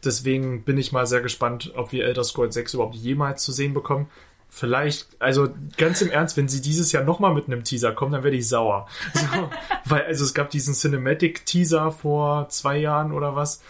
[0.04, 3.72] deswegen bin ich mal sehr gespannt, ob wir Elder Scrolls 6 überhaupt jemals zu sehen
[3.72, 4.08] bekommen.
[4.52, 8.24] Vielleicht, also ganz im Ernst, wenn sie dieses Jahr nochmal mit einem Teaser kommen, dann
[8.24, 8.88] werde ich sauer.
[9.14, 9.50] So,
[9.86, 13.62] weil, also es gab diesen Cinematic-Teaser vor zwei Jahren oder was.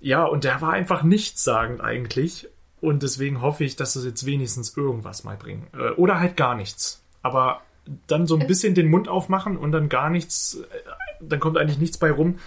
[0.00, 2.48] Ja, und der war einfach nichtssagend eigentlich.
[2.80, 5.66] Und deswegen hoffe ich, dass sie jetzt wenigstens irgendwas mal bringen.
[5.74, 7.02] Äh, Oder halt gar nichts.
[7.22, 7.60] Aber
[8.06, 10.66] dann so ein bisschen den Mund aufmachen und dann gar nichts, äh,
[11.20, 12.38] dann kommt eigentlich nichts bei rum.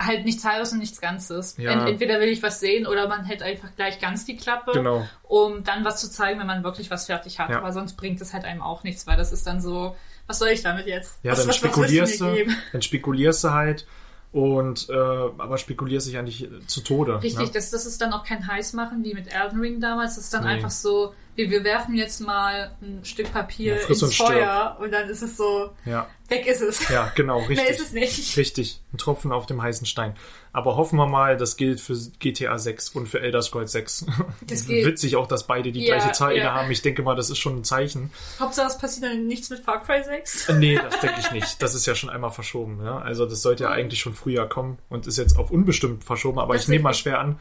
[0.00, 1.56] Halt nichts halbes und nichts Ganzes.
[1.58, 1.72] Ja.
[1.72, 5.06] Ent entweder will ich was sehen oder man hält einfach gleich ganz die Klappe, Genau.
[5.24, 7.50] um dann was zu zeigen, wenn man wirklich was fertig hat.
[7.50, 7.58] Ja.
[7.58, 9.94] Aber sonst bringt es halt einem auch nichts, weil das ist dann so,
[10.26, 11.18] was soll ich damit jetzt?
[11.22, 13.86] Ja, was, dann was, was spekulierst du mir du, dann spekulierst du halt
[14.32, 17.20] und äh, aber spekulierst dich eigentlich zu Tode.
[17.22, 17.50] Richtig, ne?
[17.52, 20.14] das, das ist dann auch kein Heißmachen wie mit Elden Ring damals.
[20.14, 20.50] Das ist dann Nee.
[20.50, 24.28] einfach so, wir, wir werfen jetzt mal ein Stück Papier Ja, ins und stirb.
[24.28, 26.88] Feuer und dann ist es so, Ja, weg ist es.
[26.88, 27.56] ja, genau, richtig.
[27.58, 28.36] Mehr ist es nicht.
[28.36, 30.14] Richtig, ein Tropfen auf dem heißen Stein.
[30.52, 34.06] Aber hoffen wir mal, das gilt für GTA 6 und für Elder Scrolls 6.
[34.46, 34.84] Das gilt.
[34.84, 36.52] Witzig auch, dass beide die Ja, gleiche Zahl ja.
[36.52, 36.70] haben.
[36.72, 38.10] Ich denke mal, das ist schon ein Zeichen.
[38.40, 40.48] Hauptsache es passiert dann nichts mit Far Cry 6.
[40.48, 41.62] Äh, Nee, das denke ich nicht.
[41.62, 42.80] Das ist ja schon einmal verschoben.
[42.84, 42.98] Ja?
[42.98, 46.40] Also das sollte ja eigentlich schon früher kommen und ist jetzt auf unbestimmt verschoben.
[46.40, 47.38] Aber Das ich nehme mal schwer an,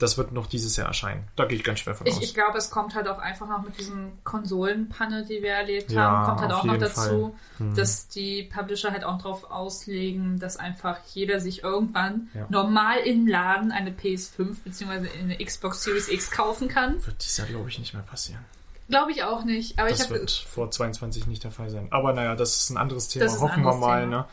[0.00, 1.28] das wird noch dieses Jahr erscheinen.
[1.36, 2.22] Da gehe ich ganz schwer von Ich, aus.
[2.22, 6.02] ich glaube, es kommt halt auch einfach noch mit diesem Konsolenpanne, die wir erlebt Ja,
[6.02, 7.34] haben, kommt halt auch noch dazu.
[7.58, 7.74] Hm.
[7.74, 12.46] dass die Publisher halt auch drauf auslegen, dass einfach jeder sich irgendwann Ja.
[12.48, 15.08] normal im Laden eine PS5 bzw.
[15.20, 17.04] eine Xbox Series X kaufen kann.
[17.06, 18.44] wird dieses Jahr, glaube ich, nicht mehr passieren.
[18.88, 19.78] Glaube ich auch nicht.
[19.78, 21.86] Aber ich Das habe wird vor 22 nicht der Fall sein.
[21.90, 23.26] Aber naja, das ist ein anderes Thema.
[23.26, 24.16] Ein Hoffen wir anderes mal, Thema.
[24.16, 24.24] ne,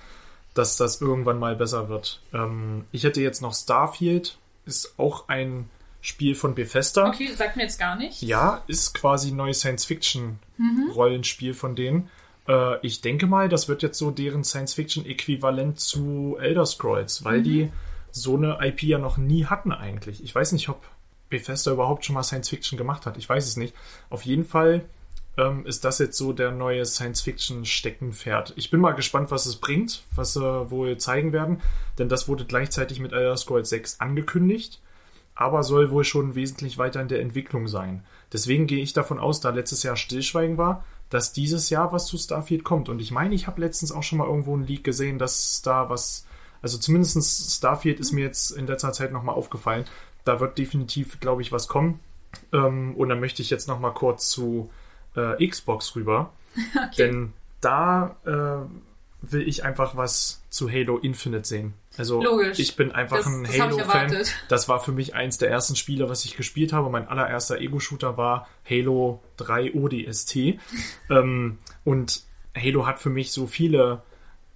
[0.55, 2.21] dass das irgendwann mal besser wird.
[2.33, 4.39] Ähm, ich hätte jetzt noch Starfield.
[4.67, 5.69] Ist auch ein
[6.01, 7.07] Spiel von Bethesda.
[7.07, 8.21] Okay, sagt mir jetzt gar nicht.
[8.21, 12.09] Ja, ist quasi ein neues Science-Fiction-Rollenspiel von denen.
[12.47, 17.71] Äh, ich denke mal, das wird jetzt so deren Science-Fiction-Äquivalent zu Elder Scrolls, weil die
[18.11, 20.23] so eine IP ja noch nie hatten eigentlich.
[20.23, 20.85] Ich weiß nicht, ob
[21.29, 23.17] Bethesda überhaupt schon mal Science-Fiction gemacht hat.
[23.17, 23.73] Ich weiß es nicht.
[24.09, 24.85] Auf jeden Fall
[25.37, 28.53] ähm, ist das jetzt so der neue Science-Fiction-Steckenpferd.
[28.55, 31.61] Ich bin mal gespannt, was es bringt, was sie wohl zeigen werden,
[31.97, 34.81] denn das wurde gleichzeitig mit Elder Scrolls 6 angekündigt
[35.37, 38.03] aber soll wohl schon wesentlich weiter in der Entwicklung sein.
[38.33, 42.17] Deswegen gehe ich davon aus, da letztes Jahr Stillschweigen war, dass dieses Jahr was zu
[42.17, 42.89] Starfield kommt.
[42.89, 45.89] Und ich meine, ich habe letztens auch schon mal irgendwo einen Leak gesehen, dass da
[45.89, 46.25] was,
[46.63, 49.85] also zumindest Starfield ist mir jetzt in letzter Zeit nochmal aufgefallen.
[50.25, 51.99] Da wird definitiv, glaube ich, was kommen.
[52.51, 54.71] Ähm, und dann möchte ich jetzt nochmal kurz zu
[55.17, 56.31] äh, Xbox rüber.
[56.97, 61.73] Denn da äh, will ich einfach was zu Halo Infinite sehen.
[61.97, 62.59] Also Logisch.
[62.59, 64.15] ich bin einfach Das- ein Halo-Fan.
[64.47, 66.89] Das war für mich eins der ersten Spiele, was ich gespielt habe.
[66.89, 70.35] Mein allererster Ego-Shooter war Halo 3 ODST.
[71.09, 72.21] ähm, und
[72.55, 74.01] Halo hat für mich so viele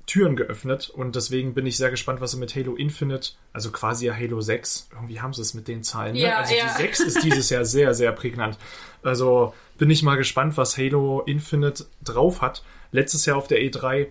[0.05, 4.07] Türen geöffnet und deswegen bin ich sehr gespannt, was sie mit Halo Infinite, also quasi
[4.07, 6.13] ja Halo 6, irgendwie haben sie es mit den Zahlen.
[6.13, 6.21] Ne?
[6.21, 6.65] Ja, also ja.
[6.65, 8.57] die 6 ist dieses Jahr sehr, sehr prägnant.
[9.03, 12.63] Also bin ich mal gespannt, was Halo Infinite drauf hat.
[12.91, 14.07] Letztes Jahr auf der E3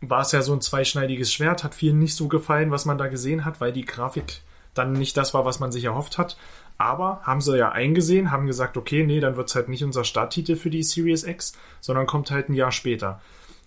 [0.00, 3.06] war es ja so ein zweischneidiges Schwert, hat vielen nicht so gefallen, was man da
[3.06, 4.40] gesehen hat, weil die Grafik
[4.74, 6.36] dann nicht das war, was man sich erhofft hat.
[6.78, 10.04] Aber haben sie ja eingesehen, haben gesagt, okay, nee, dann wird es halt nicht unser
[10.04, 13.20] Starttitel für die Series X, sondern kommt halt ein Jahr später.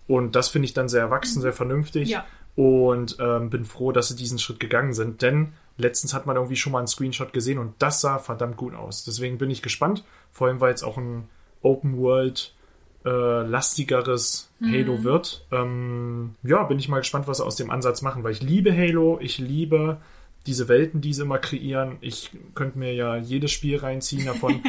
[0.08, 2.10] Und das finde ich dann sehr erwachsen, sehr vernünftig.
[2.10, 2.26] Ja.
[2.56, 5.22] Und ähm, bin froh, dass sie diesen Schritt gegangen sind.
[5.22, 8.76] Denn letztens hat man irgendwie schon mal einen Screenshot gesehen und das sah verdammt gut
[8.76, 9.04] aus.
[9.04, 10.06] Deswegen bin ich gespannt.
[10.32, 11.28] Vor allem, weil es auch ein
[11.62, 12.54] Open World
[13.06, 15.46] äh, lastigeres Halo wird.
[15.52, 18.76] Ähm, ja, bin ich mal gespannt, was sie aus dem Ansatz machen, weil ich liebe
[18.76, 19.98] Halo, ich liebe
[20.46, 21.98] diese Welten, die sie immer kreieren.
[22.02, 24.62] Ich könnte mir ja jedes Spiel reinziehen davon.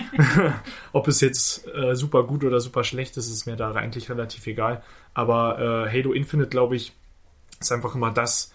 [0.93, 4.47] Ob es jetzt äh, super gut oder super schlecht ist, ist mir da eigentlich relativ
[4.47, 4.83] egal.
[5.13, 6.93] Aber äh, Halo Infinite, glaube ich,
[7.61, 8.53] ist einfach immer das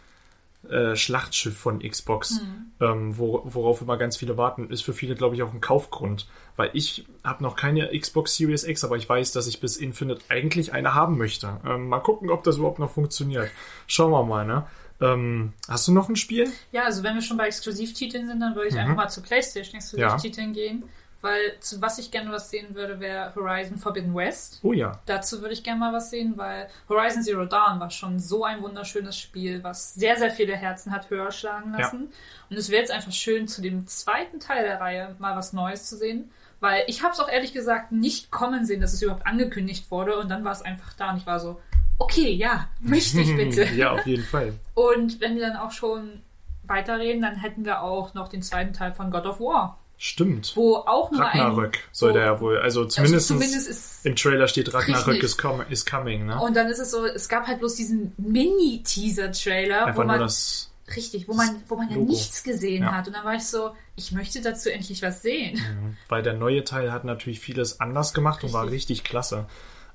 [0.69, 2.41] äh, Schlachtschiff von Xbox,
[2.79, 4.69] ähm, wo, worauf immer ganz viele warten.
[4.69, 6.27] Ist für viele, glaube ich, auch ein Kaufgrund.
[6.55, 10.21] Weil ich habe noch keine Xbox Series X, aber ich weiß, dass ich bis Infinite
[10.29, 11.59] eigentlich eine haben möchte.
[11.65, 13.49] Ähm, mal gucken, ob das überhaupt noch funktioniert.
[13.87, 14.65] Schauen wir mal, ne?
[15.01, 16.51] Ähm, hast du noch ein Spiel?
[16.71, 18.81] Ja, also wenn wir schon bei Exklusivtiteln sind, dann würde ich Mhm.
[18.81, 20.83] einfach mal zu PlayStation Exklusivtiteln gehen.
[21.23, 24.59] Weil zu was ich gerne was sehen würde, wäre Horizon Forbidden West.
[24.63, 24.99] Oh ja.
[25.05, 28.63] Dazu würde ich gerne mal was sehen, weil Horizon Zero Dawn war schon so ein
[28.63, 32.11] wunderschönes Spiel, was sehr, sehr viele Herzen hat höher schlagen lassen.
[32.49, 35.85] Und es wäre jetzt einfach schön, zu dem zweiten Teil der Reihe mal was Neues
[35.87, 36.31] zu sehen.
[36.59, 40.17] Weil ich habe es auch ehrlich gesagt nicht kommen sehen, dass es überhaupt angekündigt wurde.
[40.17, 41.59] Und dann war es einfach da und ich war so,
[42.03, 43.63] okay, ja, möchte ich bitte.
[43.75, 44.53] ja, auf jeden Fall.
[44.73, 46.21] Und wenn wir dann auch schon
[46.63, 50.53] weiterreden, dann hätten wir auch noch den zweiten Teil von God of War, Stimmt.
[50.55, 51.39] wo auch nur ein...
[51.41, 52.57] Ragnarök soll wo- der ja wohl.
[52.59, 55.23] Also zumindest, zumindest ist im Trailer steht Ragnarök Richtig.
[55.23, 56.39] is, com is coming, ne?
[56.41, 60.71] Und dann ist es so, es gab halt bloß diesen Mini-Teaser-Trailer, wo man, das.
[60.95, 62.93] richtig, wo man, wo man ja nichts gesehen Ja.
[62.93, 63.07] hat.
[63.07, 65.59] Und dann war ich so, ich möchte dazu endlich was sehen.
[66.09, 68.75] Weil der neue Teil hat natürlich vieles anders gemacht und war Richtig.
[68.99, 69.45] richtig klasse.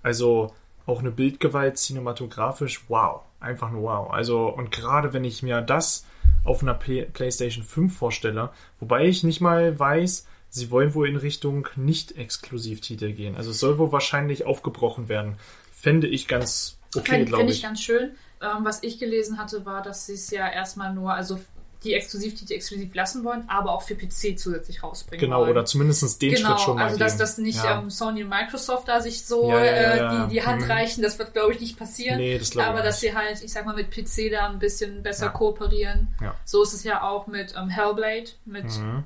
[0.02, 0.54] Also
[0.86, 3.22] auch eine Bildgewalt cinematografisch, wow.
[3.40, 4.10] Einfach nur wow.
[4.10, 6.06] Also, und gerade wenn ich mir das
[6.44, 11.16] auf einer Play PlayStation 5 vorstelle, wobei ich nicht mal weiß, sie wollen wohl in
[11.16, 13.36] Richtung Nicht-Exklusivtitel gehen.
[13.36, 15.36] Also es soll wohl wahrscheinlich aufgebrochen werden.
[15.72, 17.56] Fände ich ganz okay, glaube ich.
[17.58, 18.12] ich ganz schön.
[18.40, 21.38] Ähm, was ich gelesen hatte, war, dass sie es ja erstmal nur, also
[21.86, 25.50] die Exklusivtitel exklusiv lassen wollen, aber auch für PC zusätzlich rausbringen Genau, wollen.
[25.50, 27.78] oder zumindest den Genau, Schritt schon mal also dass das nicht Ja.
[27.80, 30.26] ähm, Sony und Microsoft da sich so Ja, ja, äh.
[30.28, 30.70] Die, die Hand Mhm.
[30.70, 32.18] reichen, das wird glaube ich nicht passieren.
[32.18, 35.30] Nee, das Aber dass sie halt, ich sag mal, mit PC da ein bisschen besser
[35.30, 36.08] kooperieren.
[36.44, 39.04] So ist es ja auch mit ähm, Hellblade, mit Mhm.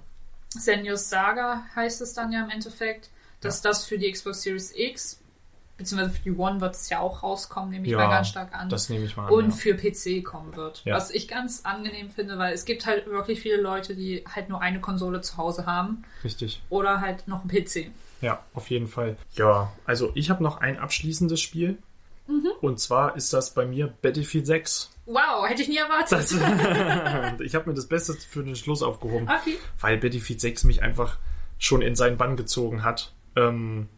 [0.58, 3.08] Senua's Saga heißt es dann ja im Endeffekt,
[3.40, 5.19] dass das für die Xbox Series X
[5.80, 8.54] beziehungsweise für die One wird es ja auch rauskommen, nehme ich Ja, mal ganz stark
[8.54, 8.68] an.
[8.68, 9.32] Das nehme ich mal an.
[9.32, 9.56] und ja.
[9.56, 10.82] für PC kommen wird.
[10.84, 10.94] Ja.
[10.94, 14.60] Was ich ganz angenehm finde, weil es gibt halt wirklich viele Leute, die halt nur
[14.60, 16.62] eine Konsole zu Hause haben Richtig.
[16.68, 17.90] oder halt noch einen PC.
[18.20, 19.16] Ja, auf jeden Fall.
[19.32, 21.78] Ja, also ich habe noch ein abschließendes Spiel.
[22.28, 22.50] Mhm.
[22.60, 24.90] Und zwar ist das bei mir Battlefield 6.
[25.06, 26.12] Wow, hätte ich nie erwartet.
[26.12, 29.56] Das, ich habe mir das Beste für den Schluss aufgehoben, okay.
[29.80, 31.18] weil Battlefield 6 mich einfach
[31.58, 33.12] schon in seinen Bann gezogen hat.
[33.34, 33.88] Ähm,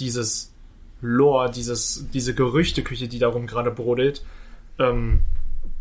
[0.00, 0.52] dieses
[1.06, 4.24] Lore, dieses, diese Gerüchteküche, die darum gerade brodelt,
[4.78, 5.22] ähm,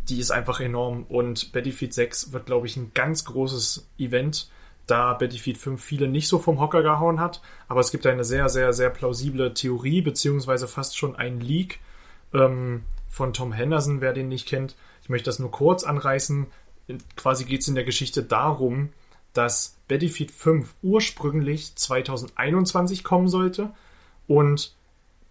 [0.07, 1.05] die ist einfach enorm.
[1.09, 4.49] Und Battlefield 6 wird, glaube ich, ein ganz großes Event,
[4.85, 7.41] da Battlefield 5 viele nicht so vom Hocker gehauen hat.
[7.67, 11.79] Aber es gibt eine sehr, sehr, sehr plausible Theorie, beziehungsweise fast schon ein Leak
[12.33, 14.75] ähm, von Tom Henderson, wer den nicht kennt.
[15.01, 16.45] Ich möchte das nur kurz anreißen.
[17.15, 18.89] Quasi geht es in der Geschichte darum,
[19.33, 23.71] dass Battlefield 5 ursprünglich 2021 kommen sollte
[24.27, 24.75] und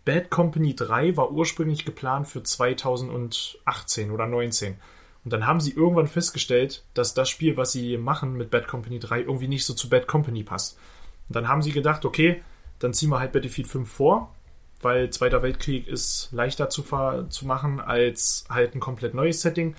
[0.05, 4.77] Bad Company 3 war ursprünglich geplant für 2018 oder 19.
[5.25, 8.99] Und dann haben sie irgendwann festgestellt, dass das Spiel, was sie machen mit Bad Company
[8.99, 10.79] 3, irgendwie nicht so zu Bad Company passt.
[11.29, 12.43] Und dann haben sie gedacht, okay,
[12.79, 14.35] dann ziehen wir halt Battlefield 5 vor,
[14.83, 16.85] weil Zweiter Weltkrieg ist leichter zu,
[17.31, 19.75] zu machen als halt ein komplett neues Setting.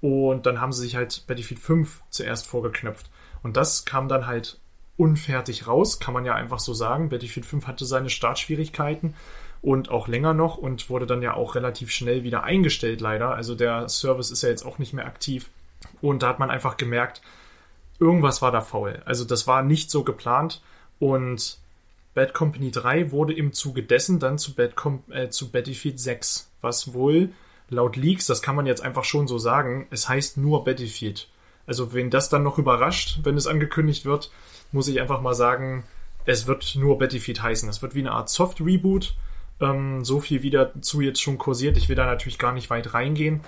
[0.00, 3.10] Und dann haben sie sich halt Battlefield 5 zuerst vorgeknöpft.
[3.42, 4.60] Und das kam dann halt
[4.96, 7.08] unfertig raus, kann man ja einfach so sagen.
[7.08, 9.14] Battlefield 5 hatte seine Startschwierigkeiten
[9.64, 13.34] und auch länger noch und wurde dann ja auch relativ schnell wieder eingestellt, leider.
[13.34, 15.48] Also der Service ist ja jetzt auch nicht mehr aktiv.
[16.02, 17.22] Und da hat man einfach gemerkt,
[17.98, 19.02] irgendwas war da faul.
[19.06, 20.60] Also das war nicht so geplant.
[20.98, 21.58] Und
[22.12, 26.50] Bad Company 3 wurde im Zuge dessen dann zu, Bad Com äh, zu Battlefield 6,
[26.60, 27.30] was wohl
[27.70, 31.28] laut Leaks, das kann man jetzt einfach schon so sagen, es heißt nur Battlefield.
[31.66, 34.30] Also wen das dann noch überrascht, wenn es angekündigt wird,
[34.72, 35.84] muss ich einfach mal sagen,
[36.26, 37.68] es wird nur Battlefield heißen.
[37.68, 39.14] Es wird wie eine Art Soft-Reboot.
[39.60, 41.76] Ähm, so viel wie dazu jetzt schon kursiert.
[41.76, 43.40] Ich will da natürlich gar nicht weit reingehen.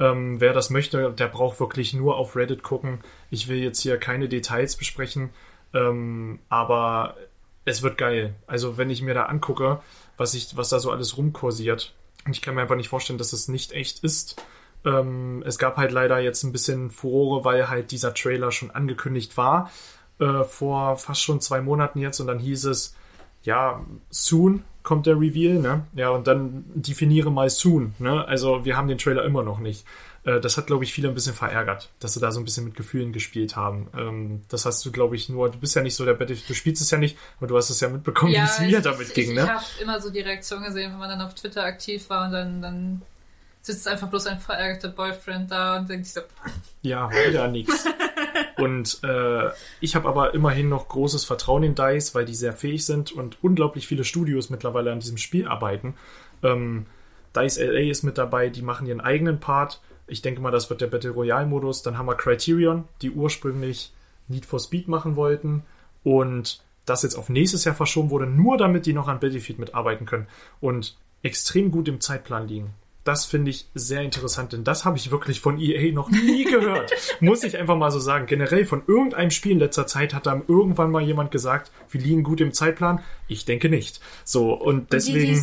[0.00, 3.00] Ähm, wer das möchte, der braucht wirklich nur auf Reddit gucken.
[3.30, 5.30] Ich will jetzt hier keine Details besprechen,
[5.74, 7.16] ähm, aber
[7.64, 8.34] es wird geil.
[8.46, 9.80] Also wenn ich mir da angucke,
[10.16, 11.94] was, ich, was da so alles rumkursiert,
[12.24, 14.42] und ich kann mir einfach nicht vorstellen, dass es nicht echt ist.
[14.84, 19.36] Ähm, es gab halt leider jetzt ein bisschen Furore, weil halt dieser Trailer schon angekündigt
[19.36, 19.70] war,
[20.20, 22.94] äh, vor fast schon zwei Monaten jetzt, und dann hieß es,
[23.42, 25.84] ja, soon kommt der Reveal, ne?
[25.92, 28.26] Ja, und dann definiere mal soon, ne?
[28.26, 29.84] Also wir haben den Trailer immer noch nicht.
[30.24, 32.64] Äh, das hat, glaube ich, viele ein bisschen verärgert, dass sie da so ein bisschen
[32.64, 33.88] mit Gefühlen gespielt haben.
[33.94, 36.54] Ähm, das hast du, glaube ich, nur, du bist ja nicht so der Battlefield, du
[36.54, 39.14] spielst es ja nicht, aber du hast es ja mitbekommen, wie es mir damit ich,
[39.14, 39.42] ging, ich, ne?
[39.42, 42.32] Ich habe immer so die Reaktion gesehen, wenn man dann auf Twitter aktiv war und
[42.32, 43.02] dann, dann
[43.60, 46.22] sitzt einfach bloß ein verärgerter Boyfriend da und denkt sich so,
[46.80, 47.84] Ja, wieder nix.
[48.58, 49.50] Und äh,
[49.80, 53.38] ich habe aber immerhin noch großes Vertrauen in DICE, weil die sehr fähig sind und
[53.42, 55.94] unglaublich viele Studios mittlerweile an diesem Spiel arbeiten.
[56.42, 56.86] Ähm,
[57.36, 59.80] DICE LA ist mit dabei, die machen ihren eigenen Part.
[60.08, 61.82] Ich denke mal, das wird der Battle Royale-Modus.
[61.82, 63.92] Dann haben wir Criterion, die ursprünglich
[64.26, 65.62] Need for Speed machen wollten
[66.02, 70.06] und das jetzt auf nächstes Jahr verschoben wurde, nur damit die noch an Battlefield mitarbeiten
[70.06, 70.26] können
[70.60, 72.70] und extrem gut im Zeitplan liegen.
[73.04, 76.92] Das finde ich sehr interessant, denn das habe ich wirklich von EA noch nie gehört.
[77.20, 78.26] Muss ich einfach mal so sagen.
[78.26, 82.22] Generell von irgendeinem Spiel in letzter Zeit hat da irgendwann mal jemand gesagt, wir liegen
[82.22, 83.02] gut im Zeitplan.
[83.26, 84.00] Ich denke nicht.
[84.24, 85.42] So, und deswegen.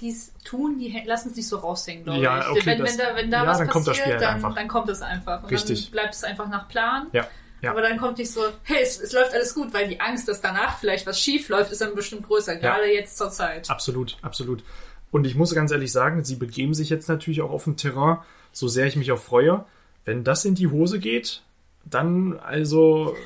[0.00, 2.48] Die, es tun, die lassen es nicht so raushängen, glaube Ja, ich.
[2.48, 4.22] okay, wenn, das- wenn da, wenn da ja, was dann kommt das passiert, Spiel halt
[4.22, 4.54] dann, einfach.
[4.54, 5.42] dann kommt es einfach.
[5.42, 5.82] Und Richtig.
[5.84, 7.08] dann bleibt es einfach nach Plan.
[7.12, 7.26] ja,
[7.60, 7.70] ja.
[7.72, 10.40] Aber dann kommt nicht so, hey, es, es läuft alles gut, weil die Angst, dass
[10.40, 13.68] danach vielleicht was schief läuft, ist dann bestimmt größer, gerade jetzt zur Zeit.
[13.70, 14.64] Absolut, absolut.
[15.12, 18.18] Und ich muss ganz ehrlich sagen, sie begeben sich jetzt natürlich auch auf ein Terrain,
[18.50, 19.64] so sehr ich mich auch freue.
[20.04, 21.42] Wenn das in die Hose geht,
[21.84, 23.16] dann also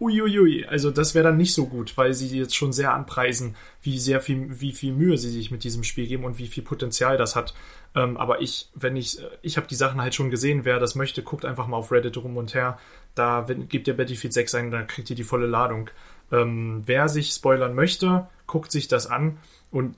[0.00, 3.98] uiuiui, also das wäre dann nicht so gut, weil sie jetzt schon sehr anpreisen, wie
[3.98, 7.16] sehr viel, wie viel Mühe sie sich mit diesem Spiel geben und wie viel Potenzial
[7.16, 7.54] das hat.
[7.94, 11.22] Ähm, aber ich, wenn ich, ich habe die Sachen halt schon gesehen, wer das möchte,
[11.22, 12.78] guckt einfach mal auf Reddit rum und her.
[13.14, 15.90] Da wenn, gebt ihr Battlefield 6 ein, dann kriegt ihr die volle Ladung.
[16.32, 19.38] Ähm, wer sich spoilern möchte, guckt sich das an
[19.70, 19.94] und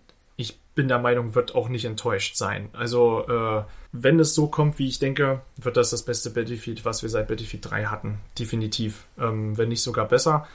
[0.79, 2.69] bin der Meinung, wird auch nicht enttäuscht sein.
[2.73, 7.03] Also, äh, wenn es so kommt, wie ich denke, wird das das beste Battlefield, was
[7.03, 8.21] wir seit Battlefield 3 hatten.
[8.39, 9.09] Definitiv.
[9.19, 10.47] Ähm, wenn nicht sogar besser,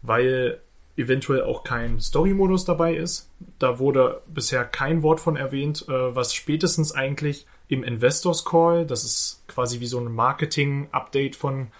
[0.00, 0.60] weil
[0.96, 3.28] eventuell auch kein Story-Modus dabei ist.
[3.58, 9.02] Da wurde bisher kein Wort von erwähnt, äh, was spätestens eigentlich im Investors Call, das
[9.02, 11.72] ist quasi wie so ein Marketing-Update von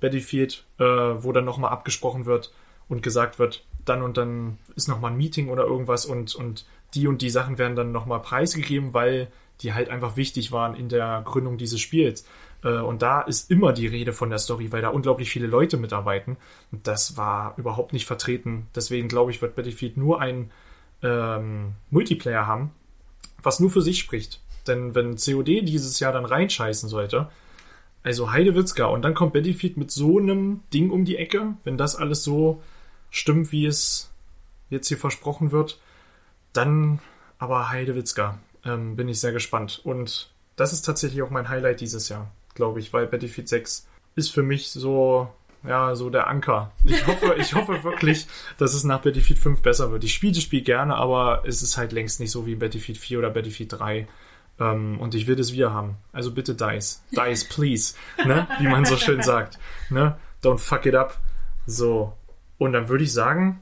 [0.00, 2.50] Battlefield, äh, wo dann nochmal abgesprochen wird
[2.88, 6.64] und gesagt wird, dann und dann ist nochmal ein Meeting oder irgendwas und, und
[6.94, 9.28] die und die Sachen werden dann nochmal preisgegeben, weil
[9.60, 12.26] die halt einfach wichtig waren in der Gründung dieses Spiels.
[12.64, 15.76] Äh, Und da ist immer die Rede von der Story, weil da unglaublich viele Leute
[15.76, 16.36] mitarbeiten.
[16.70, 18.66] Und das war überhaupt nicht vertreten.
[18.74, 20.50] Deswegen glaube ich, wird Battlefield nur ein
[21.02, 22.70] ähm, Multiplayer haben,
[23.42, 24.40] was nur für sich spricht.
[24.66, 27.28] Denn wenn COD dieses Jahr dann reinscheißen sollte,
[28.04, 31.96] also Heidewitzka, und dann kommt Battlefield mit so einem Ding um die Ecke, wenn das
[31.96, 32.62] alles so
[33.10, 34.10] stimmt, wie es
[34.70, 35.78] jetzt hier versprochen wird,
[36.52, 37.00] dann
[37.38, 38.38] aber Heidewitzka.
[38.64, 39.80] Ähm, bin ich sehr gespannt.
[39.82, 44.28] Und das ist tatsächlich auch mein Highlight dieses Jahr, glaube ich, weil Battlefield 6 ist
[44.28, 45.28] für mich so,
[45.64, 46.70] ja, so der Anker.
[46.84, 48.26] Ich hoffe, ich hoffe wirklich,
[48.58, 50.04] dass es nach Battlefield 5 besser wird.
[50.04, 53.18] Ich spiele das Spiel gerne, aber es ist halt längst nicht so wie Battlefield 4
[53.18, 54.06] oder Battlefield 3.
[54.60, 55.96] Ähm, und ich will das wieder haben.
[56.12, 57.02] Also bitte DICE.
[57.10, 57.94] DICE, please.
[58.24, 58.46] Ne?
[58.60, 59.58] Wie man so schön sagt.
[59.90, 60.16] Ne?
[60.44, 61.18] Don't fuck it up.
[61.66, 62.12] So.
[62.58, 63.60] Und dann würde ich sagen,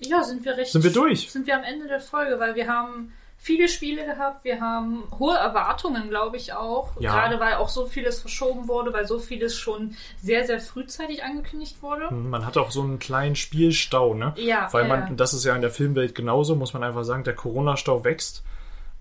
[0.00, 0.72] Ja, sind wir recht.
[0.72, 1.30] Sind wir durch?
[1.30, 5.36] Sind wir am Ende der Folge, weil wir haben viele Spiele gehabt, wir haben hohe
[5.36, 7.00] Erwartungen, glaube ich auch.
[7.00, 7.12] Ja.
[7.12, 11.80] Gerade weil auch so vieles verschoben wurde, weil so vieles schon sehr, sehr frühzeitig angekündigt
[11.80, 12.12] wurde.
[12.12, 14.34] man hat auch so einen kleinen Spielstau, ne?
[14.36, 15.10] Ja, Weil man, ja.
[15.14, 18.42] das ist ja in der Filmwelt genauso, muss man einfach sagen, der Corona-Stau wächst,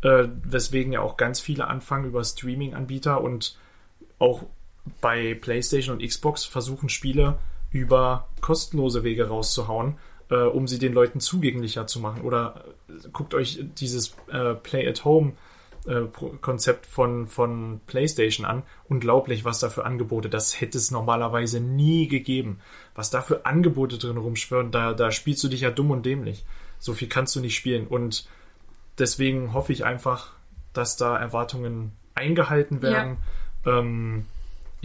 [0.03, 3.57] äh, weswegen ja auch ganz viele anfangen über Streaming-Anbieter und
[4.19, 4.43] auch
[5.01, 7.39] bei PlayStation und Xbox versuchen Spiele
[7.71, 9.97] über kostenlose Wege rauszuhauen,
[10.29, 12.21] äh, um sie den Leuten zugänglicher zu machen.
[12.21, 15.33] Oder äh, guckt euch dieses äh, Play at Home
[15.87, 16.03] äh,
[16.41, 18.63] Konzept von, von PlayStation an.
[18.89, 20.29] Unglaublich, was da für Angebote.
[20.29, 22.59] Das hätte es normalerweise nie gegeben.
[22.93, 26.45] Was da für Angebote drin rumschwören, da, da spielst du dich ja dumm und dämlich.
[26.79, 27.87] So viel kannst du nicht spielen.
[27.87, 28.27] Und
[28.99, 30.33] deswegen hoffe ich einfach,
[30.73, 33.17] dass da Erwartungen eingehalten werden.
[33.65, 34.25] Ähm,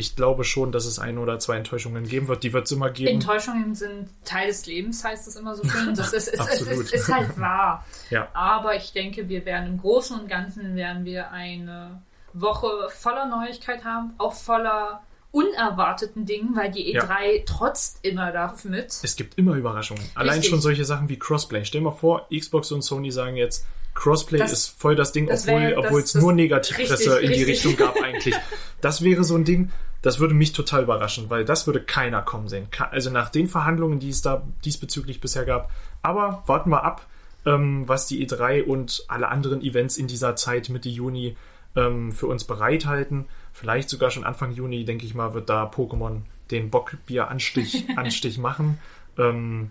[0.03, 2.43] ich glaube schon, dass es ein oder zwei Enttäuschungen geben wird.
[2.43, 3.09] Die wird es immer geben.
[3.13, 5.95] Enttäuschungen sind Teil des Lebens, heißt es immer so schön.
[5.97, 7.85] Das ist, ist, ist, ist, ist halt wahr.
[8.11, 8.29] Ja.
[8.35, 12.03] Aber ich denke, wir werden im Großen und Ganzen werden wir eine
[12.35, 17.05] Woche voller Neuigkeit haben, auch voller unerwarteten Dingen, weil die Ja.
[17.05, 18.99] E3 trotzt immer damit.
[19.03, 20.03] Es gibt immer Überraschungen.
[20.15, 20.51] Allein Richtig.
[20.51, 21.65] schon solche Sachen wie Crossplay.
[21.65, 25.43] Stell mal vor, Xbox und Sony sagen jetzt, Crossplay Das- ist voll das Ding, das
[25.47, 27.67] obwohl es nur Negativpresse richtig, in die richtig.
[27.67, 28.35] Richtung gab eigentlich.
[28.81, 29.71] Das wäre so ein Ding,
[30.03, 32.67] das würde mich total überraschen, weil das würde keiner kommen sehen.
[32.91, 35.71] Also nach den Verhandlungen, die es da diesbezüglich bisher gab.
[36.03, 37.07] Aber warten wir ab,
[37.47, 41.37] ähm, was die E3 und alle anderen Events in dieser Zeit Mitte Juni
[41.77, 43.27] ähm, für uns bereithalten.
[43.53, 48.79] Vielleicht sogar schon Anfang Juni, denke ich mal, wird da Pokémon den Bockbier-Anstich Anstich machen.
[49.19, 49.71] Ähm,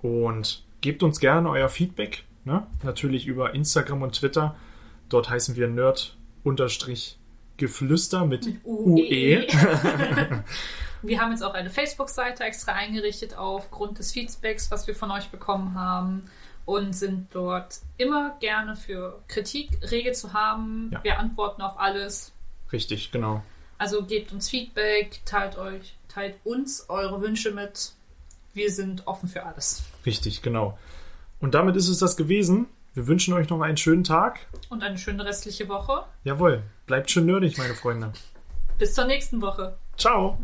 [0.00, 2.24] und gebt uns gerne euer Feedback.
[2.44, 2.66] Ne?
[2.82, 4.54] Natürlich über Instagram und Twitter.
[5.08, 5.68] Dort heißen wir
[7.52, 9.46] Nerd-Geflüster mit UE.
[11.02, 15.30] Wir haben jetzt auch eine Facebook-Seite extra eingerichtet aufgrund des Feedbacks, was wir von euch
[15.30, 16.30] bekommen haben.
[16.64, 20.90] Und sind dort immer gerne für Kritik rege zu haben.
[20.92, 21.02] Ja.
[21.02, 22.32] Wir antworten auf alles.
[22.70, 23.42] Richtig, genau.
[23.78, 27.94] Also gebt uns Feedback, teilt euch, teilt uns eure Wünsche mit.
[28.54, 29.82] Wir sind offen für alles.
[30.06, 30.78] Richtig, genau.
[31.40, 32.66] Und damit ist es das gewesen.
[32.94, 34.46] Wir wünschen euch noch einen schönen Tag.
[34.68, 36.04] Und eine schöne restliche Woche.
[36.22, 36.62] Jawohl,
[36.92, 38.12] bleibt schön nerdig, meine Freunde.
[38.76, 39.78] Bis zur nächsten Woche.
[39.96, 40.36] Ciao.